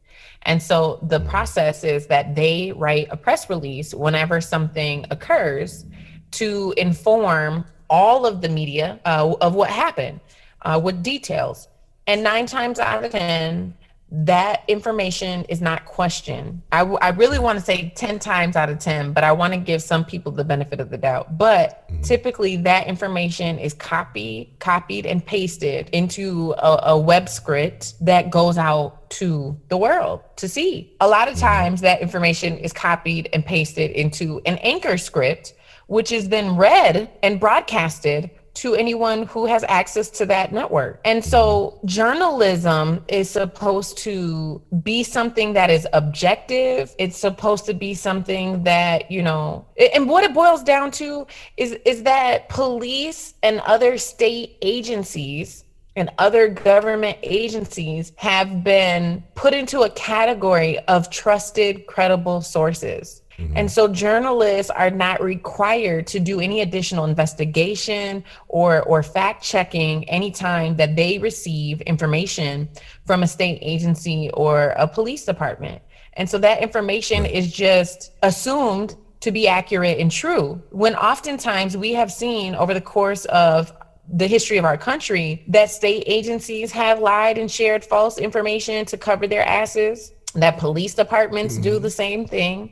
and 0.48 0.64
so 0.64 0.98
the 1.04 1.20
process 1.20 1.84
is 1.84 2.08
that 2.08 2.34
they 2.34 2.72
write 2.72 3.10
a 3.12 3.18
press 3.18 3.50
release 3.50 3.94
whenever 3.94 4.40
something 4.40 5.06
occurs 5.12 5.86
to 6.32 6.74
inform 6.78 7.66
all 7.90 8.26
of 8.26 8.42
the 8.42 8.48
media 8.48 8.98
uh, 9.04 9.36
of 9.42 9.56
what 9.56 9.70
happened 9.70 10.22
uh, 10.62 10.80
with 10.82 11.04
details. 11.04 11.68
And 12.08 12.24
nine 12.24 12.46
times 12.46 12.80
out 12.80 13.04
of 13.04 13.12
10, 13.12 13.74
that 14.10 14.64
information 14.68 15.44
is 15.46 15.60
not 15.60 15.86
questioned. 15.86 16.62
I, 16.72 16.80
w- 16.80 16.98
I 17.02 17.10
really 17.10 17.40
want 17.40 17.60
to 17.60 17.66
say 17.66 17.92
10 17.96 18.20
times 18.20 18.56
out 18.56 18.70
of 18.70 18.80
10, 18.80 19.12
but 19.12 19.24
I 19.24 19.34
want 19.34 19.54
to 19.54 19.60
give 19.60 19.82
some 19.82 20.06
people 20.06 20.32
the 20.32 20.46
benefit 20.46 20.80
of 20.80 20.90
the 20.90 20.98
doubt. 20.98 21.38
But 21.38 21.88
mm-hmm. 21.90 22.02
typically, 22.02 22.56
that 22.58 22.88
information 22.88 23.60
is 23.60 23.74
copied, 23.74 24.56
copied 24.60 25.06
and 25.06 25.26
pasted 25.26 25.90
into 25.90 26.54
a, 26.58 26.80
a 26.84 26.98
web 26.98 27.28
script 27.28 27.94
that 28.06 28.30
goes 28.30 28.58
out 28.58 29.10
to 29.10 29.60
the 29.68 29.78
world 29.78 30.22
to 30.38 30.48
see. 30.48 30.96
A 31.02 31.08
lot 31.08 31.28
of 31.28 31.34
mm-hmm. 31.34 31.46
times, 31.46 31.82
that 31.82 32.02
information 32.02 32.58
is 32.58 32.72
copied 32.72 33.30
and 33.34 33.46
pasted 33.46 33.92
into 33.92 34.42
an 34.46 34.58
anchor 34.60 34.98
script 34.98 35.54
which 35.88 36.12
is 36.12 36.30
then 36.30 36.56
read 36.56 37.10
and 37.24 37.40
broadcasted 37.40 38.30
to 38.62 38.76
anyone 38.76 39.24
who 39.24 39.46
has 39.46 39.64
access 39.68 40.10
to 40.10 40.26
that 40.26 40.52
network. 40.52 41.00
And 41.06 41.24
so 41.24 41.80
journalism 41.86 43.04
is 43.08 43.30
supposed 43.30 43.98
to 44.00 44.62
be 44.84 45.04
something 45.04 45.54
that 45.54 45.70
is 45.70 45.88
objective. 45.94 46.96
It's 46.98 47.18
supposed 47.18 47.66
to 47.66 47.74
be 47.74 47.94
something 47.94 48.64
that, 48.64 49.12
you 49.12 49.22
know, 49.22 49.66
and 49.94 50.10
what 50.10 50.24
it 50.24 50.34
boils 50.34 50.64
down 50.64 50.92
to 50.92 51.28
is 51.58 51.74
is 51.86 52.04
that 52.04 52.50
police 52.50 53.36
and 53.44 53.60
other 53.62 53.98
state 53.98 54.58
agencies 54.62 55.64
and 55.96 56.12
other 56.20 56.48
government 56.48 57.18
agencies 57.24 58.14
have 58.18 58.64
been 58.64 59.24
put 59.34 59.54
into 59.54 59.82
a 59.82 59.90
category 59.90 60.78
of 60.88 61.10
trusted, 61.10 61.88
credible 61.88 62.42
sources. 62.42 63.24
And 63.38 63.50
mm-hmm. 63.50 63.68
so 63.68 63.88
journalists 63.88 64.72
are 64.72 64.90
not 64.90 65.22
required 65.22 66.08
to 66.08 66.20
do 66.20 66.40
any 66.40 66.62
additional 66.62 67.06
investigation 67.06 68.24
or 68.48 68.82
or 68.84 69.04
fact 69.04 69.44
checking 69.44 70.10
anytime 70.10 70.76
that 70.78 70.96
they 70.96 71.20
receive 71.20 71.82
information 71.82 72.68
from 73.06 73.24
a 73.24 73.28
state 73.28 73.60
agency 73.62 74.32
or 74.34 74.70
a 74.78 74.88
police 74.88 75.24
department. 75.26 75.82
And 76.14 76.28
so 76.28 76.40
that 76.40 76.64
information 76.64 77.26
is 77.26 77.52
just 77.52 78.12
assumed 78.24 78.96
to 79.20 79.32
be 79.32 79.48
accurate 79.48 80.00
and 80.00 80.12
true. 80.12 80.62
When 80.72 80.96
oftentimes 80.96 81.78
we 81.78 81.94
have 81.94 82.12
seen 82.12 82.56
over 82.56 82.74
the 82.74 82.82
course 82.82 83.26
of 83.26 83.72
the 84.10 84.26
history 84.26 84.58
of 84.58 84.66
our 84.66 84.78
country 84.78 85.44
that 85.50 85.70
state 85.70 86.04
agencies 86.08 86.72
have 86.72 87.00
lied 87.00 87.38
and 87.38 87.52
shared 87.52 87.84
false 87.84 88.18
information 88.18 88.86
to 88.86 88.98
cover 88.98 89.28
their 89.28 89.46
asses 89.46 90.14
that 90.34 90.58
police 90.58 90.94
departments 90.94 91.58
do 91.58 91.74
mm-hmm. 91.74 91.84
the 91.84 91.90
same 91.90 92.28
thing. 92.28 92.72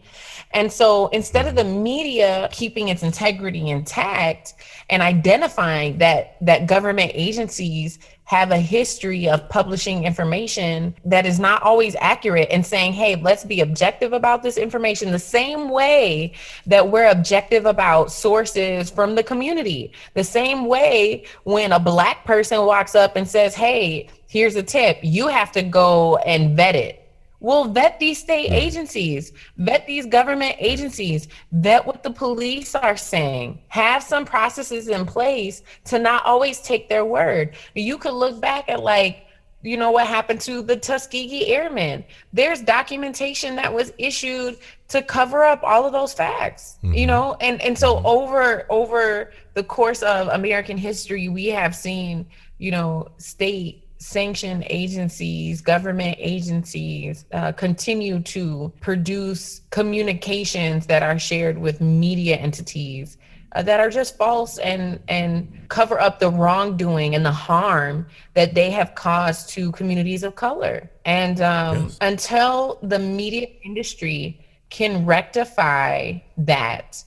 And 0.56 0.72
so 0.72 1.08
instead 1.10 1.48
of 1.48 1.56
the 1.56 1.66
media 1.66 2.48
keeping 2.50 2.88
its 2.88 3.04
integrity 3.04 3.70
intact 3.70 4.54
and 4.90 5.02
identifying 5.02 5.98
that 5.98 6.38
that 6.40 6.66
government 6.66 7.12
agencies 7.14 8.00
have 8.24 8.52
a 8.52 8.58
history 8.58 9.28
of 9.28 9.48
publishing 9.50 10.06
information 10.06 10.96
that 11.04 11.26
is 11.26 11.40
not 11.40 11.62
always 11.62 11.96
accurate 12.00 12.48
and 12.50 12.66
saying, 12.66 12.94
hey, 12.94 13.18
let's 13.18 13.44
be 13.44 13.60
objective 13.60 14.14
about 14.14 14.42
this 14.42 14.58
information 14.58 15.12
the 15.12 15.20
same 15.20 15.70
way 15.70 16.34
that 16.66 16.90
we're 16.90 17.10
objective 17.10 17.66
about 17.66 18.12
sources 18.12 18.90
from 18.90 19.14
the 19.14 19.22
community. 19.22 19.92
The 20.14 20.24
same 20.24 20.66
way 20.66 21.26
when 21.44 21.74
a 21.74 21.80
black 21.80 22.24
person 22.24 22.66
walks 22.66 22.96
up 22.96 23.18
and 23.18 23.28
says, 23.28 23.54
hey, 23.54 24.10
here's 24.28 24.56
a 24.56 24.64
tip, 24.64 25.00
you 25.04 25.28
have 25.28 25.52
to 25.52 25.62
go 25.62 26.16
and 26.18 26.56
vet 26.56 26.76
it. 26.76 27.05
Well, 27.40 27.66
vet 27.66 28.00
these 28.00 28.18
state 28.18 28.52
agencies, 28.52 29.34
vet 29.58 29.86
these 29.86 30.06
government 30.06 30.56
agencies, 30.60 31.28
vet 31.52 31.86
what 31.86 32.04
the 32.04 32.10
police 32.10 32.76
are 32.76 32.98
saying. 32.98 33.60
Have 33.68 34.02
some 34.02 34.26
processes 34.26 34.88
in 34.88 35.06
place 35.06 35.62
to 35.86 36.00
not 36.00 36.26
always 36.26 36.60
take 36.62 36.90
their 36.90 37.06
word. 37.06 37.56
You 37.76 37.98
could 37.98 38.14
look 38.14 38.40
back 38.40 38.70
at 38.70 38.82
like, 38.82 39.26
you 39.62 39.78
know 39.78 39.92
what 39.92 40.06
happened 40.06 40.42
to 40.42 40.62
the 40.62 40.76
Tuskegee 40.76 41.48
Airmen. 41.48 42.04
There's 42.34 42.62
documentation 42.62 43.56
that 43.56 43.74
was 43.74 43.92
issued 43.98 44.58
to 44.90 45.02
cover 45.02 45.44
up 45.44 45.62
all 45.64 45.86
of 45.86 45.92
those 45.92 46.14
facts. 46.14 46.78
You 46.84 46.90
mm-hmm. 46.90 47.08
know, 47.08 47.38
and 47.42 47.60
and 47.62 47.78
so 47.78 47.96
mm-hmm. 47.96 48.06
over 48.06 48.66
over 48.70 49.32
the 49.56 49.64
course 49.64 50.04
of 50.04 50.28
American 50.28 50.78
history, 50.78 51.30
we 51.30 51.48
have 51.48 51.76
seen, 51.76 52.28
you 52.60 52.70
know, 52.70 53.08
state 53.18 53.85
sanctioned 54.06 54.64
agencies, 54.70 55.62
government 55.62 56.16
agencies 56.20 57.26
uh, 57.34 57.52
continue 57.52 58.20
to 58.22 58.72
produce 58.80 59.62
communications 59.72 60.86
that 60.86 61.02
are 61.02 61.18
shared 61.18 61.58
with 61.58 61.82
media 61.82 62.36
entities 62.36 63.18
uh, 63.54 63.62
that 63.64 63.80
are 63.80 63.90
just 63.90 64.16
false 64.18 64.58
and 64.60 65.00
and 65.08 65.48
cover 65.70 66.00
up 66.00 66.20
the 66.20 66.30
wrongdoing 66.30 67.16
and 67.16 67.26
the 67.26 67.32
harm 67.32 68.06
that 68.36 68.54
they 68.54 68.70
have 68.70 68.94
caused 68.96 69.50
to 69.50 69.72
communities 69.72 70.24
of 70.24 70.36
color. 70.36 70.90
And 71.06 71.42
um, 71.42 71.76
Yes. 71.84 71.98
until 72.02 72.78
the 72.84 73.00
media 73.00 73.48
industry 73.64 74.40
can 74.70 75.06
rectify 75.06 76.20
that 76.38 77.04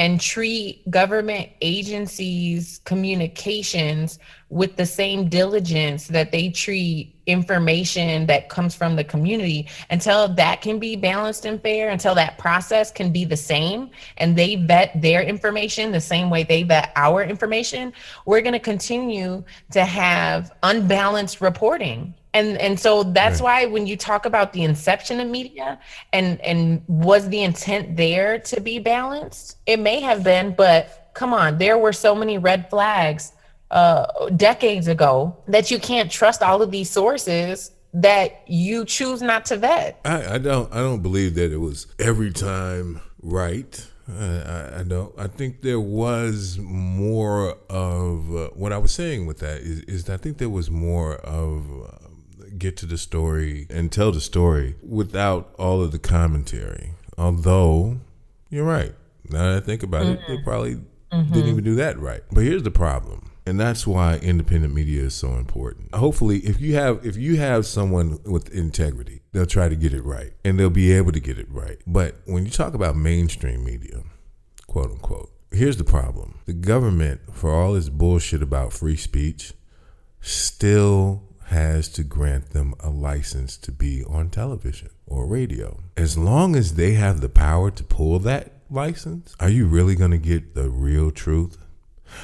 and 0.00 0.18
treat 0.18 0.90
government 0.90 1.50
agencies' 1.60 2.80
communications 2.86 4.18
with 4.48 4.74
the 4.76 4.86
same 4.86 5.28
diligence 5.28 6.06
that 6.06 6.32
they 6.32 6.48
treat 6.48 7.14
information 7.26 8.24
that 8.24 8.48
comes 8.48 8.74
from 8.74 8.96
the 8.96 9.04
community. 9.04 9.68
Until 9.90 10.26
that 10.26 10.62
can 10.62 10.78
be 10.78 10.96
balanced 10.96 11.44
and 11.44 11.60
fair, 11.60 11.90
until 11.90 12.14
that 12.14 12.38
process 12.38 12.90
can 12.90 13.12
be 13.12 13.26
the 13.26 13.36
same 13.36 13.90
and 14.16 14.34
they 14.34 14.56
vet 14.56 14.90
their 15.02 15.22
information 15.22 15.92
the 15.92 16.00
same 16.00 16.30
way 16.30 16.44
they 16.44 16.62
vet 16.62 16.92
our 16.96 17.22
information, 17.22 17.92
we're 18.24 18.40
going 18.40 18.54
to 18.54 18.58
continue 18.58 19.44
to 19.72 19.84
have 19.84 20.50
unbalanced 20.62 21.42
reporting 21.42 22.14
and 22.34 22.58
and 22.58 22.78
so 22.78 23.02
that's 23.02 23.40
why 23.40 23.66
when 23.66 23.86
you 23.86 23.96
talk 23.96 24.26
about 24.26 24.52
the 24.52 24.62
inception 24.62 25.20
of 25.20 25.28
media 25.28 25.78
and 26.12 26.40
and 26.40 26.82
was 26.86 27.28
the 27.28 27.42
intent 27.42 27.96
there 27.96 28.38
to 28.38 28.60
be 28.60 28.78
balanced 28.78 29.56
it 29.66 29.78
may 29.78 30.00
have 30.00 30.22
been 30.22 30.54
but 30.54 31.10
come 31.14 31.32
on 31.32 31.58
there 31.58 31.78
were 31.78 31.92
so 31.92 32.14
many 32.14 32.38
red 32.38 32.68
flags 32.70 33.32
uh 33.70 34.28
decades 34.30 34.88
ago 34.88 35.36
that 35.48 35.70
you 35.70 35.78
can't 35.78 36.10
trust 36.10 36.42
all 36.42 36.62
of 36.62 36.70
these 36.70 36.90
sources 36.90 37.72
that 37.92 38.42
you 38.46 38.84
choose 38.84 39.20
not 39.20 39.44
to 39.44 39.56
vet 39.56 40.00
I, 40.04 40.34
I 40.34 40.38
don't 40.38 40.72
I 40.72 40.78
don't 40.78 41.02
believe 41.02 41.34
that 41.34 41.52
it 41.52 41.58
was 41.58 41.86
every 41.98 42.32
time 42.32 43.00
right. 43.22 43.86
I, 44.08 44.80
I, 44.80 44.82
don't. 44.82 45.16
I 45.18 45.28
think 45.28 45.62
there 45.62 45.78
was 45.78 46.58
more 46.58 47.56
of 47.68 48.34
uh, 48.34 48.48
what 48.54 48.72
I 48.72 48.78
was 48.78 48.90
saying 48.90 49.26
with 49.26 49.38
that 49.38 49.60
is, 49.60 49.80
is 49.80 50.04
that 50.04 50.14
I 50.14 50.16
think 50.16 50.38
there 50.38 50.48
was 50.48 50.68
more 50.70 51.16
of 51.16 51.64
uh, 51.70 51.99
get 52.60 52.76
to 52.76 52.86
the 52.86 52.98
story 52.98 53.66
and 53.68 53.90
tell 53.90 54.12
the 54.12 54.20
story 54.20 54.76
without 54.86 55.52
all 55.58 55.82
of 55.82 55.90
the 55.90 55.98
commentary. 55.98 56.92
Although 57.18 58.00
you're 58.50 58.64
right. 58.64 58.94
Now 59.28 59.50
that 59.50 59.56
I 59.62 59.66
think 59.66 59.82
about 59.82 60.06
it, 60.06 60.20
they 60.28 60.34
mm-hmm. 60.34 60.44
probably 60.44 60.74
mm-hmm. 60.74 61.32
didn't 61.32 61.50
even 61.50 61.64
do 61.64 61.74
that 61.76 61.98
right. 61.98 62.22
But 62.30 62.44
here's 62.44 62.62
the 62.62 62.70
problem. 62.70 63.30
And 63.46 63.58
that's 63.58 63.86
why 63.86 64.16
independent 64.18 64.74
media 64.74 65.02
is 65.02 65.14
so 65.14 65.34
important. 65.34 65.94
Hopefully, 65.94 66.38
if 66.40 66.60
you 66.60 66.74
have 66.74 67.04
if 67.04 67.16
you 67.16 67.36
have 67.38 67.66
someone 67.66 68.18
with 68.24 68.54
integrity, 68.54 69.22
they'll 69.32 69.46
try 69.46 69.68
to 69.68 69.74
get 69.74 69.92
it 69.92 70.04
right 70.04 70.32
and 70.44 70.58
they'll 70.58 70.70
be 70.70 70.92
able 70.92 71.12
to 71.12 71.20
get 71.20 71.38
it 71.38 71.50
right. 71.50 71.78
But 71.86 72.16
when 72.26 72.44
you 72.44 72.50
talk 72.50 72.74
about 72.74 72.96
mainstream 72.96 73.64
media, 73.64 74.02
quote 74.66 74.90
unquote, 74.90 75.32
here's 75.50 75.78
the 75.78 75.84
problem. 75.84 76.38
The 76.44 76.52
government, 76.52 77.22
for 77.32 77.50
all 77.50 77.74
its 77.74 77.88
bullshit 77.88 78.42
about 78.42 78.72
free 78.72 78.96
speech, 78.96 79.52
still 80.20 81.22
has 81.50 81.88
to 81.88 82.04
grant 82.04 82.50
them 82.50 82.74
a 82.80 82.88
license 82.90 83.56
to 83.56 83.72
be 83.72 84.04
on 84.04 84.30
television 84.30 84.88
or 85.06 85.26
radio. 85.26 85.80
As 85.96 86.16
long 86.16 86.54
as 86.54 86.74
they 86.74 86.92
have 86.92 87.20
the 87.20 87.28
power 87.28 87.70
to 87.72 87.84
pull 87.84 88.18
that 88.20 88.52
license, 88.70 89.34
are 89.40 89.48
you 89.48 89.66
really 89.66 89.96
going 89.96 90.12
to 90.12 90.18
get 90.18 90.54
the 90.54 90.70
real 90.70 91.10
truth? 91.10 91.58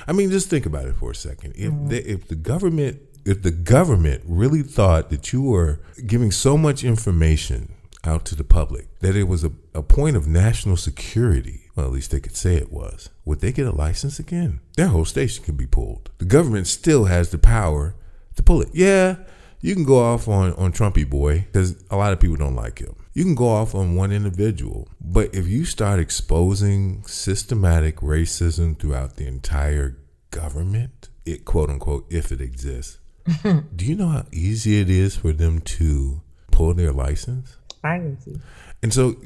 I 0.07 0.13
mean, 0.13 0.31
just 0.31 0.49
think 0.49 0.65
about 0.65 0.87
it 0.87 0.97
for 0.97 1.11
a 1.11 1.15
second. 1.15 1.55
If 1.57 1.73
mm-hmm. 1.73 1.89
they, 1.89 1.99
if 1.99 2.29
the 2.29 2.37
government 2.37 3.01
if 3.25 3.43
the 3.43 3.51
government 3.51 4.23
really 4.25 4.63
thought 4.63 5.11
that 5.11 5.33
you 5.33 5.43
were 5.43 5.81
giving 6.07 6.31
so 6.31 6.57
much 6.57 6.85
information 6.85 7.73
out 8.05 8.25
to 8.27 8.37
the 8.37 8.45
public 8.45 8.87
that 9.01 9.17
it 9.17 9.25
was 9.25 9.43
a, 9.43 9.51
a 9.75 9.83
point 9.83 10.15
of 10.17 10.29
national 10.29 10.77
security, 10.77 11.63
well, 11.75 11.87
at 11.87 11.93
least 11.93 12.13
they 12.13 12.21
could 12.21 12.37
say 12.37 12.55
it 12.55 12.73
was, 12.73 13.11
would 13.25 13.41
they 13.41 13.51
get 13.51 13.67
a 13.67 13.73
license 13.73 14.21
again? 14.21 14.61
Their 14.77 14.87
whole 14.87 15.05
station 15.05 15.45
can 15.45 15.57
be 15.57 15.67
pulled. 15.67 16.11
The 16.19 16.25
government 16.25 16.69
still 16.69 17.07
has 17.07 17.31
the 17.31 17.39
power 17.39 17.97
to 18.37 18.43
pull 18.43 18.63
it. 18.63 18.69
Yeah, 18.73 19.17
you 19.61 19.75
can 19.75 19.85
go 19.85 19.99
off 19.99 20.29
on, 20.29 20.53
on 20.55 20.73
Trumpy 20.73 21.09
boy 21.09 21.41
because 21.41 21.83
a 21.91 21.97
lot 21.97 22.13
of 22.13 22.21
people 22.21 22.37
don't 22.37 22.55
like 22.55 22.79
him. 22.79 22.95
You 23.15 23.25
can 23.25 23.35
go 23.35 23.49
off 23.49 23.75
on 23.75 23.97
one 23.97 24.13
individual, 24.13 24.89
but 25.01 25.35
if 25.35 25.49
you 25.49 25.65
start 25.65 25.99
exposing 25.99 27.03
systematic 27.07 27.97
racism 27.97 28.79
throughout 28.79 29.17
the 29.17 29.27
entire 29.27 29.97
government, 30.31 31.09
it 31.25 31.45
quote 31.45 31.71
unquote, 31.71 32.07
if 32.11 32.31
it 32.31 32.41
exists, 32.41 32.99
do 33.43 33.85
you 33.85 33.97
know 33.97 34.09
how 34.09 34.27
easy 34.33 34.81
it 34.81 34.91
is 34.91 35.17
for 35.17 35.33
them 35.33 35.61
to 35.61 36.21
pull 36.53 36.75
their 36.75 36.93
license? 36.93 37.57
Piracy. 37.83 38.41
And 38.83 38.93
so 38.93 39.17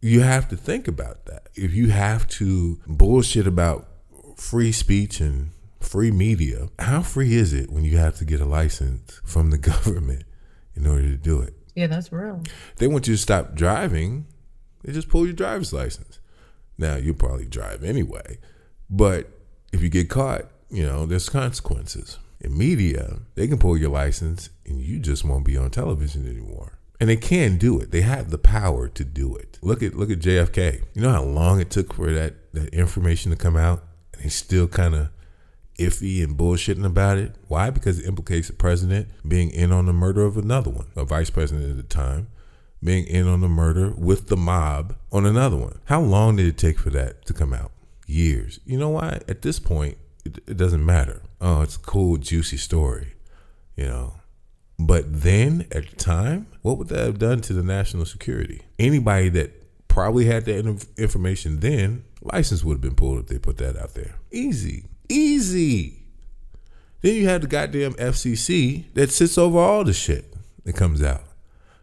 you 0.00 0.20
have 0.20 0.48
to 0.48 0.56
think 0.56 0.86
about 0.86 1.26
that. 1.26 1.48
If 1.54 1.72
you 1.72 1.88
have 1.88 2.28
to 2.28 2.78
bullshit 2.86 3.46
about 3.46 3.88
free 4.36 4.72
speech 4.72 5.20
and 5.20 5.50
free 5.80 6.10
media, 6.10 6.68
how 6.78 7.02
free 7.02 7.34
is 7.34 7.52
it 7.52 7.70
when 7.70 7.84
you 7.84 7.96
have 7.96 8.16
to 8.18 8.24
get 8.24 8.40
a 8.40 8.44
license 8.44 9.20
from 9.24 9.50
the 9.50 9.58
government 9.72 10.24
in 10.74 10.86
order 10.86 11.02
to 11.02 11.16
do 11.16 11.40
it? 11.40 11.54
Yeah, 11.74 11.86
that's 11.86 12.12
real. 12.12 12.42
They 12.76 12.88
want 12.88 13.06
you 13.06 13.14
to 13.14 13.20
stop 13.20 13.54
driving, 13.54 14.26
they 14.82 14.92
just 14.92 15.08
pull 15.08 15.26
your 15.26 15.34
driver's 15.34 15.72
license. 15.72 16.18
Now, 16.76 16.96
you'll 16.96 17.14
probably 17.14 17.46
drive 17.46 17.82
anyway, 17.82 18.38
but 18.88 19.28
if 19.72 19.82
you 19.82 19.88
get 19.88 20.08
caught, 20.08 20.46
you 20.70 20.84
know, 20.84 21.06
there's 21.06 21.28
consequences. 21.28 22.18
In 22.40 22.56
media, 22.56 23.18
they 23.34 23.48
can 23.48 23.58
pull 23.58 23.76
your 23.76 23.90
license 23.90 24.50
and 24.64 24.80
you 24.80 24.98
just 24.98 25.24
won't 25.24 25.44
be 25.44 25.56
on 25.56 25.70
television 25.70 26.28
anymore. 26.28 26.78
And 27.00 27.08
they 27.08 27.16
can 27.16 27.58
do 27.58 27.80
it. 27.80 27.90
They 27.90 28.02
have 28.02 28.30
the 28.30 28.38
power 28.38 28.88
to 28.88 29.04
do 29.04 29.34
it. 29.36 29.58
Look 29.62 29.82
at 29.82 29.94
look 29.94 30.10
at 30.10 30.18
JFK. 30.18 30.82
You 30.94 31.02
know 31.02 31.12
how 31.12 31.22
long 31.22 31.60
it 31.60 31.70
took 31.70 31.94
for 31.94 32.12
that, 32.12 32.52
that 32.54 32.74
information 32.74 33.30
to 33.30 33.36
come 33.36 33.56
out? 33.56 33.84
And 34.12 34.22
they 34.22 34.28
still 34.28 34.66
kind 34.66 34.94
of 34.94 35.10
iffy 35.78 36.22
and 36.22 36.36
bullshitting 36.36 36.84
about 36.84 37.18
it. 37.18 37.34
Why? 37.46 37.70
Because 37.70 37.98
it 37.98 38.06
implicates 38.06 38.48
the 38.48 38.54
president 38.54 39.08
being 39.26 39.50
in 39.50 39.72
on 39.72 39.86
the 39.86 39.92
murder 39.92 40.24
of 40.24 40.36
another 40.36 40.70
one, 40.70 40.86
a 40.96 41.04
vice 41.04 41.30
president 41.30 41.70
at 41.70 41.76
the 41.76 41.82
time, 41.82 42.28
being 42.82 43.06
in 43.06 43.26
on 43.26 43.40
the 43.40 43.48
murder 43.48 43.92
with 43.96 44.28
the 44.28 44.36
mob 44.36 44.96
on 45.10 45.24
another 45.24 45.56
one. 45.56 45.78
How 45.86 46.00
long 46.00 46.36
did 46.36 46.46
it 46.46 46.58
take 46.58 46.78
for 46.78 46.90
that 46.90 47.24
to 47.26 47.32
come 47.32 47.52
out? 47.52 47.72
Years. 48.06 48.60
You 48.64 48.78
know 48.78 48.90
why? 48.90 49.20
At 49.28 49.42
this 49.42 49.58
point, 49.58 49.96
it, 50.24 50.38
it 50.46 50.56
doesn't 50.56 50.84
matter. 50.84 51.22
Oh, 51.40 51.62
it's 51.62 51.76
a 51.76 51.80
cool, 51.80 52.16
juicy 52.16 52.56
story, 52.56 53.14
you 53.76 53.86
know. 53.86 54.14
But 54.78 55.22
then 55.22 55.66
at 55.72 55.90
the 55.90 55.96
time, 55.96 56.46
what 56.62 56.78
would 56.78 56.88
that 56.88 57.04
have 57.04 57.18
done 57.18 57.40
to 57.42 57.52
the 57.52 57.64
national 57.64 58.06
security? 58.06 58.62
Anybody 58.78 59.28
that 59.30 59.88
probably 59.88 60.26
had 60.26 60.44
that 60.44 60.64
in- 60.64 60.80
information 60.96 61.60
then, 61.60 62.04
license 62.22 62.62
would 62.62 62.74
have 62.74 62.80
been 62.80 62.94
pulled 62.94 63.18
if 63.18 63.26
they 63.26 63.38
put 63.38 63.58
that 63.58 63.76
out 63.76 63.94
there. 63.94 64.14
Easy. 64.30 64.84
Easy. 65.08 66.02
Then 67.00 67.14
you 67.14 67.28
have 67.28 67.42
the 67.42 67.46
goddamn 67.46 67.94
FCC 67.94 68.92
that 68.94 69.10
sits 69.10 69.38
over 69.38 69.58
all 69.58 69.84
the 69.84 69.92
shit 69.92 70.34
that 70.64 70.74
comes 70.74 71.02
out. 71.02 71.22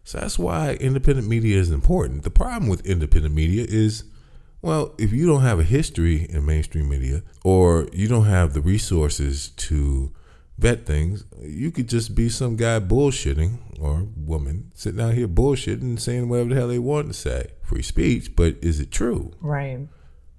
So 0.04 0.18
that's 0.18 0.38
why 0.38 0.74
independent 0.74 1.26
media 1.26 1.58
is 1.58 1.70
important. 1.70 2.22
The 2.22 2.30
problem 2.30 2.68
with 2.68 2.86
independent 2.86 3.34
media 3.34 3.66
is, 3.68 4.04
well, 4.62 4.94
if 4.98 5.12
you 5.12 5.26
don't 5.26 5.42
have 5.42 5.58
a 5.58 5.64
history 5.64 6.26
in 6.30 6.46
mainstream 6.46 6.88
media 6.88 7.22
or 7.44 7.88
you 7.92 8.06
don't 8.06 8.26
have 8.26 8.52
the 8.52 8.60
resources 8.60 9.48
to 9.48 10.12
vet 10.58 10.86
things, 10.86 11.24
you 11.40 11.70
could 11.70 11.88
just 11.88 12.14
be 12.14 12.28
some 12.28 12.56
guy 12.56 12.78
bullshitting 12.78 13.80
or 13.80 14.06
woman 14.16 14.70
sitting 14.74 15.00
out 15.00 15.14
here 15.14 15.28
bullshitting 15.28 15.82
and 15.82 16.00
saying 16.00 16.28
whatever 16.28 16.50
the 16.50 16.54
hell 16.54 16.68
they 16.68 16.78
want 16.78 17.08
to 17.08 17.14
say. 17.14 17.48
Free 17.62 17.82
speech, 17.82 18.36
but 18.36 18.56
is 18.62 18.78
it 18.78 18.90
true? 18.92 19.32
Right. 19.40 19.88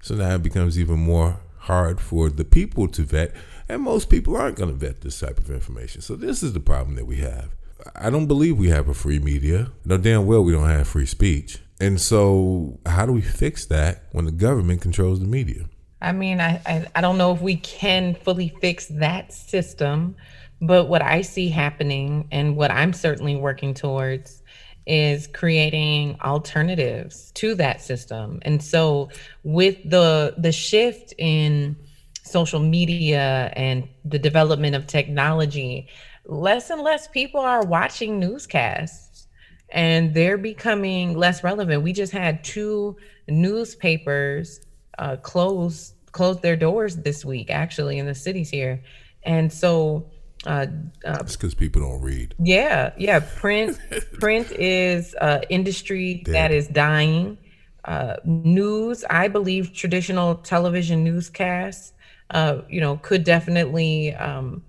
So 0.02 0.16
now 0.16 0.36
it 0.36 0.44
becomes 0.44 0.80
even 0.80 1.00
more 1.00 1.42
hard 1.68 2.02
for 2.02 2.30
the 2.30 2.46
people 2.46 2.88
to 2.88 3.04
vet, 3.04 3.34
and 3.70 3.82
most 3.82 4.10
people 4.10 4.36
aren't 4.36 4.58
going 4.58 4.72
to 4.72 4.76
vet 4.76 5.02
this 5.02 5.20
type 5.20 5.38
of 5.38 5.52
information. 5.52 6.02
So 6.02 6.16
this 6.16 6.42
is 6.42 6.54
the 6.54 6.60
problem 6.60 6.96
that 6.96 7.06
we 7.06 7.18
have. 7.18 7.50
I 7.96 8.10
don't 8.10 8.28
believe 8.28 8.58
we 8.58 8.70
have 8.70 8.90
a 8.90 8.94
free 8.94 9.20
media. 9.20 9.72
No 9.86 9.98
damn 9.98 10.26
well 10.26 10.44
we 10.44 10.52
don't 10.52 10.68
have 10.68 10.88
free 10.88 11.06
speech. 11.06 11.60
And 11.80 12.02
so 12.02 12.80
how 12.86 13.06
do 13.06 13.12
we 13.12 13.22
fix 13.22 13.66
that 13.68 14.04
when 14.12 14.26
the 14.26 14.32
government 14.32 14.82
controls 14.82 15.20
the 15.20 15.28
media? 15.28 15.66
I 16.02 16.12
mean, 16.12 16.42
I, 16.42 16.62
I, 16.66 16.88
I 16.96 17.02
don't 17.02 17.18
know 17.18 17.34
if 17.34 17.42
we 17.42 17.58
can 17.58 18.16
fully 18.16 18.56
fix 18.62 18.88
that 18.88 19.34
system, 19.34 20.16
but 20.62 20.88
what 20.88 21.02
I 21.02 21.22
see 21.22 21.50
happening 21.50 22.28
and 22.32 22.56
what 22.56 22.72
I'm 22.72 22.94
certainly 22.94 23.36
working 23.36 23.74
towards 23.74 24.42
is 24.88 25.28
creating 25.28 26.18
alternatives 26.24 27.32
to 27.36 27.54
that 27.56 27.82
system. 27.82 28.40
And 28.44 28.64
so 28.64 29.10
with 29.44 29.78
the 29.90 30.34
the 30.38 30.52
shift 30.52 31.14
in 31.18 31.76
social 32.24 32.60
media 32.60 33.52
and 33.56 33.88
the 34.06 34.20
development 34.20 34.76
of 34.76 34.88
technology, 34.88 35.88
less 36.26 36.70
and 36.70 36.82
less 36.82 37.08
people 37.08 37.42
are 37.42 37.66
watching 37.66 38.20
newscasts 38.20 39.28
and 39.70 40.14
they're 40.14 40.38
becoming 40.38 41.18
less 41.18 41.44
relevant. 41.44 41.84
We 41.84 41.94
just 41.94 42.14
had 42.14 42.44
two 42.44 42.96
newspapers 43.28 44.62
uh, 44.98 45.18
close 45.18 45.94
close 46.14 46.40
their 46.42 46.56
doors 46.56 46.96
this 46.96 47.24
week, 47.24 47.50
actually, 47.52 48.00
in 48.00 48.06
the 48.06 48.16
cities 48.16 48.50
here, 48.50 48.82
and 49.24 49.52
so 49.52 50.10
uh, 50.46 50.68
uh, 51.06 51.18
It's 51.22 51.36
because 51.36 51.54
people 51.56 51.82
don't 51.82 52.02
read. 52.02 52.36
yeah, 52.40 52.92
yeah. 52.98 53.20
Print 53.20 53.80
print 54.20 54.52
is 54.52 55.16
uh, 55.20 55.42
industry 55.50 56.24
that 56.28 56.52
is 56.52 56.68
dying. 56.68 57.38
Uh, 57.86 58.18
news, 58.26 59.04
I 59.10 59.30
believe, 59.30 59.74
traditional 59.74 60.36
television 60.36 61.04
newscasts, 61.06 61.94
uh, 62.32 62.62
you 62.70 62.82
know, 62.82 62.98
could 62.98 63.24
definitely 63.24 64.14
um, 64.16 64.62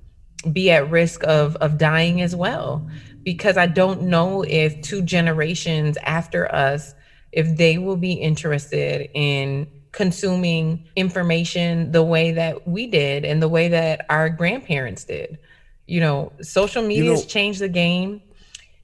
be 0.53 0.71
at 0.71 0.89
risk 0.91 1.25
of 1.25 1.57
of 1.57 1.79
dying 1.79 2.21
as 2.23 2.35
well, 2.37 2.89
because 3.25 3.57
I 3.57 3.67
don't 3.67 4.03
know 4.03 4.43
if 4.43 4.81
two 4.83 5.03
generations 5.03 5.99
after 6.05 6.53
us, 6.55 6.95
if 7.33 7.57
they 7.57 7.77
will 7.79 7.97
be 7.97 8.13
interested 8.13 9.11
in 9.15 9.67
consuming 9.93 10.87
information 10.97 11.91
the 11.93 12.03
way 12.05 12.31
that 12.31 12.69
we 12.69 12.87
did 12.87 13.25
and 13.25 13.43
the 13.43 13.49
way 13.49 13.69
that 13.69 14.07
our 14.09 14.31
grandparents 14.31 15.05
did. 15.05 15.39
You 15.89 16.01
know, 16.01 16.33
social 16.43 16.83
media 16.83 17.11
has 17.11 17.23
know- 17.23 17.27
changed 17.27 17.61
the 17.61 17.69
game. 17.69 18.23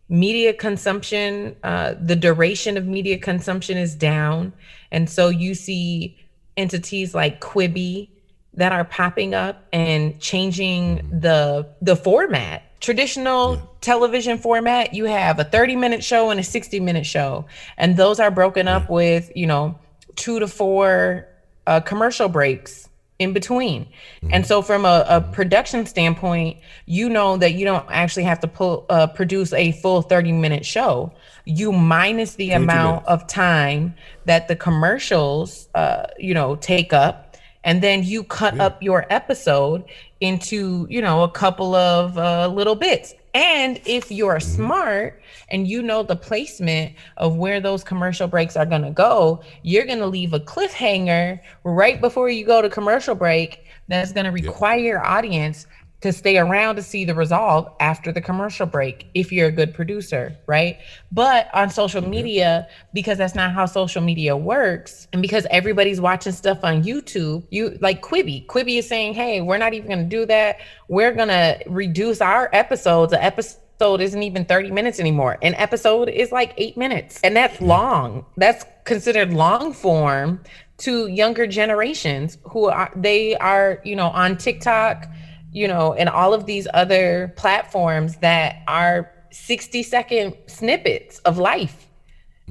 Media 0.09 0.53
consumption, 0.53 1.57
uh, 1.63 1.95
the 2.01 2.17
duration 2.17 2.77
of 2.77 2.87
media 2.87 3.19
consumption 3.19 3.79
is 3.79 3.95
down. 3.95 4.53
And 4.91 5.09
so 5.09 5.29
you 5.29 5.55
see 5.55 6.19
entities 6.57 7.15
like 7.15 7.41
Quibi 7.41 8.09
that 8.55 8.73
are 8.73 8.85
popping 8.85 9.35
up 9.35 9.65
and 9.73 10.19
changing 10.21 11.21
the 11.21 11.69
the 11.83 11.97
format. 11.97 12.63
Traditional 12.81 13.77
television 13.81 14.39
format, 14.39 14.95
you 14.95 15.07
have 15.07 15.39
a 15.39 15.45
30 15.45 15.77
minute 15.77 16.05
show 16.05 16.31
and 16.31 16.39
a 16.39 16.45
60 16.45 16.81
minute 16.81 17.07
show. 17.07 17.47
And 17.77 17.97
those 17.97 18.21
are 18.21 18.31
broken 18.31 18.69
up 18.69 18.91
with, 18.91 19.33
you 19.35 19.47
know, 19.47 19.79
two 20.17 20.39
to 20.39 20.47
four 20.47 21.29
uh, 21.67 21.81
commercial 21.81 22.29
breaks 22.29 22.89
in 23.19 23.33
between. 23.33 23.87
And 24.31 24.45
so, 24.45 24.61
from 24.61 24.85
a, 24.85 25.05
a 25.09 25.21
production 25.21 25.87
standpoint, 25.87 26.59
you 26.87 27.09
know 27.09 27.37
that 27.37 27.55
you 27.55 27.65
don't 27.65 27.87
actually 27.91 28.25
have 28.25 28.41
to 28.41 28.49
pull, 28.49 28.87
uh, 28.91 29.07
produce 29.07 29.53
a 29.53 29.73
full 29.73 30.03
30 30.03 30.33
minute 30.33 30.67
show. 30.67 31.13
You 31.45 31.73
minus 31.73 32.35
the 32.35 32.53
amount 32.53 33.07
of 33.07 33.27
time 33.27 33.95
that 34.25 34.49
the 34.49 34.57
commercials, 34.57 35.69
uh, 35.75 36.07
you 36.19 36.35
know, 36.35 36.57
take 36.57 36.93
up. 36.93 37.37
And 37.63 37.83
then 37.83 38.03
you 38.03 38.25
cut 38.25 38.61
up 38.61 38.83
your 38.83 39.07
episode 39.09 39.85
into, 40.21 40.87
you 40.91 41.01
know, 41.01 41.23
a 41.23 41.31
couple 41.31 41.75
of 41.75 42.19
uh, 42.19 42.49
little 42.49 42.75
bits. 42.75 43.15
And 43.35 43.81
if 43.85 44.13
you're 44.13 44.39
smart 44.39 45.21
and 45.49 45.67
you 45.67 45.83
know 45.83 46.05
the 46.05 46.15
placement 46.15 46.95
of 47.17 47.37
where 47.37 47.61
those 47.61 47.83
commercial 47.83 48.29
breaks 48.29 48.57
are 48.57 48.65
going 48.65 48.83
to 48.83 48.93
go, 48.93 49.43
you're 49.63 49.87
going 49.87 49.99
to 49.99 50.07
leave 50.07 50.33
a 50.33 50.41
cliffhanger 50.41 51.41
right 51.65 52.01
before 52.01 52.31
you 52.31 52.47
go 52.47 52.63
to 52.63 52.71
commercial 52.71 53.17
break 53.17 53.65
that's 53.89 54.13
going 54.13 54.25
to 54.25 54.31
require 54.31 54.79
your 54.79 55.05
audience 55.05 55.67
to 56.05 56.13
stay 56.13 56.37
around 56.37 56.77
to 56.77 56.83
see 56.83 57.07
the 57.07 57.15
resolve 57.15 57.67
after 57.81 58.13
the 58.13 58.21
commercial 58.21 58.67
break 58.67 59.07
if 59.15 59.33
you're 59.33 59.49
a 59.49 59.51
good 59.51 59.73
producer, 59.73 60.37
right? 60.47 60.77
But 61.11 61.49
on 61.55 61.71
social 61.71 62.03
mm-hmm. 62.03 62.11
media, 62.11 62.69
because 62.93 63.17
that's 63.17 63.35
not 63.35 63.53
how 63.53 63.65
social 63.65 64.03
media 64.03 64.37
works, 64.37 65.09
and 65.15 65.23
because 65.23 65.47
everybody's 65.51 66.03
watching 66.03 66.33
stuff 66.33 66.59
on 66.63 66.83
YouTube, 66.83 67.45
you 67.49 67.79
like 67.81 68.03
Quibi. 68.03 68.45
Quibi 68.45 68.81
is 68.81 68.87
saying, 68.87 69.15
hey, 69.15 69.41
we're 69.41 69.57
not 69.57 69.73
even 69.73 69.89
gonna 69.89 70.05
do 70.05 70.27
that. 70.27 70.59
We're 70.89 71.15
gonna 71.15 71.59
reduce 71.67 72.21
our 72.21 72.51
episodes. 72.53 73.15
An 73.15 73.21
episode 73.21 74.03
isn't 74.03 74.23
even 74.23 74.45
30 74.45 74.73
minutes 74.73 75.01
anymore. 75.01 75.39
An 75.41 75.55
episode 75.55 76.11
is 76.11 76.31
like 76.31 76.53
eight 76.59 76.77
minutes. 76.77 77.19
And 77.25 77.35
that's 77.35 77.55
mm-hmm. 77.55 77.65
long. 77.65 78.27
That's 78.37 78.67
considered 78.85 79.33
long 79.33 79.73
form 79.73 80.43
to 80.77 81.07
younger 81.07 81.47
generations 81.47 82.37
who 82.43 82.67
are 82.67 82.93
they 82.95 83.37
are, 83.37 83.81
you 83.85 83.97
know, 83.97 84.09
on 84.09 84.37
TikTok 84.37 85.07
you 85.55 85.69
know, 85.69 85.95
and 85.95 86.09
all 86.09 86.35
of 86.35 86.47
these 86.47 86.67
other 86.75 87.33
platforms 87.37 88.17
that 88.17 88.63
are 88.67 89.11
60 89.31 89.85
second 89.85 90.35
snippets 90.49 91.21
of 91.21 91.39
life. 91.39 91.87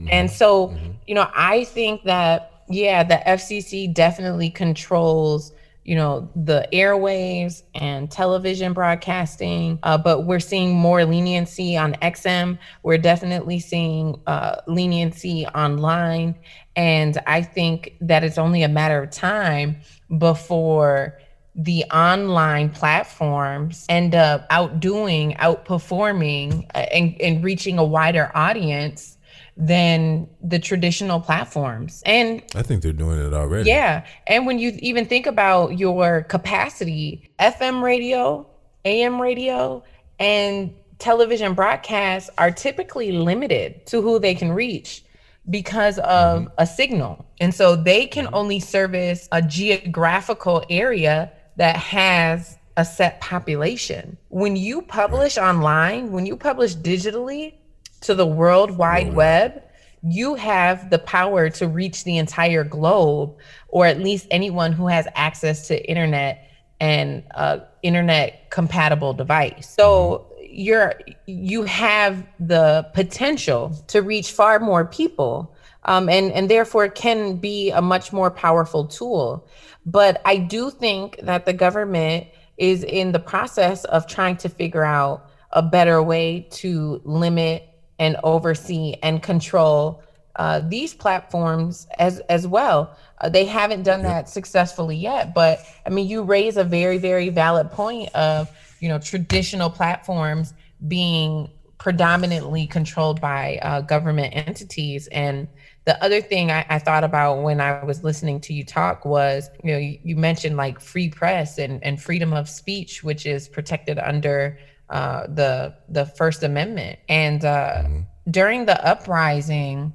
And 0.10 0.32
so, 0.32 0.76
you 1.06 1.14
know, 1.14 1.30
I 1.36 1.66
think 1.66 2.04
that, 2.06 2.64
yeah, 2.70 3.04
the 3.04 3.22
FCC 3.28 3.94
definitely 3.94 4.50
controls, 4.50 5.52
you 5.84 5.96
know, 5.96 6.30
the 6.34 6.68
airwaves 6.72 7.64
and 7.76 8.10
television 8.10 8.72
broadcasting, 8.72 9.80
uh, 9.84 9.98
but 9.98 10.22
we're 10.22 10.40
seeing 10.40 10.74
more 10.74 11.06
leniency 11.06 11.76
on 11.76 11.94
XM. 11.96 12.58
We're 12.84 12.98
definitely 12.98 13.60
seeing 13.60 14.20
uh, 14.28 14.62
leniency 14.66 15.46
online. 15.48 16.36
And 16.78 17.18
I 17.28 17.42
think 17.42 17.96
that 18.02 18.24
it's 18.24 18.38
only 18.38 18.64
a 18.64 18.70
matter 18.70 19.04
of 19.04 19.12
time 19.12 19.82
before 20.18 21.20
the 21.56 21.84
online 21.86 22.70
platforms 22.70 23.86
end 23.90 24.16
up 24.16 24.48
outdoing, 24.50 25.34
outperforming, 25.36 26.66
uh, 26.74 26.80
and, 26.80 27.20
and 27.22 27.44
reaching 27.44 27.78
a 27.78 27.84
wider 27.84 28.32
audience 28.34 29.18
than 29.56 30.28
the 30.42 30.58
traditional 30.58 31.20
platforms. 31.20 32.02
And 32.06 32.42
I 32.56 32.64
think 32.64 32.82
they're 32.82 32.92
doing 32.92 33.20
it 33.20 33.34
already. 33.34 33.70
yeah, 33.70 34.06
and 34.26 34.48
when 34.48 34.58
you 34.58 34.76
even 34.80 35.06
think 35.06 35.28
about 35.28 35.78
your 35.78 36.24
capacity, 36.24 37.30
FM 37.40 37.84
radio, 37.84 38.48
AM 38.84 39.22
radio, 39.22 39.84
and 40.20 40.74
television 40.98 41.54
broadcasts 41.54 42.30
are 42.38 42.50
typically 42.50 43.12
limited 43.12 43.86
to 43.88 44.02
who 44.02 44.18
they 44.18 44.34
can 44.34 44.52
reach 44.52 45.04
because 45.50 46.00
of 46.00 46.48
a 46.58 46.66
signal. 46.66 47.26
And 47.40 47.54
so 47.54 47.76
they 47.76 48.08
can 48.08 48.30
only 48.34 48.60
service 48.60 49.28
a 49.32 49.42
geographical 49.42 50.64
area 50.70 51.32
that 51.58 51.76
has 51.76 52.58
a 52.78 52.86
set 52.86 53.22
population. 53.22 54.18
When 54.30 54.56
you 54.56 54.82
publish 54.82 55.38
online, 55.38 56.12
when 56.12 56.26
you 56.26 56.36
publish 56.36 56.76
digitally 56.76 57.54
to 58.02 58.16
the 58.16 58.26
World 58.26 58.72
Wide 58.72 59.14
Web, 59.14 59.64
you 60.04 60.36
have 60.36 60.90
the 60.90 61.00
power 61.00 61.50
to 61.50 61.68
reach 61.68 62.04
the 62.04 62.18
entire 62.18 62.64
globe 62.64 63.36
or 63.70 63.86
at 63.86 64.00
least 64.00 64.28
anyone 64.32 64.74
who 64.74 64.88
has 64.88 65.08
access 65.16 65.68
to 65.68 65.90
internet 65.90 66.50
and 66.80 67.24
uh, 67.36 67.60
internet 67.82 68.50
compatible 68.50 69.14
device. 69.14 69.74
So 69.74 70.28
you're 70.42 71.00
you 71.26 71.64
have 71.64 72.26
the 72.40 72.90
potential 72.94 73.76
to 73.88 74.02
reach 74.02 74.32
far 74.32 74.60
more 74.60 74.86
people, 74.86 75.56
um, 75.86 76.10
and 76.10 76.32
and 76.34 76.50
therefore 76.50 76.86
it 76.86 76.96
can 76.96 77.38
be 77.38 77.72
a 77.72 77.82
much 77.82 78.12
more 78.12 78.30
powerful 78.30 78.86
tool. 78.86 79.48
But 79.86 80.22
I 80.26 80.38
do 80.38 80.70
think 80.70 81.20
that 81.24 81.46
the 81.46 81.54
government 81.54 82.28
is 82.58 82.84
in 82.84 83.12
the 83.12 83.20
process 83.20 83.84
of 83.86 84.08
trying 84.08 84.38
to 84.38 84.50
figure 84.50 84.84
out 84.84 85.30
a 85.52 85.62
better 85.62 86.02
way 86.02 86.48
to 86.52 87.02
limit 87.04 87.68
and 88.00 88.18
oversee 88.24 88.96
and 89.04 89.22
control 89.22 90.04
uh, 90.36 90.62
these 90.68 90.94
platforms 90.94 91.88
as 92.00 92.20
as 92.22 92.48
well. 92.48 92.98
Uh, 93.22 93.30
they 93.30 93.46
haven't 93.46 93.84
done 93.84 94.02
that 94.02 94.28
successfully 94.28 94.96
yet, 94.96 95.34
but 95.36 95.60
I 95.86 95.90
mean, 95.90 96.08
you 96.08 96.24
raise 96.24 96.58
a 96.58 96.64
very 96.64 96.98
very 96.98 97.30
valid 97.30 97.70
point 97.72 98.14
of 98.16 98.50
you 98.80 98.90
know 98.90 98.98
traditional 98.98 99.70
platforms 99.70 100.54
being 100.88 101.50
predominantly 101.78 102.66
controlled 102.66 103.22
by 103.22 103.60
uh, 103.62 103.82
government 103.82 104.36
entities 104.36 105.08
and 105.08 105.48
the 105.86 106.02
other 106.04 106.22
thing 106.22 106.50
I, 106.50 106.66
I, 106.70 106.80
thought 106.80 107.04
about 107.04 107.42
when 107.42 107.60
I 107.60 107.84
was 107.84 108.04
listening 108.04 108.40
to 108.42 108.54
you 108.54 108.64
talk 108.64 109.04
was, 109.04 109.50
you 109.64 109.74
know, 109.74 109.78
you, 109.78 110.00
you 110.04 110.16
mentioned 110.16 110.56
like 110.56 110.80
free 110.80 111.10
press 111.10 111.58
and, 111.58 111.84
and 111.84 112.02
freedom 112.02 112.34
of 112.34 112.48
speech, 112.48 113.04
which 113.04 113.26
is 113.26 113.50
protected 113.50 114.00
under 114.00 114.58
uh, 114.90 115.28
the 115.28 115.76
the 115.90 116.06
First 116.06 116.44
Amendment. 116.44 117.00
And 117.10 117.44
uh, 117.44 117.84
mm-hmm. 117.84 118.02
during 118.32 118.66
the 118.66 118.86
uprising, 118.86 119.94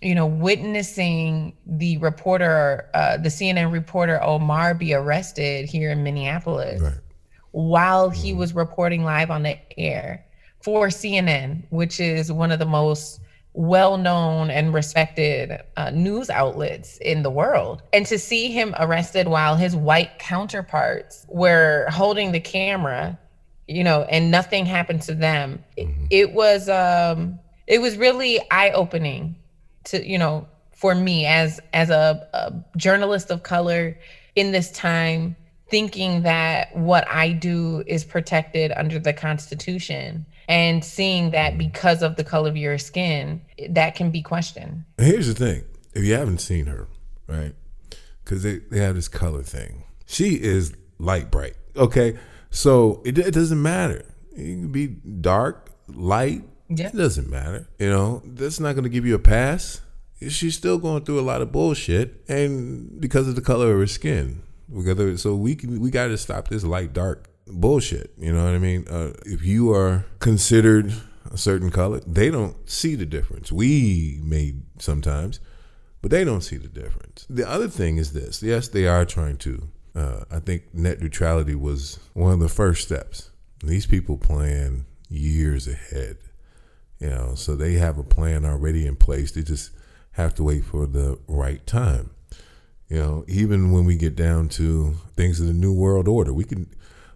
you 0.00 0.14
know, 0.14 0.26
witnessing 0.26 1.56
the 1.66 1.96
reporter, 1.98 2.88
uh, 2.94 3.16
the 3.16 3.30
CNN 3.30 3.72
reporter 3.72 4.22
Omar 4.22 4.74
be 4.74 4.94
arrested 4.94 5.68
here 5.68 5.90
in 5.90 6.04
Minneapolis 6.04 6.80
right. 6.80 6.94
while 7.50 8.10
he 8.10 8.30
mm-hmm. 8.30 8.38
was 8.38 8.54
reporting 8.54 9.02
live 9.02 9.30
on 9.30 9.42
the 9.42 9.58
air 9.76 10.24
for 10.62 10.88
CNN, 10.88 11.64
which 11.70 11.98
is 11.98 12.30
one 12.30 12.52
of 12.52 12.58
the 12.58 12.66
most 12.66 13.20
well 13.52 13.96
known 13.96 14.50
and 14.50 14.72
respected 14.72 15.60
uh, 15.76 15.90
news 15.90 16.30
outlets 16.30 16.98
in 16.98 17.22
the 17.22 17.30
world. 17.30 17.82
And 17.92 18.06
to 18.06 18.18
see 18.18 18.52
him 18.52 18.74
arrested 18.78 19.26
while 19.28 19.56
his 19.56 19.74
white 19.74 20.18
counterparts 20.18 21.26
were 21.28 21.86
holding 21.90 22.32
the 22.32 22.40
camera, 22.40 23.18
you 23.66 23.82
know, 23.82 24.02
and 24.02 24.30
nothing 24.30 24.66
happened 24.66 25.02
to 25.02 25.14
them, 25.14 25.64
mm-hmm. 25.76 26.04
it, 26.10 26.32
was 26.32 26.68
um 26.68 27.38
it 27.66 27.80
was 27.80 27.96
really 27.96 28.40
eye-opening 28.50 29.36
to, 29.84 30.06
you 30.06 30.18
know, 30.18 30.46
for 30.72 30.94
me 30.94 31.26
as 31.26 31.60
as 31.72 31.90
a, 31.90 32.28
a 32.32 32.78
journalist 32.78 33.30
of 33.30 33.42
color 33.42 33.98
in 34.34 34.52
this 34.52 34.70
time 34.70 35.36
thinking 35.68 36.22
that 36.22 36.74
what 36.76 37.06
I 37.08 37.32
do 37.32 37.84
is 37.86 38.04
protected 38.04 38.72
under 38.74 38.98
the 38.98 39.12
Constitution 39.12 40.26
and 40.50 40.84
seeing 40.84 41.30
that 41.30 41.56
because 41.56 42.02
of 42.02 42.16
the 42.16 42.24
color 42.24 42.48
of 42.48 42.56
your 42.56 42.76
skin, 42.76 43.40
that 43.68 43.94
can 43.94 44.10
be 44.10 44.20
questioned. 44.20 44.84
Here's 44.98 45.28
the 45.28 45.34
thing 45.34 45.62
if 45.94 46.04
you 46.04 46.14
haven't 46.14 46.38
seen 46.38 46.66
her, 46.66 46.88
right? 47.28 47.54
Because 48.24 48.42
they, 48.42 48.58
they 48.58 48.80
have 48.80 48.96
this 48.96 49.06
color 49.06 49.44
thing. 49.44 49.84
She 50.06 50.42
is 50.42 50.74
light 50.98 51.30
bright, 51.30 51.54
okay? 51.76 52.18
So 52.50 53.00
it, 53.04 53.16
it 53.16 53.32
doesn't 53.32 53.62
matter. 53.62 54.04
You 54.36 54.56
can 54.56 54.72
be 54.72 54.88
dark, 54.88 55.70
light, 55.86 56.42
yeah. 56.68 56.88
it 56.88 56.96
doesn't 56.96 57.30
matter. 57.30 57.68
You 57.78 57.90
know, 57.90 58.22
that's 58.24 58.58
not 58.58 58.72
going 58.72 58.82
to 58.82 58.90
give 58.90 59.06
you 59.06 59.14
a 59.14 59.20
pass. 59.20 59.82
She's 60.28 60.56
still 60.56 60.78
going 60.78 61.04
through 61.04 61.20
a 61.20 61.22
lot 61.22 61.42
of 61.42 61.52
bullshit, 61.52 62.24
and 62.28 63.00
because 63.00 63.28
of 63.28 63.36
the 63.36 63.40
color 63.40 63.72
of 63.72 63.78
her 63.78 63.86
skin. 63.86 64.42
So 65.16 65.34
we 65.34 65.54
can 65.54 65.80
we 65.80 65.90
got 65.90 66.08
to 66.08 66.18
stop 66.18 66.48
this 66.48 66.62
light 66.62 66.92
dark 66.92 67.29
bullshit. 67.52 68.12
You 68.18 68.32
know 68.32 68.44
what 68.44 68.54
I 68.54 68.58
mean? 68.58 68.86
Uh, 68.88 69.12
if 69.24 69.42
you 69.44 69.72
are 69.72 70.04
considered 70.18 70.92
a 71.30 71.36
certain 71.36 71.70
color, 71.70 72.00
they 72.06 72.30
don't 72.30 72.68
see 72.68 72.94
the 72.94 73.06
difference. 73.06 73.52
We 73.52 74.20
may 74.22 74.54
sometimes, 74.78 75.40
but 76.02 76.10
they 76.10 76.24
don't 76.24 76.42
see 76.42 76.56
the 76.56 76.68
difference. 76.68 77.26
The 77.28 77.48
other 77.48 77.68
thing 77.68 77.98
is 77.98 78.12
this: 78.12 78.42
yes, 78.42 78.68
they 78.68 78.86
are 78.86 79.04
trying 79.04 79.36
to. 79.38 79.68
Uh, 79.94 80.24
I 80.30 80.38
think 80.38 80.72
net 80.72 81.00
neutrality 81.00 81.54
was 81.54 81.98
one 82.14 82.32
of 82.32 82.40
the 82.40 82.48
first 82.48 82.82
steps. 82.86 83.30
These 83.64 83.86
people 83.86 84.16
plan 84.16 84.86
years 85.08 85.66
ahead, 85.66 86.18
you 87.00 87.10
know, 87.10 87.34
so 87.34 87.56
they 87.56 87.74
have 87.74 87.98
a 87.98 88.04
plan 88.04 88.44
already 88.44 88.86
in 88.86 88.96
place. 88.96 89.32
They 89.32 89.42
just 89.42 89.72
have 90.12 90.34
to 90.36 90.44
wait 90.44 90.64
for 90.64 90.86
the 90.86 91.18
right 91.26 91.66
time. 91.66 92.10
You 92.88 92.98
know, 92.98 93.24
even 93.28 93.70
when 93.70 93.84
we 93.84 93.96
get 93.96 94.16
down 94.16 94.48
to 94.50 94.94
things 95.16 95.40
of 95.40 95.46
the 95.46 95.52
New 95.52 95.72
World 95.72 96.08
Order, 96.08 96.32
we 96.32 96.44
can 96.44 96.68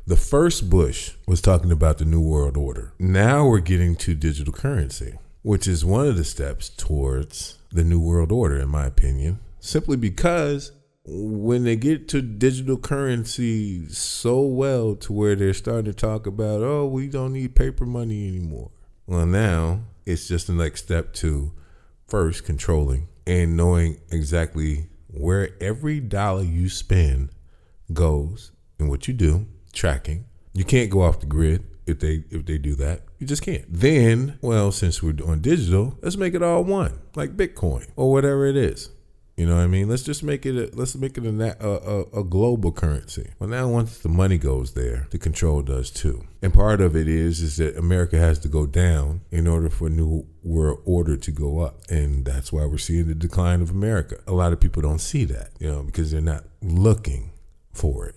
the 0.07 0.17
first 0.17 0.69
Bush 0.69 1.13
was 1.27 1.41
talking 1.41 1.73
about 1.73 1.97
the 1.97 2.05
New 2.05 2.21
World 2.21 2.59
Order. 2.59 2.93
Now 2.99 3.47
we're 3.49 3.61
getting 3.61 3.97
to 3.97 4.15
digital 4.15 4.53
currency, 4.53 5.19
which 5.43 5.67
is 5.67 5.83
one 5.83 6.07
of 6.07 6.17
the 6.17 6.25
steps 6.25 6.69
towards 6.69 7.59
the 7.73 7.85
New 7.85 8.01
World 8.01 8.31
Order, 8.31 8.59
in 8.61 8.69
my 8.69 8.85
opinion, 8.85 9.41
simply 9.61 9.97
because 9.97 10.73
when 11.07 11.65
they 11.65 11.77
get 11.77 12.07
to 12.09 12.21
digital 12.21 12.77
currency 12.77 13.89
so 13.89 14.43
well 14.43 14.95
to 14.97 15.13
where 15.13 15.35
they're 15.35 15.55
starting 15.55 15.87
to 15.87 15.95
talk 15.95 16.27
about, 16.27 16.63
oh, 16.63 16.87
we 16.87 17.09
don't 17.09 17.33
need 17.33 17.57
paper 17.57 17.87
money 17.87 18.29
anymore. 18.29 18.71
Well, 19.07 19.27
now 19.27 19.85
it's 20.05 20.29
just 20.29 20.49
the 20.49 20.53
next 20.53 20.83
step 20.83 21.15
to 21.15 21.53
first 22.07 22.45
controlling 22.45 23.09
and 23.27 23.57
knowing 23.57 24.01
exactly 24.11 24.89
where 25.09 25.51
every 25.63 26.01
dollar 26.01 26.43
you 26.43 26.69
spend 26.69 27.31
goes 27.93 28.53
and 28.79 28.91
what 28.91 29.09
you 29.09 29.15
do 29.15 29.47
tracking. 29.75 30.25
You 30.53 30.65
can't 30.65 30.91
go 30.91 31.03
off 31.03 31.21
the 31.21 31.27
grid 31.27 31.65
if 31.87 32.01
they 32.01 32.25
if 32.31 32.47
they 32.47 32.59
do 32.59 32.75
that. 32.77 33.03
You 33.19 33.27
just 33.27 33.43
can't. 33.43 33.65
Then, 33.69 34.39
well, 34.41 34.73
since 34.73 35.03
we're 35.03 35.17
on 35.27 35.41
digital, 35.41 35.99
let's 36.03 36.17
make 36.17 36.35
it 36.35 36.43
all 36.43 36.65
one, 36.65 37.01
like 37.15 37.37
Bitcoin 37.37 37.89
or 37.97 38.13
whatever 38.13 38.47
it 38.47 38.57
is. 38.57 38.91
You 39.37 39.47
know 39.47 39.57
what 39.57 39.63
I 39.63 39.67
mean? 39.67 39.89
Let's 39.89 40.05
just 40.05 40.23
make 40.23 40.47
it. 40.47 40.55
A, 40.55 40.77
let's 40.77 40.95
make 40.95 41.19
it 41.19 41.27
a, 41.27 41.67
a, 41.67 42.21
a, 42.21 42.25
global 42.25 42.71
currency. 42.71 43.33
Well, 43.41 43.51
now 43.51 43.69
once 43.69 43.99
the 43.99 44.09
money 44.09 44.39
goes 44.39 44.75
there, 44.75 45.09
the 45.11 45.19
control 45.19 45.61
does 45.63 45.91
too. 45.91 46.25
And 46.41 46.55
part 46.55 46.81
of 46.81 46.95
it 46.95 47.09
is 47.09 47.41
is 47.41 47.57
that 47.57 47.77
America 47.77 48.17
has 48.17 48.39
to 48.41 48.49
go 48.49 48.65
down 48.65 49.23
in 49.33 49.49
order 49.49 49.71
for 49.71 49.91
new 49.91 50.27
world 50.45 50.83
order 50.85 51.17
to 51.17 51.31
go 51.33 51.59
up, 51.59 51.81
and 51.91 52.25
that's 52.25 52.53
why 52.53 52.65
we're 52.65 52.79
seeing 52.79 53.09
the 53.09 53.15
decline 53.15 53.61
of 53.61 53.71
America. 53.71 54.19
A 54.29 54.33
lot 54.33 54.53
of 54.53 54.61
people 54.61 54.83
don't 54.83 55.01
see 55.01 55.25
that, 55.25 55.51
you 55.59 55.69
know, 55.69 55.83
because 55.83 56.13
they're 56.13 56.21
not 56.21 56.45
looking 56.63 57.33
for 57.73 58.07
it. 58.07 58.15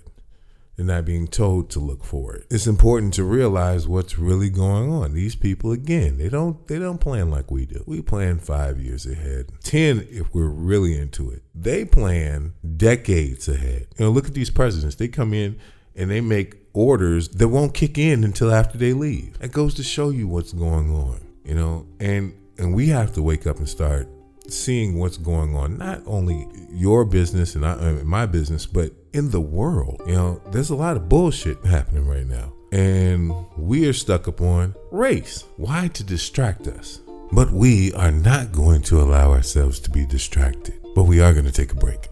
They're 0.78 0.86
not 0.86 1.06
being 1.06 1.28
told 1.28 1.72
to 1.72 1.80
look 1.80 2.04
for 2.04 2.36
it. 2.36 2.46
It's 2.52 2.68
important 2.68 3.16
to 3.16 3.24
realize 3.24 3.88
what's 3.88 4.20
really 4.20 4.52
going 4.52 4.92
on. 4.92 5.14
These 5.14 5.36
people, 5.36 5.72
again, 5.72 6.20
they 6.20 6.30
don't 6.30 6.66
they 6.68 6.78
don't 6.78 7.00
plan 7.00 7.32
like 7.32 7.50
we 7.50 7.66
do. 7.66 7.84
We 7.88 8.04
plan 8.04 8.38
five 8.38 8.80
years 8.80 9.08
ahead, 9.08 9.50
ten 9.64 10.08
if 10.12 10.34
we're 10.36 10.46
really 10.46 10.96
into 10.96 11.32
it. 11.32 11.42
They 11.56 11.84
plan 11.84 12.54
decades 12.78 13.50
ahead. 13.50 13.88
You 13.98 14.06
know, 14.06 14.12
look 14.12 14.28
at 14.28 14.36
these 14.36 14.52
presidents. 14.52 14.96
They 14.96 15.08
come 15.08 15.34
in 15.34 15.60
and 15.96 16.12
they 16.12 16.22
make 16.22 16.58
orders 16.74 17.30
that 17.30 17.48
won't 17.48 17.74
kick 17.74 17.98
in 17.98 18.24
until 18.24 18.54
after 18.54 18.78
they 18.78 18.94
leave. 18.94 19.40
That 19.40 19.52
goes 19.52 19.74
to 19.76 19.84
show 19.84 20.12
you 20.12 20.28
what's 20.28 20.54
going 20.54 20.92
on. 20.94 21.20
You 21.44 21.56
know, 21.56 21.88
and 22.00 22.34
and 22.60 22.76
we 22.76 22.90
have 22.90 23.14
to 23.14 23.24
wake 23.24 23.48
up 23.48 23.58
and 23.58 23.68
start 23.68 24.08
seeing 24.50 24.98
what's 24.98 25.18
going 25.18 25.56
on, 25.56 25.78
not 25.78 26.02
only 26.06 26.48
your 26.70 27.06
business 27.06 27.56
and 27.56 27.66
I, 27.66 27.76
my 28.04 28.26
business, 28.26 28.66
but 28.66 28.92
in 29.14 29.32
the 29.32 29.42
world. 29.42 30.02
You 30.06 30.14
know, 30.14 30.42
there's 30.52 30.70
a 30.70 30.76
lot 30.76 30.98
of 30.98 31.10
bullshit 31.10 31.64
happening 31.66 32.08
right 32.08 32.26
now. 32.26 32.54
And 32.72 33.34
we 33.58 33.88
are 33.88 33.94
stuck 33.94 34.28
upon 34.28 34.76
race. 34.92 35.46
Why? 35.56 35.88
To 35.90 36.04
distract 36.04 36.68
us. 36.68 37.00
But 37.32 37.52
we 37.52 37.94
are 37.94 38.12
not 38.12 38.52
going 38.52 38.82
to 38.84 39.02
allow 39.02 39.32
ourselves 39.32 39.80
to 39.82 39.90
be 39.90 40.06
distracted. 40.06 40.80
But 40.96 41.04
we 41.04 41.20
are 41.20 41.34
going 41.34 41.46
to 41.46 41.52
take 41.52 41.72
a 41.72 41.76
break. 41.76 42.08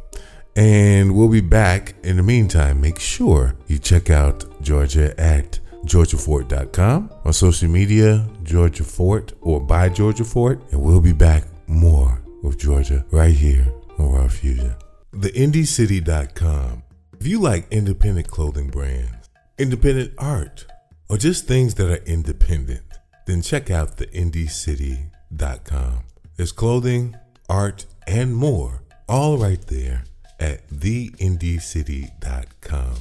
And 0.55 1.15
we'll 1.15 1.29
be 1.29 1.41
back. 1.41 1.95
In 2.03 2.17
the 2.17 2.23
meantime, 2.23 2.79
make 2.79 2.99
sure 2.99 3.55
you 3.67 3.77
check 3.77 4.09
out 4.09 4.61
Georgia 4.61 5.19
at 5.19 5.59
georgiafort.com 5.85 7.11
on 7.23 7.33
social 7.33 7.69
media, 7.69 8.27
Georgia 8.43 8.83
Fort 8.83 9.33
or 9.41 9.59
by 9.59 9.89
Georgia 9.89 10.23
Fort. 10.23 10.61
And 10.71 10.81
we'll 10.81 11.01
be 11.01 11.13
back 11.13 11.43
more 11.67 12.24
with 12.45 12.59
Georgia 12.59 13.03
right 13.11 13.33
here 13.33 13.65
on 13.97 14.11
Raw 14.11 14.27
Fusion. 14.27 14.75
TheIndyCity.com. 15.13 16.83
If 17.19 17.25
you 17.25 17.41
like 17.41 17.65
independent 17.71 18.27
clothing 18.27 18.69
brands, 18.69 19.31
independent 19.57 20.13
art, 20.17 20.65
or 21.09 21.17
just 21.17 21.47
things 21.47 21.73
that 21.75 21.89
are 21.91 22.03
independent, 22.05 22.83
then 23.25 23.41
check 23.41 23.71
out 23.71 23.97
TheIndyCity.com. 23.97 25.99
There's 26.35 26.51
clothing, 26.51 27.15
art, 27.49 27.85
and 28.05 28.35
more 28.35 28.83
all 29.07 29.37
right 29.37 29.65
there 29.67 30.03
at 30.39 30.67
TheIndyCity.com. 30.69 32.95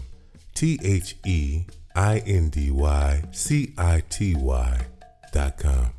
T 0.55 0.79
H 0.83 1.17
E 1.27 1.65
I 1.97 2.19
N 2.19 2.49
D 2.49 2.71
Y 2.71 3.25
C 3.33 3.75
I 3.77 4.05
T 4.09 4.37
Y.com. 4.37 5.91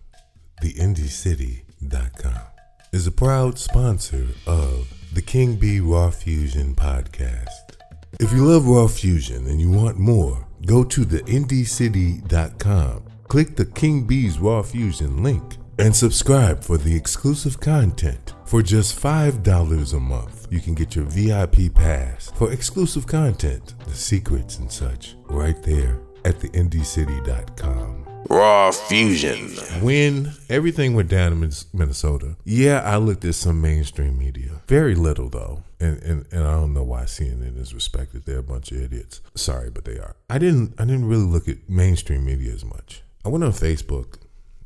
TheIndyCity.com 0.61 2.54
is 2.95 3.07
a 3.07 3.11
proud 3.11 3.59
sponsor 3.59 4.25
of 4.47 4.87
the 5.11 5.21
King 5.21 5.57
B 5.57 5.81
Raw 5.81 6.09
Fusion 6.09 6.73
podcast. 6.73 7.75
If 8.21 8.31
you 8.31 8.45
love 8.45 8.65
Raw 8.65 8.87
Fusion 8.87 9.47
and 9.47 9.59
you 9.59 9.69
want 9.69 9.99
more, 9.99 10.47
go 10.65 10.85
to 10.85 11.03
the 11.03 11.19
IndyCity.com, 11.19 13.03
click 13.27 13.57
the 13.57 13.65
King 13.65 14.07
B's 14.07 14.39
Raw 14.39 14.61
Fusion 14.61 15.21
link, 15.21 15.57
and 15.77 15.93
subscribe 15.93 16.63
for 16.63 16.77
the 16.77 16.95
exclusive 16.95 17.59
content. 17.59 18.33
For 18.45 18.61
just 18.61 18.97
$5 18.97 19.93
a 19.93 19.99
month, 19.99 20.47
you 20.49 20.61
can 20.61 20.73
get 20.73 20.95
your 20.95 21.03
VIP 21.03 21.75
pass 21.75 22.31
for 22.31 22.53
exclusive 22.53 23.05
content, 23.05 23.73
the 23.85 23.93
secrets 23.93 24.57
and 24.59 24.71
such, 24.71 25.17
right 25.25 25.61
there 25.63 25.99
at 26.23 26.39
the 26.39 26.47
IndyCity.com. 26.47 27.94
Raw 28.29 28.71
Fusion. 28.71 29.49
When 29.81 30.31
everything 30.49 30.95
went 30.95 31.09
down 31.09 31.33
in 31.33 31.51
Minnesota, 31.73 32.35
yeah, 32.43 32.81
I 32.81 32.97
looked 32.97 33.25
at 33.25 33.35
some 33.35 33.61
mainstream 33.61 34.17
media. 34.17 34.61
Very 34.67 34.95
little 34.95 35.29
though. 35.29 35.63
And, 35.79 36.01
and 36.03 36.25
and 36.31 36.43
I 36.43 36.51
don't 36.53 36.73
know 36.73 36.83
why 36.83 37.03
CNN 37.03 37.59
is 37.59 37.73
respected. 37.73 38.25
They're 38.25 38.39
a 38.39 38.43
bunch 38.43 38.71
of 38.71 38.81
idiots. 38.81 39.21
Sorry, 39.35 39.69
but 39.69 39.85
they 39.85 39.97
are. 39.97 40.15
I 40.29 40.37
didn't 40.37 40.73
I 40.79 40.85
didn't 40.85 41.05
really 41.05 41.25
look 41.25 41.47
at 41.47 41.69
mainstream 41.69 42.25
media 42.25 42.53
as 42.53 42.65
much. 42.65 43.03
I 43.23 43.29
went 43.29 43.43
on 43.43 43.51
Facebook 43.51 44.17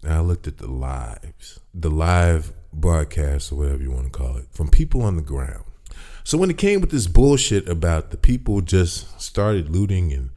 and 0.03 0.13
I 0.13 0.19
looked 0.19 0.47
at 0.47 0.57
the 0.57 0.67
lives, 0.67 1.59
the 1.73 1.89
live 1.89 2.53
broadcasts 2.71 3.51
or 3.51 3.55
whatever 3.55 3.83
you 3.83 3.91
want 3.91 4.05
to 4.05 4.17
call 4.17 4.37
it, 4.37 4.45
from 4.51 4.69
people 4.69 5.01
on 5.01 5.15
the 5.15 5.21
ground. 5.21 5.63
So 6.23 6.37
when 6.37 6.49
it 6.49 6.57
came 6.57 6.79
with 6.79 6.91
this 6.91 7.07
bullshit 7.07 7.67
about 7.67 8.11
the 8.11 8.17
people 8.17 8.61
just 8.61 9.19
started 9.19 9.69
looting 9.69 10.13
and 10.13 10.29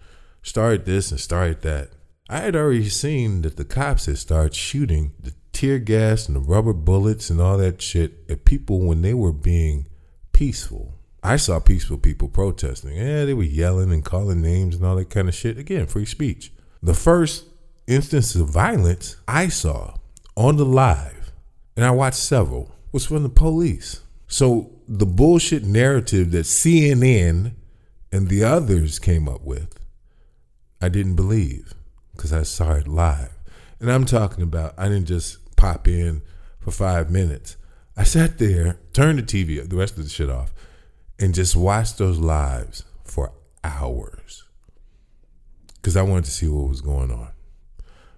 started 0.42 0.86
this 0.86 1.10
and 1.10 1.20
started 1.20 1.62
that, 1.62 1.90
I 2.28 2.38
had 2.38 2.56
already 2.56 2.88
seen 2.88 3.42
that 3.42 3.56
the 3.56 3.64
cops 3.64 4.06
had 4.06 4.18
started 4.18 4.54
shooting 4.54 5.12
the 5.20 5.34
tear 5.52 5.78
gas 5.78 6.28
and 6.28 6.36
the 6.36 6.40
rubber 6.40 6.72
bullets 6.72 7.30
and 7.30 7.40
all 7.40 7.58
that 7.58 7.82
shit 7.82 8.24
at 8.28 8.44
people 8.44 8.80
when 8.80 9.02
they 9.02 9.14
were 9.14 9.32
being 9.32 9.86
peaceful. 10.32 10.94
I 11.22 11.36
saw 11.36 11.60
peaceful 11.60 11.98
people 11.98 12.28
protesting. 12.28 12.96
Yeah, 12.96 13.24
they 13.24 13.34
were 13.34 13.42
yelling 13.42 13.92
and 13.92 14.04
calling 14.04 14.40
names 14.40 14.76
and 14.76 14.84
all 14.84 14.96
that 14.96 15.10
kind 15.10 15.28
of 15.28 15.34
shit. 15.34 15.58
Again, 15.58 15.86
free 15.86 16.04
speech. 16.04 16.52
The 16.82 16.94
first 16.94 17.44
instance 17.86 18.34
of 18.34 18.48
violence 18.48 19.16
I 19.28 19.48
saw 19.48 19.96
on 20.36 20.56
the 20.56 20.64
live, 20.64 21.32
and 21.76 21.84
I 21.84 21.90
watched 21.90 22.16
several, 22.16 22.74
was 22.90 23.06
from 23.06 23.22
the 23.22 23.28
police. 23.28 24.00
So 24.26 24.70
the 24.88 25.06
bullshit 25.06 25.64
narrative 25.64 26.32
that 26.32 26.46
CNN 26.46 27.54
and 28.10 28.28
the 28.28 28.42
others 28.44 28.98
came 28.98 29.28
up 29.28 29.42
with, 29.42 29.78
I 30.80 30.88
didn't 30.88 31.16
believe 31.16 31.74
because 32.22 32.32
I 32.32 32.44
saw 32.44 32.74
it 32.74 32.86
live. 32.86 33.32
And 33.80 33.90
I'm 33.90 34.04
talking 34.04 34.44
about, 34.44 34.74
I 34.78 34.84
didn't 34.84 35.06
just 35.06 35.56
pop 35.56 35.88
in 35.88 36.22
for 36.60 36.70
five 36.70 37.10
minutes. 37.10 37.56
I 37.96 38.04
sat 38.04 38.38
there, 38.38 38.78
turned 38.92 39.18
the 39.18 39.24
TV, 39.24 39.68
the 39.68 39.74
rest 39.74 39.98
of 39.98 40.04
the 40.04 40.08
shit 40.08 40.30
off, 40.30 40.54
and 41.18 41.34
just 41.34 41.56
watched 41.56 41.98
those 41.98 42.20
lives 42.20 42.84
for 43.02 43.32
hours 43.64 44.44
because 45.74 45.96
I 45.96 46.02
wanted 46.02 46.26
to 46.26 46.30
see 46.30 46.46
what 46.46 46.68
was 46.68 46.80
going 46.80 47.10
on. 47.10 47.30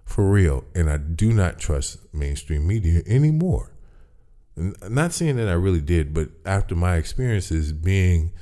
For 0.05 0.31
real. 0.31 0.65
And 0.75 0.91
I 0.91 0.99
do 0.99 1.33
not 1.33 1.59
trust 1.59 1.97
mainstream 2.13 2.67
media 2.67 3.01
anymore. 3.07 3.73
Not 4.55 5.15
saying 5.15 5.37
that 5.37 5.49
I 5.49 5.55
really 5.55 5.81
did, 5.81 6.13
but 6.13 6.29
after 6.45 6.75
my 6.77 6.97
experiences 6.97 7.73
being 7.73 8.33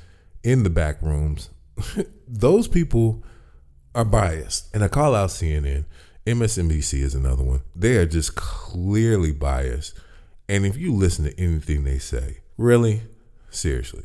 in 0.43 0.65
the 0.65 0.71
back 0.71 1.01
rooms, 1.03 1.51
those 2.27 2.67
people 2.67 3.23
are 3.95 4.05
biased. 4.05 4.75
And 4.75 4.83
I 4.83 4.89
call 4.89 5.15
out 5.15 5.31
CNN. 5.31 5.85
MSNBC 6.27 7.01
is 7.01 7.15
another 7.15 7.43
one. 7.43 7.63
They 7.75 7.97
are 7.97 8.07
just 8.07 8.35
clearly 8.37 9.33
biased. 9.33 9.99
And 10.49 10.65
if 10.65 10.77
you 10.77 10.95
listen 10.95 11.25
to 11.25 11.41
anything 11.41 11.85
they 11.85 11.99
say, 11.99 12.39
really, 12.57 13.03
seriously. 13.51 14.05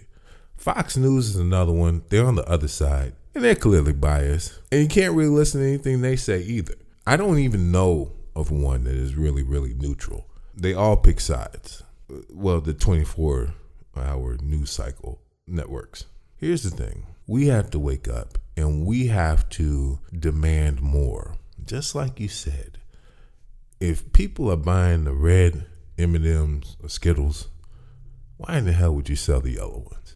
Fox 0.57 0.97
News 0.97 1.29
is 1.29 1.35
another 1.35 1.71
one. 1.71 2.03
They're 2.09 2.25
on 2.25 2.35
the 2.35 2.49
other 2.49 2.67
side. 2.67 3.13
And 3.35 3.43
they're 3.43 3.55
clearly 3.55 3.93
biased. 3.93 4.59
And 4.71 4.81
you 4.81 4.87
can't 4.87 5.13
really 5.13 5.29
listen 5.29 5.61
to 5.61 5.67
anything 5.67 6.01
they 6.01 6.15
say 6.15 6.41
either. 6.41 6.73
I 7.05 7.17
don't 7.17 7.39
even 7.39 7.71
know 7.71 8.13
of 8.35 8.51
one 8.51 8.83
that 8.85 8.95
is 8.95 9.15
really, 9.15 9.43
really 9.43 9.73
neutral. 9.73 10.25
They 10.55 10.73
all 10.73 10.97
pick 10.97 11.19
sides. 11.19 11.83
Well, 12.29 12.61
the 12.61 12.73
24 12.73 13.53
hour 13.95 14.37
news 14.41 14.71
cycle 14.71 15.21
networks. 15.45 16.05
Here's 16.35 16.63
the 16.63 16.69
thing 16.69 17.05
we 17.27 17.47
have 17.47 17.69
to 17.71 17.79
wake 17.79 18.07
up 18.07 18.37
and 18.57 18.85
we 18.85 19.07
have 19.07 19.47
to 19.49 19.99
demand 20.17 20.81
more. 20.81 21.37
Just 21.63 21.93
like 21.93 22.19
you 22.19 22.27
said, 22.27 22.79
if 23.79 24.11
people 24.11 24.51
are 24.51 24.57
buying 24.57 25.03
the 25.03 25.13
red 25.13 25.65
M&Ms 25.97 26.75
or 26.81 26.89
Skittles, 26.89 27.47
why 28.37 28.57
in 28.57 28.65
the 28.65 28.71
hell 28.71 28.93
would 28.95 29.09
you 29.09 29.15
sell 29.15 29.39
the 29.39 29.51
yellow 29.51 29.85
ones? 29.91 30.15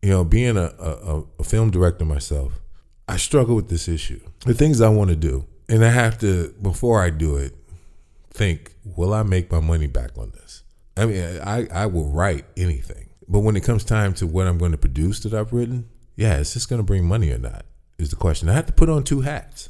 You 0.00 0.10
know, 0.10 0.24
being 0.24 0.56
a, 0.56 0.72
a, 0.78 1.24
a 1.40 1.44
film 1.44 1.70
director 1.70 2.04
myself, 2.04 2.60
I 3.08 3.16
struggle 3.16 3.56
with 3.56 3.68
this 3.68 3.88
issue. 3.88 4.20
The 4.46 4.54
things 4.54 4.80
I 4.80 4.88
want 4.88 5.10
to 5.10 5.16
do, 5.16 5.46
and 5.68 5.84
I 5.84 5.90
have 5.90 6.18
to, 6.18 6.54
before 6.62 7.02
I 7.02 7.10
do 7.10 7.36
it, 7.36 7.54
think, 8.30 8.74
will 8.84 9.12
I 9.12 9.22
make 9.22 9.50
my 9.50 9.60
money 9.60 9.88
back 9.88 10.16
on 10.16 10.30
this? 10.30 10.62
I 10.96 11.06
mean, 11.06 11.40
I, 11.42 11.66
I 11.72 11.86
will 11.86 12.08
write 12.08 12.44
anything. 12.56 13.10
But 13.28 13.40
when 13.40 13.56
it 13.56 13.64
comes 13.64 13.84
time 13.84 14.14
to 14.14 14.26
what 14.26 14.46
I'm 14.46 14.58
going 14.58 14.72
to 14.72 14.78
produce 14.78 15.20
that 15.20 15.34
I've 15.34 15.52
written, 15.52 15.88
yeah, 16.16 16.38
is 16.38 16.54
this 16.54 16.66
going 16.66 16.80
to 16.80 16.84
bring 16.84 17.04
money 17.04 17.30
or 17.30 17.38
not? 17.38 17.64
Is 18.02 18.10
the 18.10 18.16
question. 18.16 18.48
I 18.48 18.54
have 18.54 18.66
to 18.66 18.72
put 18.72 18.88
on 18.88 19.04
two 19.04 19.20
hats. 19.20 19.68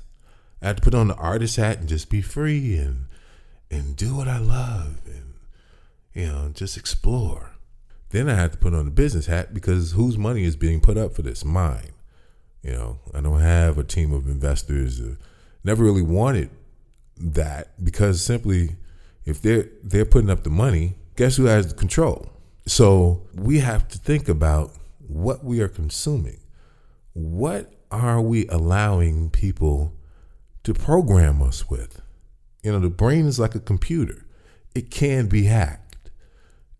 I 0.62 0.68
have 0.68 0.76
to 0.76 0.82
put 0.82 0.94
on 0.94 1.08
the 1.08 1.14
artist 1.16 1.56
hat 1.56 1.80
and 1.80 1.86
just 1.86 2.08
be 2.08 2.22
free 2.22 2.78
and 2.78 3.04
and 3.70 3.94
do 3.94 4.16
what 4.16 4.26
I 4.26 4.38
love 4.38 5.00
and 5.04 5.34
you 6.14 6.32
know 6.32 6.50
just 6.54 6.78
explore. 6.78 7.50
Then 8.08 8.30
I 8.30 8.34
have 8.34 8.52
to 8.52 8.56
put 8.56 8.72
on 8.72 8.86
the 8.86 8.90
business 8.90 9.26
hat 9.26 9.52
because 9.52 9.92
whose 9.92 10.16
money 10.16 10.44
is 10.44 10.56
being 10.56 10.80
put 10.80 10.96
up 10.96 11.12
for 11.12 11.20
this? 11.20 11.44
Mine. 11.44 11.90
You 12.62 12.72
know, 12.72 13.00
I 13.12 13.20
don't 13.20 13.40
have 13.40 13.76
a 13.76 13.84
team 13.84 14.14
of 14.14 14.26
investors. 14.26 14.98
Uh, 14.98 15.16
never 15.62 15.84
really 15.84 16.00
wanted 16.00 16.48
that 17.18 17.84
because 17.84 18.22
simply, 18.22 18.76
if 19.26 19.42
they're 19.42 19.68
they're 19.82 20.06
putting 20.06 20.30
up 20.30 20.42
the 20.42 20.48
money, 20.48 20.94
guess 21.16 21.36
who 21.36 21.44
has 21.44 21.68
the 21.68 21.74
control? 21.74 22.32
So 22.66 23.28
we 23.34 23.58
have 23.58 23.88
to 23.88 23.98
think 23.98 24.26
about 24.26 24.70
what 25.06 25.44
we 25.44 25.60
are 25.60 25.68
consuming. 25.68 26.40
What 27.12 27.81
are 27.92 28.20
we 28.20 28.46
allowing 28.48 29.30
people 29.30 29.92
to 30.64 30.74
program 30.74 31.42
us 31.42 31.68
with? 31.68 32.00
You 32.62 32.72
know, 32.72 32.80
the 32.80 32.90
brain 32.90 33.26
is 33.26 33.38
like 33.38 33.54
a 33.54 33.60
computer. 33.60 34.24
It 34.74 34.90
can 34.90 35.26
be 35.26 35.44
hacked. 35.44 36.10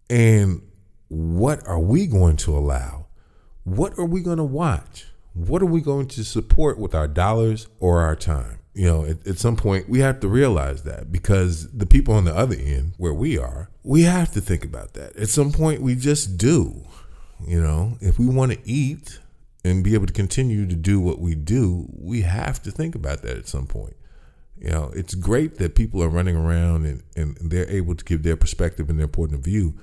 And 0.09 0.63
what 1.09 1.67
are 1.67 1.79
we 1.79 2.07
going 2.07 2.37
to 2.39 2.57
allow? 2.57 3.07
What 3.65 3.99
are 3.99 4.05
we 4.05 4.23
going 4.23 4.39
to 4.39 4.45
watch? 4.45 5.07
What 5.35 5.63
are 5.63 5.67
we 5.67 5.81
going 5.81 6.09
to 6.09 6.25
support 6.25 6.79
with 6.79 6.95
our 6.95 7.09
dollars 7.09 7.69
or 7.81 8.01
our 8.01 8.17
time? 8.17 8.59
You 8.75 8.87
know, 8.87 9.05
at, 9.05 9.27
at 9.27 9.39
some 9.39 9.57
point, 9.57 9.89
we 9.89 10.01
have 10.01 10.21
to 10.21 10.29
realize 10.29 10.83
that 10.85 11.13
because 11.13 11.71
the 11.73 11.87
people 11.87 12.15
on 12.15 12.25
the 12.25 12.35
other 12.35 12.57
end, 12.57 12.95
where 12.97 13.13
we 13.13 13.39
are, 13.39 13.71
we 13.83 14.03
have 14.03 14.33
to 14.33 14.41
think 14.41 14.65
about 14.65 14.95
that. 14.95 15.15
At 15.17 15.29
some 15.29 15.53
point, 15.53 15.83
we 15.83 15.95
just 15.95 16.39
do. 16.39 16.87
You 17.47 17.61
know, 17.61 17.99
if 18.01 18.19
we 18.19 18.27
want 18.27 18.53
to 18.53 18.59
eat 18.65 19.19
and 19.65 19.85
be 19.85 19.95
able 19.95 20.07
to 20.07 20.13
continue 20.13 20.67
to 20.67 20.75
do 20.75 21.01
what 21.01 21.21
we 21.21 21.35
do, 21.35 21.89
we 21.93 22.23
have 22.23 22.63
to 22.63 22.71
think 22.71 22.95
about 22.95 23.23
that 23.23 23.37
at 23.37 23.49
some 23.49 23.67
point. 23.67 23.97
You 24.59 24.71
know, 24.71 24.93
it's 24.95 25.15
great 25.15 25.59
that 25.59 25.75
people 25.75 26.03
are 26.03 26.09
running 26.09 26.37
around 26.37 26.87
and, 26.87 27.03
and 27.17 27.37
they're 27.41 27.69
able 27.69 27.95
to 27.95 28.05
give 28.05 28.23
their 28.23 28.37
perspective 28.37 28.91
and 28.91 28.99
their 28.99 29.09
point 29.09 29.35
of 29.35 29.41
view 29.41 29.75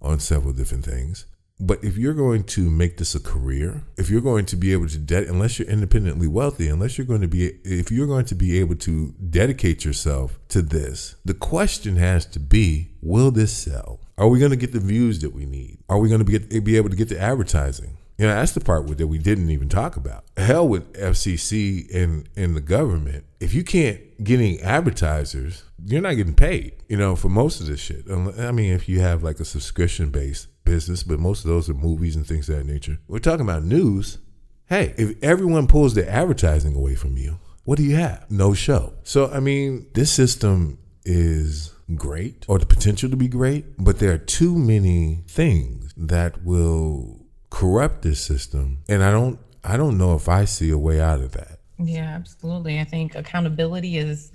on 0.00 0.20
several 0.20 0.52
different 0.52 0.84
things. 0.84 1.26
But 1.58 1.82
if 1.82 1.96
you're 1.96 2.12
going 2.12 2.44
to 2.44 2.68
make 2.68 2.98
this 2.98 3.14
a 3.14 3.20
career, 3.20 3.84
if 3.96 4.10
you're 4.10 4.20
going 4.20 4.44
to 4.46 4.56
be 4.56 4.74
able 4.74 4.88
to, 4.88 4.98
de- 4.98 5.26
unless 5.26 5.58
you're 5.58 5.68
independently 5.68 6.28
wealthy, 6.28 6.68
unless 6.68 6.98
you're 6.98 7.06
going 7.06 7.22
to 7.22 7.28
be, 7.28 7.46
if 7.64 7.90
you're 7.90 8.06
going 8.06 8.26
to 8.26 8.34
be 8.34 8.58
able 8.60 8.74
to 8.76 9.14
dedicate 9.30 9.82
yourself 9.82 10.38
to 10.48 10.60
this, 10.60 11.16
the 11.24 11.32
question 11.32 11.96
has 11.96 12.26
to 12.26 12.38
be, 12.38 12.90
will 13.00 13.30
this 13.30 13.56
sell? 13.56 14.00
Are 14.18 14.28
we 14.28 14.38
going 14.38 14.50
to 14.50 14.56
get 14.56 14.72
the 14.72 14.80
views 14.80 15.20
that 15.20 15.34
we 15.34 15.46
need? 15.46 15.78
Are 15.88 15.98
we 15.98 16.10
going 16.10 16.22
to 16.22 16.38
be, 16.38 16.60
be 16.60 16.76
able 16.76 16.90
to 16.90 16.96
get 16.96 17.08
the 17.08 17.18
advertising? 17.18 17.95
You 18.18 18.26
know, 18.26 18.34
that's 18.34 18.52
the 18.52 18.60
part 18.60 18.86
that 18.96 19.06
we 19.06 19.18
didn't 19.18 19.50
even 19.50 19.68
talk 19.68 19.96
about. 19.96 20.24
Hell 20.36 20.66
with 20.66 20.92
FCC 20.94 21.94
and, 21.94 22.28
and 22.34 22.56
the 22.56 22.62
government. 22.62 23.24
If 23.40 23.52
you 23.52 23.62
can't 23.62 24.00
get 24.24 24.40
any 24.40 24.58
advertisers, 24.60 25.64
you're 25.84 26.00
not 26.00 26.14
getting 26.14 26.34
paid, 26.34 26.82
you 26.88 26.96
know, 26.96 27.14
for 27.14 27.28
most 27.28 27.60
of 27.60 27.66
this 27.66 27.80
shit. 27.80 28.10
Um, 28.10 28.32
I 28.38 28.52
mean, 28.52 28.72
if 28.72 28.88
you 28.88 29.00
have 29.00 29.22
like 29.22 29.38
a 29.38 29.44
subscription 29.44 30.10
based 30.10 30.48
business, 30.64 31.02
but 31.02 31.20
most 31.20 31.44
of 31.44 31.50
those 31.50 31.68
are 31.68 31.74
movies 31.74 32.16
and 32.16 32.26
things 32.26 32.48
of 32.48 32.56
that 32.56 32.64
nature. 32.64 32.98
We're 33.06 33.18
talking 33.18 33.46
about 33.46 33.64
news. 33.64 34.18
Hey, 34.66 34.94
if 34.96 35.22
everyone 35.22 35.66
pulls 35.68 35.94
their 35.94 36.08
advertising 36.08 36.74
away 36.74 36.94
from 36.94 37.18
you, 37.18 37.38
what 37.64 37.76
do 37.76 37.84
you 37.84 37.96
have? 37.96 38.30
No 38.30 38.54
show. 38.54 38.94
So, 39.02 39.30
I 39.30 39.40
mean, 39.40 39.86
this 39.94 40.10
system 40.10 40.78
is 41.04 41.72
great 41.94 42.44
or 42.48 42.58
the 42.58 42.66
potential 42.66 43.10
to 43.10 43.16
be 43.16 43.28
great, 43.28 43.76
but 43.78 43.98
there 43.98 44.12
are 44.12 44.18
too 44.18 44.56
many 44.56 45.22
things 45.28 45.92
that 45.96 46.44
will 46.44 47.25
corrupt 47.56 48.02
this 48.02 48.20
system. 48.20 48.78
And 48.86 49.02
I 49.02 49.10
don't 49.10 49.38
I 49.64 49.78
don't 49.78 49.96
know 49.96 50.14
if 50.14 50.28
I 50.28 50.44
see 50.44 50.70
a 50.70 50.78
way 50.78 51.00
out 51.00 51.20
of 51.20 51.32
that. 51.32 51.60
Yeah, 51.78 52.14
absolutely. 52.14 52.78
I 52.78 52.84
think 52.84 53.14
accountability 53.14 53.96
is 53.96 54.30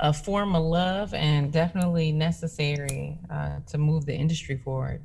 a 0.00 0.12
form 0.12 0.56
of 0.56 0.64
love 0.64 1.14
and 1.14 1.52
definitely 1.52 2.10
necessary 2.10 3.18
uh, 3.30 3.60
to 3.68 3.78
move 3.78 4.06
the 4.06 4.14
industry 4.14 4.56
forward. 4.56 5.02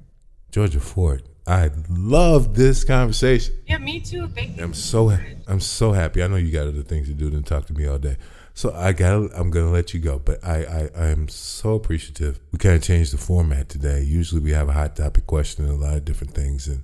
Georgia 0.51 0.79
Fort 0.79 1.21
I 1.45 1.69
love 1.89 2.55
this 2.55 2.83
conversation. 2.83 3.55
Yeah, 3.67 3.77
me 3.77 3.99
too. 3.99 4.27
Thank 4.27 4.57
you. 4.57 4.63
I'm 4.63 4.73
so 4.73 5.15
I'm 5.47 5.59
so 5.59 5.91
happy. 5.91 6.23
I 6.23 6.27
know 6.27 6.37
you 6.37 6.51
got 6.51 6.67
other 6.67 6.81
things 6.81 7.07
to 7.07 7.13
do 7.13 7.29
than 7.29 7.43
talk 7.43 7.67
to 7.67 7.73
me 7.73 7.85
all 7.85 7.99
day. 7.99 8.17
So 8.55 8.73
I 8.73 8.93
got 8.93 9.13
I'm 9.35 9.51
gonna 9.51 9.71
let 9.71 9.93
you 9.93 9.99
go, 9.99 10.17
but 10.17 10.43
I 10.43 10.63
I, 10.63 10.89
I 10.95 11.05
am 11.09 11.27
so 11.27 11.75
appreciative. 11.75 12.39
We 12.51 12.57
kind 12.57 12.75
of 12.75 12.81
changed 12.81 13.13
the 13.13 13.19
format 13.19 13.69
today. 13.69 14.01
Usually 14.01 14.41
we 14.41 14.51
have 14.51 14.69
a 14.69 14.73
hot 14.73 14.95
topic 14.95 15.27
question 15.27 15.65
and 15.65 15.73
a 15.73 15.85
lot 15.85 15.97
of 15.97 16.05
different 16.05 16.33
things, 16.33 16.67
and 16.67 16.83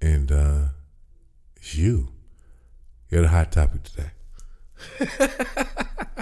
and 0.00 0.30
uh, 0.30 0.64
it's 1.56 1.76
you. 1.76 2.08
You're 3.08 3.22
the 3.22 3.28
hot 3.28 3.52
topic 3.52 3.82
today. 3.84 4.10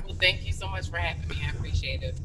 Well, 0.07 0.17
thank 0.21 0.45
you 0.45 0.53
so 0.53 0.69
much 0.69 0.89
for 0.89 0.97
having 0.97 1.27
me. 1.29 1.37
I 1.45 1.51
appreciate 1.51 2.03
it. 2.03 2.17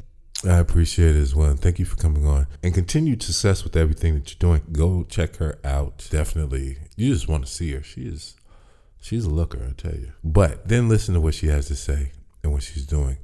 I 0.46 0.58
appreciate 0.58 1.16
it 1.16 1.20
as 1.20 1.36
well. 1.36 1.50
And 1.50 1.60
thank 1.60 1.80
you 1.80 1.86
for 1.86 1.96
coming 1.96 2.26
on 2.26 2.48
and 2.64 2.74
continued 2.74 3.24
success 3.24 3.64
with 3.64 3.76
everything 3.76 4.16
that 4.16 4.30
you're 4.30 4.40
doing. 4.40 4.62
Go 4.72 5.04
check 5.04 5.38
her 5.38 5.60
out. 5.64 6.08
Definitely. 6.10 6.78
You 6.96 7.14
just 7.14 7.28
want 7.28 7.46
to 7.46 7.52
see 7.52 7.72
her. 7.74 7.84
She 7.84 8.02
is 8.02 8.36
she's 9.02 9.26
a 9.26 9.30
looker, 9.30 9.60
I 9.68 9.74
tell 9.74 9.96
you. 9.96 10.12
But 10.24 10.68
then 10.68 10.90
listen 10.90 11.14
to 11.14 11.22
what 11.22 11.34
she 11.36 11.48
has 11.48 11.68
to 11.68 11.76
say 11.76 12.12
and 12.44 12.52
what 12.52 12.64
she's 12.64 12.86
doing. 12.86 13.18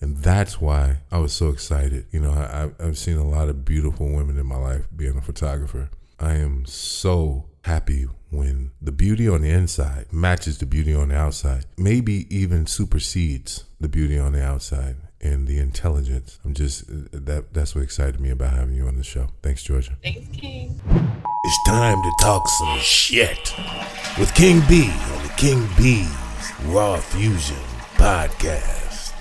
And 0.00 0.18
that's 0.18 0.60
why 0.60 0.98
I 1.10 1.18
was 1.18 1.32
so 1.32 1.48
excited. 1.48 2.06
You 2.10 2.20
know, 2.20 2.32
I, 2.32 2.70
I've 2.82 2.98
seen 2.98 3.16
a 3.16 3.26
lot 3.26 3.48
of 3.48 3.64
beautiful 3.64 4.08
women 4.08 4.38
in 4.38 4.46
my 4.46 4.56
life 4.56 4.86
being 4.94 5.16
a 5.16 5.22
photographer. 5.22 5.90
I 6.18 6.34
am 6.34 6.66
so 6.66 7.46
happy 7.66 8.06
when 8.30 8.70
the 8.80 8.92
beauty 8.92 9.28
on 9.28 9.42
the 9.42 9.50
inside 9.50 10.06
matches 10.12 10.58
the 10.58 10.66
beauty 10.66 10.94
on 10.94 11.08
the 11.08 11.16
outside, 11.16 11.64
maybe 11.76 12.26
even 12.34 12.66
supersedes 12.66 13.64
the 13.80 13.88
beauty 13.88 14.16
on 14.18 14.32
the 14.32 14.42
outside 14.42 14.96
and 15.20 15.46
the 15.48 15.58
intelligence. 15.58 16.38
I'm 16.44 16.54
just 16.54 16.84
that 16.86 17.52
that's 17.52 17.74
what 17.74 17.82
excited 17.82 18.20
me 18.20 18.30
about 18.30 18.52
having 18.52 18.76
you 18.76 18.86
on 18.86 18.94
the 18.96 19.02
show. 19.02 19.26
Thanks, 19.42 19.64
Georgia. 19.64 19.96
Thanks, 20.02 20.28
King. 20.36 20.80
It's 21.44 21.58
time 21.66 22.00
to 22.02 22.12
talk 22.22 22.48
some 22.48 22.78
shit 22.78 23.52
with 24.18 24.32
King 24.34 24.62
B 24.68 24.90
on 25.12 25.22
the 25.24 25.32
King 25.36 25.68
B's 25.76 26.08
Raw 26.66 26.98
Fusion 26.98 27.56
podcast. 27.96 29.12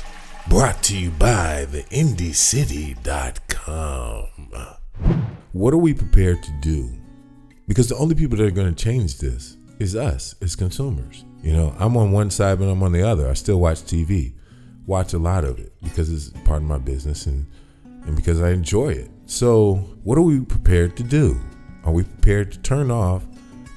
Brought 0.47 0.83
to 0.83 0.95
you 0.95 1.09
by 1.09 1.65
the 1.65 1.81
IndyCity.com. 1.83 4.27
What 5.51 5.73
are 5.73 5.77
we 5.77 5.95
prepared 5.95 6.43
to 6.43 6.51
do? 6.61 6.91
Because 7.67 7.89
the 7.89 7.97
only 7.97 8.15
people 8.15 8.37
that 8.37 8.45
are 8.45 8.51
going 8.51 8.73
to 8.73 8.83
change 8.83 9.17
this 9.17 9.57
is 9.79 9.95
us 9.95 10.35
as 10.41 10.55
consumers. 10.55 11.25
You 11.41 11.53
know, 11.53 11.75
I'm 11.79 11.97
on 11.97 12.11
one 12.11 12.29
side, 12.29 12.59
but 12.59 12.65
I'm 12.65 12.83
on 12.83 12.91
the 12.91 13.07
other. 13.07 13.29
I 13.29 13.33
still 13.33 13.59
watch 13.59 13.81
TV, 13.81 14.33
watch 14.85 15.13
a 15.13 15.19
lot 15.19 15.43
of 15.43 15.59
it 15.59 15.73
because 15.83 16.11
it's 16.11 16.29
part 16.43 16.61
of 16.61 16.67
my 16.67 16.77
business 16.77 17.25
and 17.25 17.45
and 18.05 18.15
because 18.15 18.41
I 18.41 18.51
enjoy 18.51 18.89
it. 18.89 19.09
So, 19.25 19.75
what 20.03 20.17
are 20.17 20.21
we 20.21 20.41
prepared 20.41 20.95
to 20.97 21.03
do? 21.03 21.39
Are 21.83 21.91
we 21.91 22.03
prepared 22.03 22.51
to 22.51 22.59
turn 22.59 22.91
off 22.91 23.23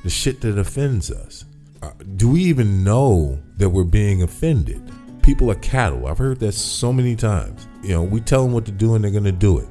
the 0.02 0.10
shit 0.10 0.40
that 0.42 0.58
offends 0.58 1.10
us? 1.10 1.44
Uh, 1.82 1.92
do 2.16 2.30
we 2.30 2.42
even 2.44 2.84
know 2.84 3.40
that 3.56 3.70
we're 3.70 3.84
being 3.84 4.22
offended? 4.22 4.92
People 5.22 5.50
are 5.50 5.56
cattle. 5.56 6.06
I've 6.06 6.18
heard 6.18 6.40
that 6.40 6.52
so 6.52 6.92
many 6.92 7.16
times. 7.16 7.68
You 7.82 7.90
know, 7.90 8.02
we 8.02 8.20
tell 8.20 8.42
them 8.42 8.52
what 8.52 8.66
to 8.66 8.72
do 8.72 8.94
and 8.94 9.04
they're 9.04 9.10
going 9.10 9.24
to 9.24 9.32
do 9.32 9.58
it. 9.58 9.68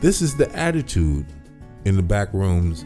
This 0.00 0.22
is 0.22 0.36
the 0.36 0.52
attitude 0.56 1.26
in 1.84 1.96
the 1.96 2.02
back 2.02 2.32
rooms 2.32 2.84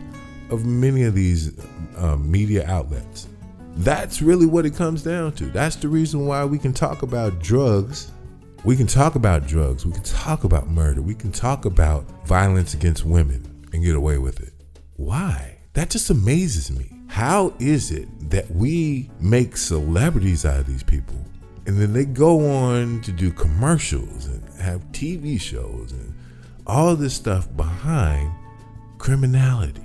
of 0.52 0.66
many 0.66 1.04
of 1.04 1.14
these 1.14 1.58
uh, 1.96 2.16
media 2.16 2.66
outlets. 2.68 3.28
That's 3.76 4.20
really 4.20 4.46
what 4.46 4.66
it 4.66 4.76
comes 4.76 5.02
down 5.02 5.32
to. 5.32 5.46
That's 5.46 5.76
the 5.76 5.88
reason 5.88 6.26
why 6.26 6.44
we 6.44 6.58
can 6.58 6.74
talk 6.74 7.02
about 7.02 7.40
drugs. 7.40 8.12
We 8.64 8.76
can 8.76 8.86
talk 8.86 9.14
about 9.14 9.46
drugs. 9.46 9.86
We 9.86 9.92
can 9.92 10.02
talk 10.02 10.44
about 10.44 10.68
murder. 10.68 11.00
We 11.00 11.14
can 11.14 11.32
talk 11.32 11.64
about 11.64 12.04
violence 12.26 12.74
against 12.74 13.04
women 13.04 13.66
and 13.72 13.82
get 13.82 13.96
away 13.96 14.18
with 14.18 14.40
it. 14.40 14.52
Why? 14.96 15.58
That 15.72 15.88
just 15.88 16.10
amazes 16.10 16.70
me. 16.70 16.90
How 17.08 17.54
is 17.58 17.90
it 17.90 18.08
that 18.30 18.50
we 18.50 19.10
make 19.20 19.56
celebrities 19.56 20.44
out 20.44 20.60
of 20.60 20.66
these 20.66 20.82
people 20.82 21.16
and 21.66 21.78
then 21.78 21.92
they 21.92 22.04
go 22.04 22.46
on 22.50 23.00
to 23.02 23.12
do 23.12 23.30
commercials 23.30 24.26
and 24.26 24.42
have 24.60 24.80
TV 24.92 25.40
shows 25.40 25.92
and 25.92 26.14
all 26.66 26.94
this 26.94 27.14
stuff 27.14 27.54
behind 27.56 28.30
criminality? 28.98 29.81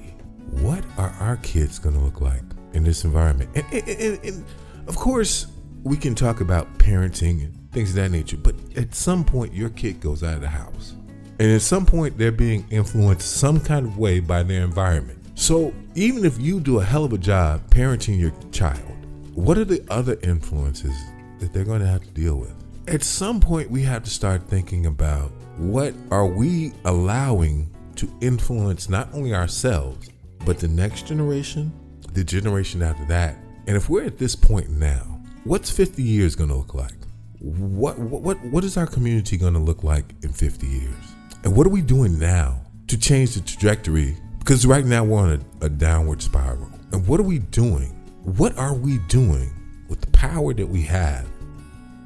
What 0.52 0.84
are 0.98 1.10
our 1.20 1.38
kids 1.38 1.80
going 1.80 1.96
to 1.96 2.02
look 2.02 2.22
like 2.22 2.44
in 2.74 2.84
this 2.84 3.04
environment? 3.04 3.50
And, 3.56 3.66
and, 3.72 3.88
and, 3.88 4.26
and 4.26 4.46
of 4.88 4.96
course, 4.96 5.48
we 5.84 5.98
can 5.98 6.16
talk 6.16 6.42
about 6.42 6.78
parenting 6.78 7.44
and 7.44 7.72
things 7.72 7.90
of 7.90 7.96
that 7.96 8.12
nature, 8.12 8.38
but 8.38 8.56
at 8.76 8.96
some 8.96 9.24
point, 9.24 9.54
your 9.54 9.70
kid 9.70 10.00
goes 10.00 10.24
out 10.24 10.36
of 10.36 10.42
the 10.42 10.48
house. 10.48 10.94
And 11.40 11.52
at 11.52 11.62
some 11.62 11.86
point, 11.86 12.18
they're 12.18 12.32
being 12.32 12.66
influenced 12.72 13.38
some 13.38 13.60
kind 13.60 13.86
of 13.86 13.98
way 13.98 14.20
by 14.20 14.44
their 14.44 14.64
environment. 14.64 15.20
So 15.36 15.74
even 15.94 16.26
if 16.26 16.40
you 16.42 16.60
do 16.60 16.80
a 16.80 16.84
hell 16.84 17.06
of 17.06 17.14
a 17.14 17.18
job 17.18 17.70
parenting 17.70 18.20
your 18.20 18.34
child, 18.52 19.06
what 19.36 19.58
are 19.58 19.66
the 19.66 19.86
other 19.90 20.18
influences 20.24 20.96
that 21.40 21.54
they're 21.54 21.64
going 21.64 21.82
to 21.82 21.88
have 21.88 22.02
to 22.02 22.10
deal 22.10 22.38
with? 22.38 22.56
At 22.88 23.04
some 23.04 23.40
point, 23.40 23.70
we 23.70 23.84
have 23.84 24.04
to 24.04 24.10
start 24.10 24.50
thinking 24.50 24.88
about 24.88 25.32
what 25.58 25.94
are 26.10 26.26
we 26.26 26.74
allowing 26.86 27.70
to 27.98 28.12
influence 28.22 28.90
not 28.90 29.14
only 29.14 29.36
ourselves, 29.36 30.10
but 30.46 30.60
the 30.60 30.68
next 30.68 31.08
generation, 31.08 31.72
the 32.14 32.24
generation 32.24 32.82
after 32.82 33.06
that. 33.06 33.38
And 33.68 33.76
if 33.76 33.90
we're 33.90 34.06
at 34.06 34.18
this 34.18 34.36
point 34.36 34.70
now, 34.70 35.22
what's 35.44 35.70
50 35.70 36.02
years 36.02 36.36
going 36.36 36.50
to 36.50 36.56
look 36.56 36.74
like? 36.74 36.96
What, 37.40 38.00
what, 38.00 38.44
what, 38.46 38.64
is 38.64 38.78
our 38.78 38.88
community 38.88 39.38
going 39.38 39.54
to 39.54 39.60
look 39.60 39.84
like 39.84 40.06
in 40.24 40.32
50 40.32 40.66
years? 40.66 40.96
And 41.44 41.56
what 41.56 41.68
are 41.68 41.70
we 41.72 41.82
doing 41.82 42.18
now 42.18 42.62
to 42.88 42.98
change 42.98 43.36
the 43.36 43.42
trajectory? 43.42 44.18
Because 44.40 44.66
right 44.66 44.86
now 44.86 45.04
we're 45.04 45.20
on 45.20 45.46
a, 45.62 45.66
a 45.66 45.70
downward 45.70 46.22
spiral. 46.22 46.70
And 46.92 47.06
what 47.08 47.20
are 47.20 47.24
we 47.24 47.40
doing? 47.40 47.90
What 48.24 48.58
are 48.58 48.74
we 48.74 48.98
doing 49.08 49.52
with 49.90 50.02
the 50.02 50.12
power 50.12 50.54
that 50.54 50.68
we 50.68 50.82
have? 50.84 51.28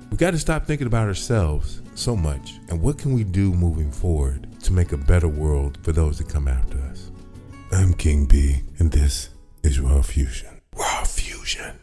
We 0.10 0.18
got 0.18 0.32
to 0.32 0.40
stop 0.40 0.66
thinking 0.66 0.88
about 0.88 1.08
ourselves 1.08 1.82
so 1.96 2.16
much. 2.16 2.60
And 2.70 2.82
what 2.82 2.98
can 2.98 3.14
we 3.14 3.24
do 3.24 3.54
moving 3.54 3.92
forward 3.92 4.48
to 4.64 4.74
make 4.74 4.92
a 4.92 4.98
better 4.98 5.28
world 5.28 5.78
for 5.84 5.94
those 5.94 6.18
that 6.18 6.28
come 6.28 6.48
after 6.48 6.78
us? 6.80 6.91
I'm 7.74 7.94
King 7.94 8.26
B, 8.26 8.64
and 8.80 8.92
this 8.92 9.30
is 9.64 9.80
Raw 9.80 10.02
Fusion. 10.02 10.60
Raw 10.76 11.06
Fusion. 11.06 11.81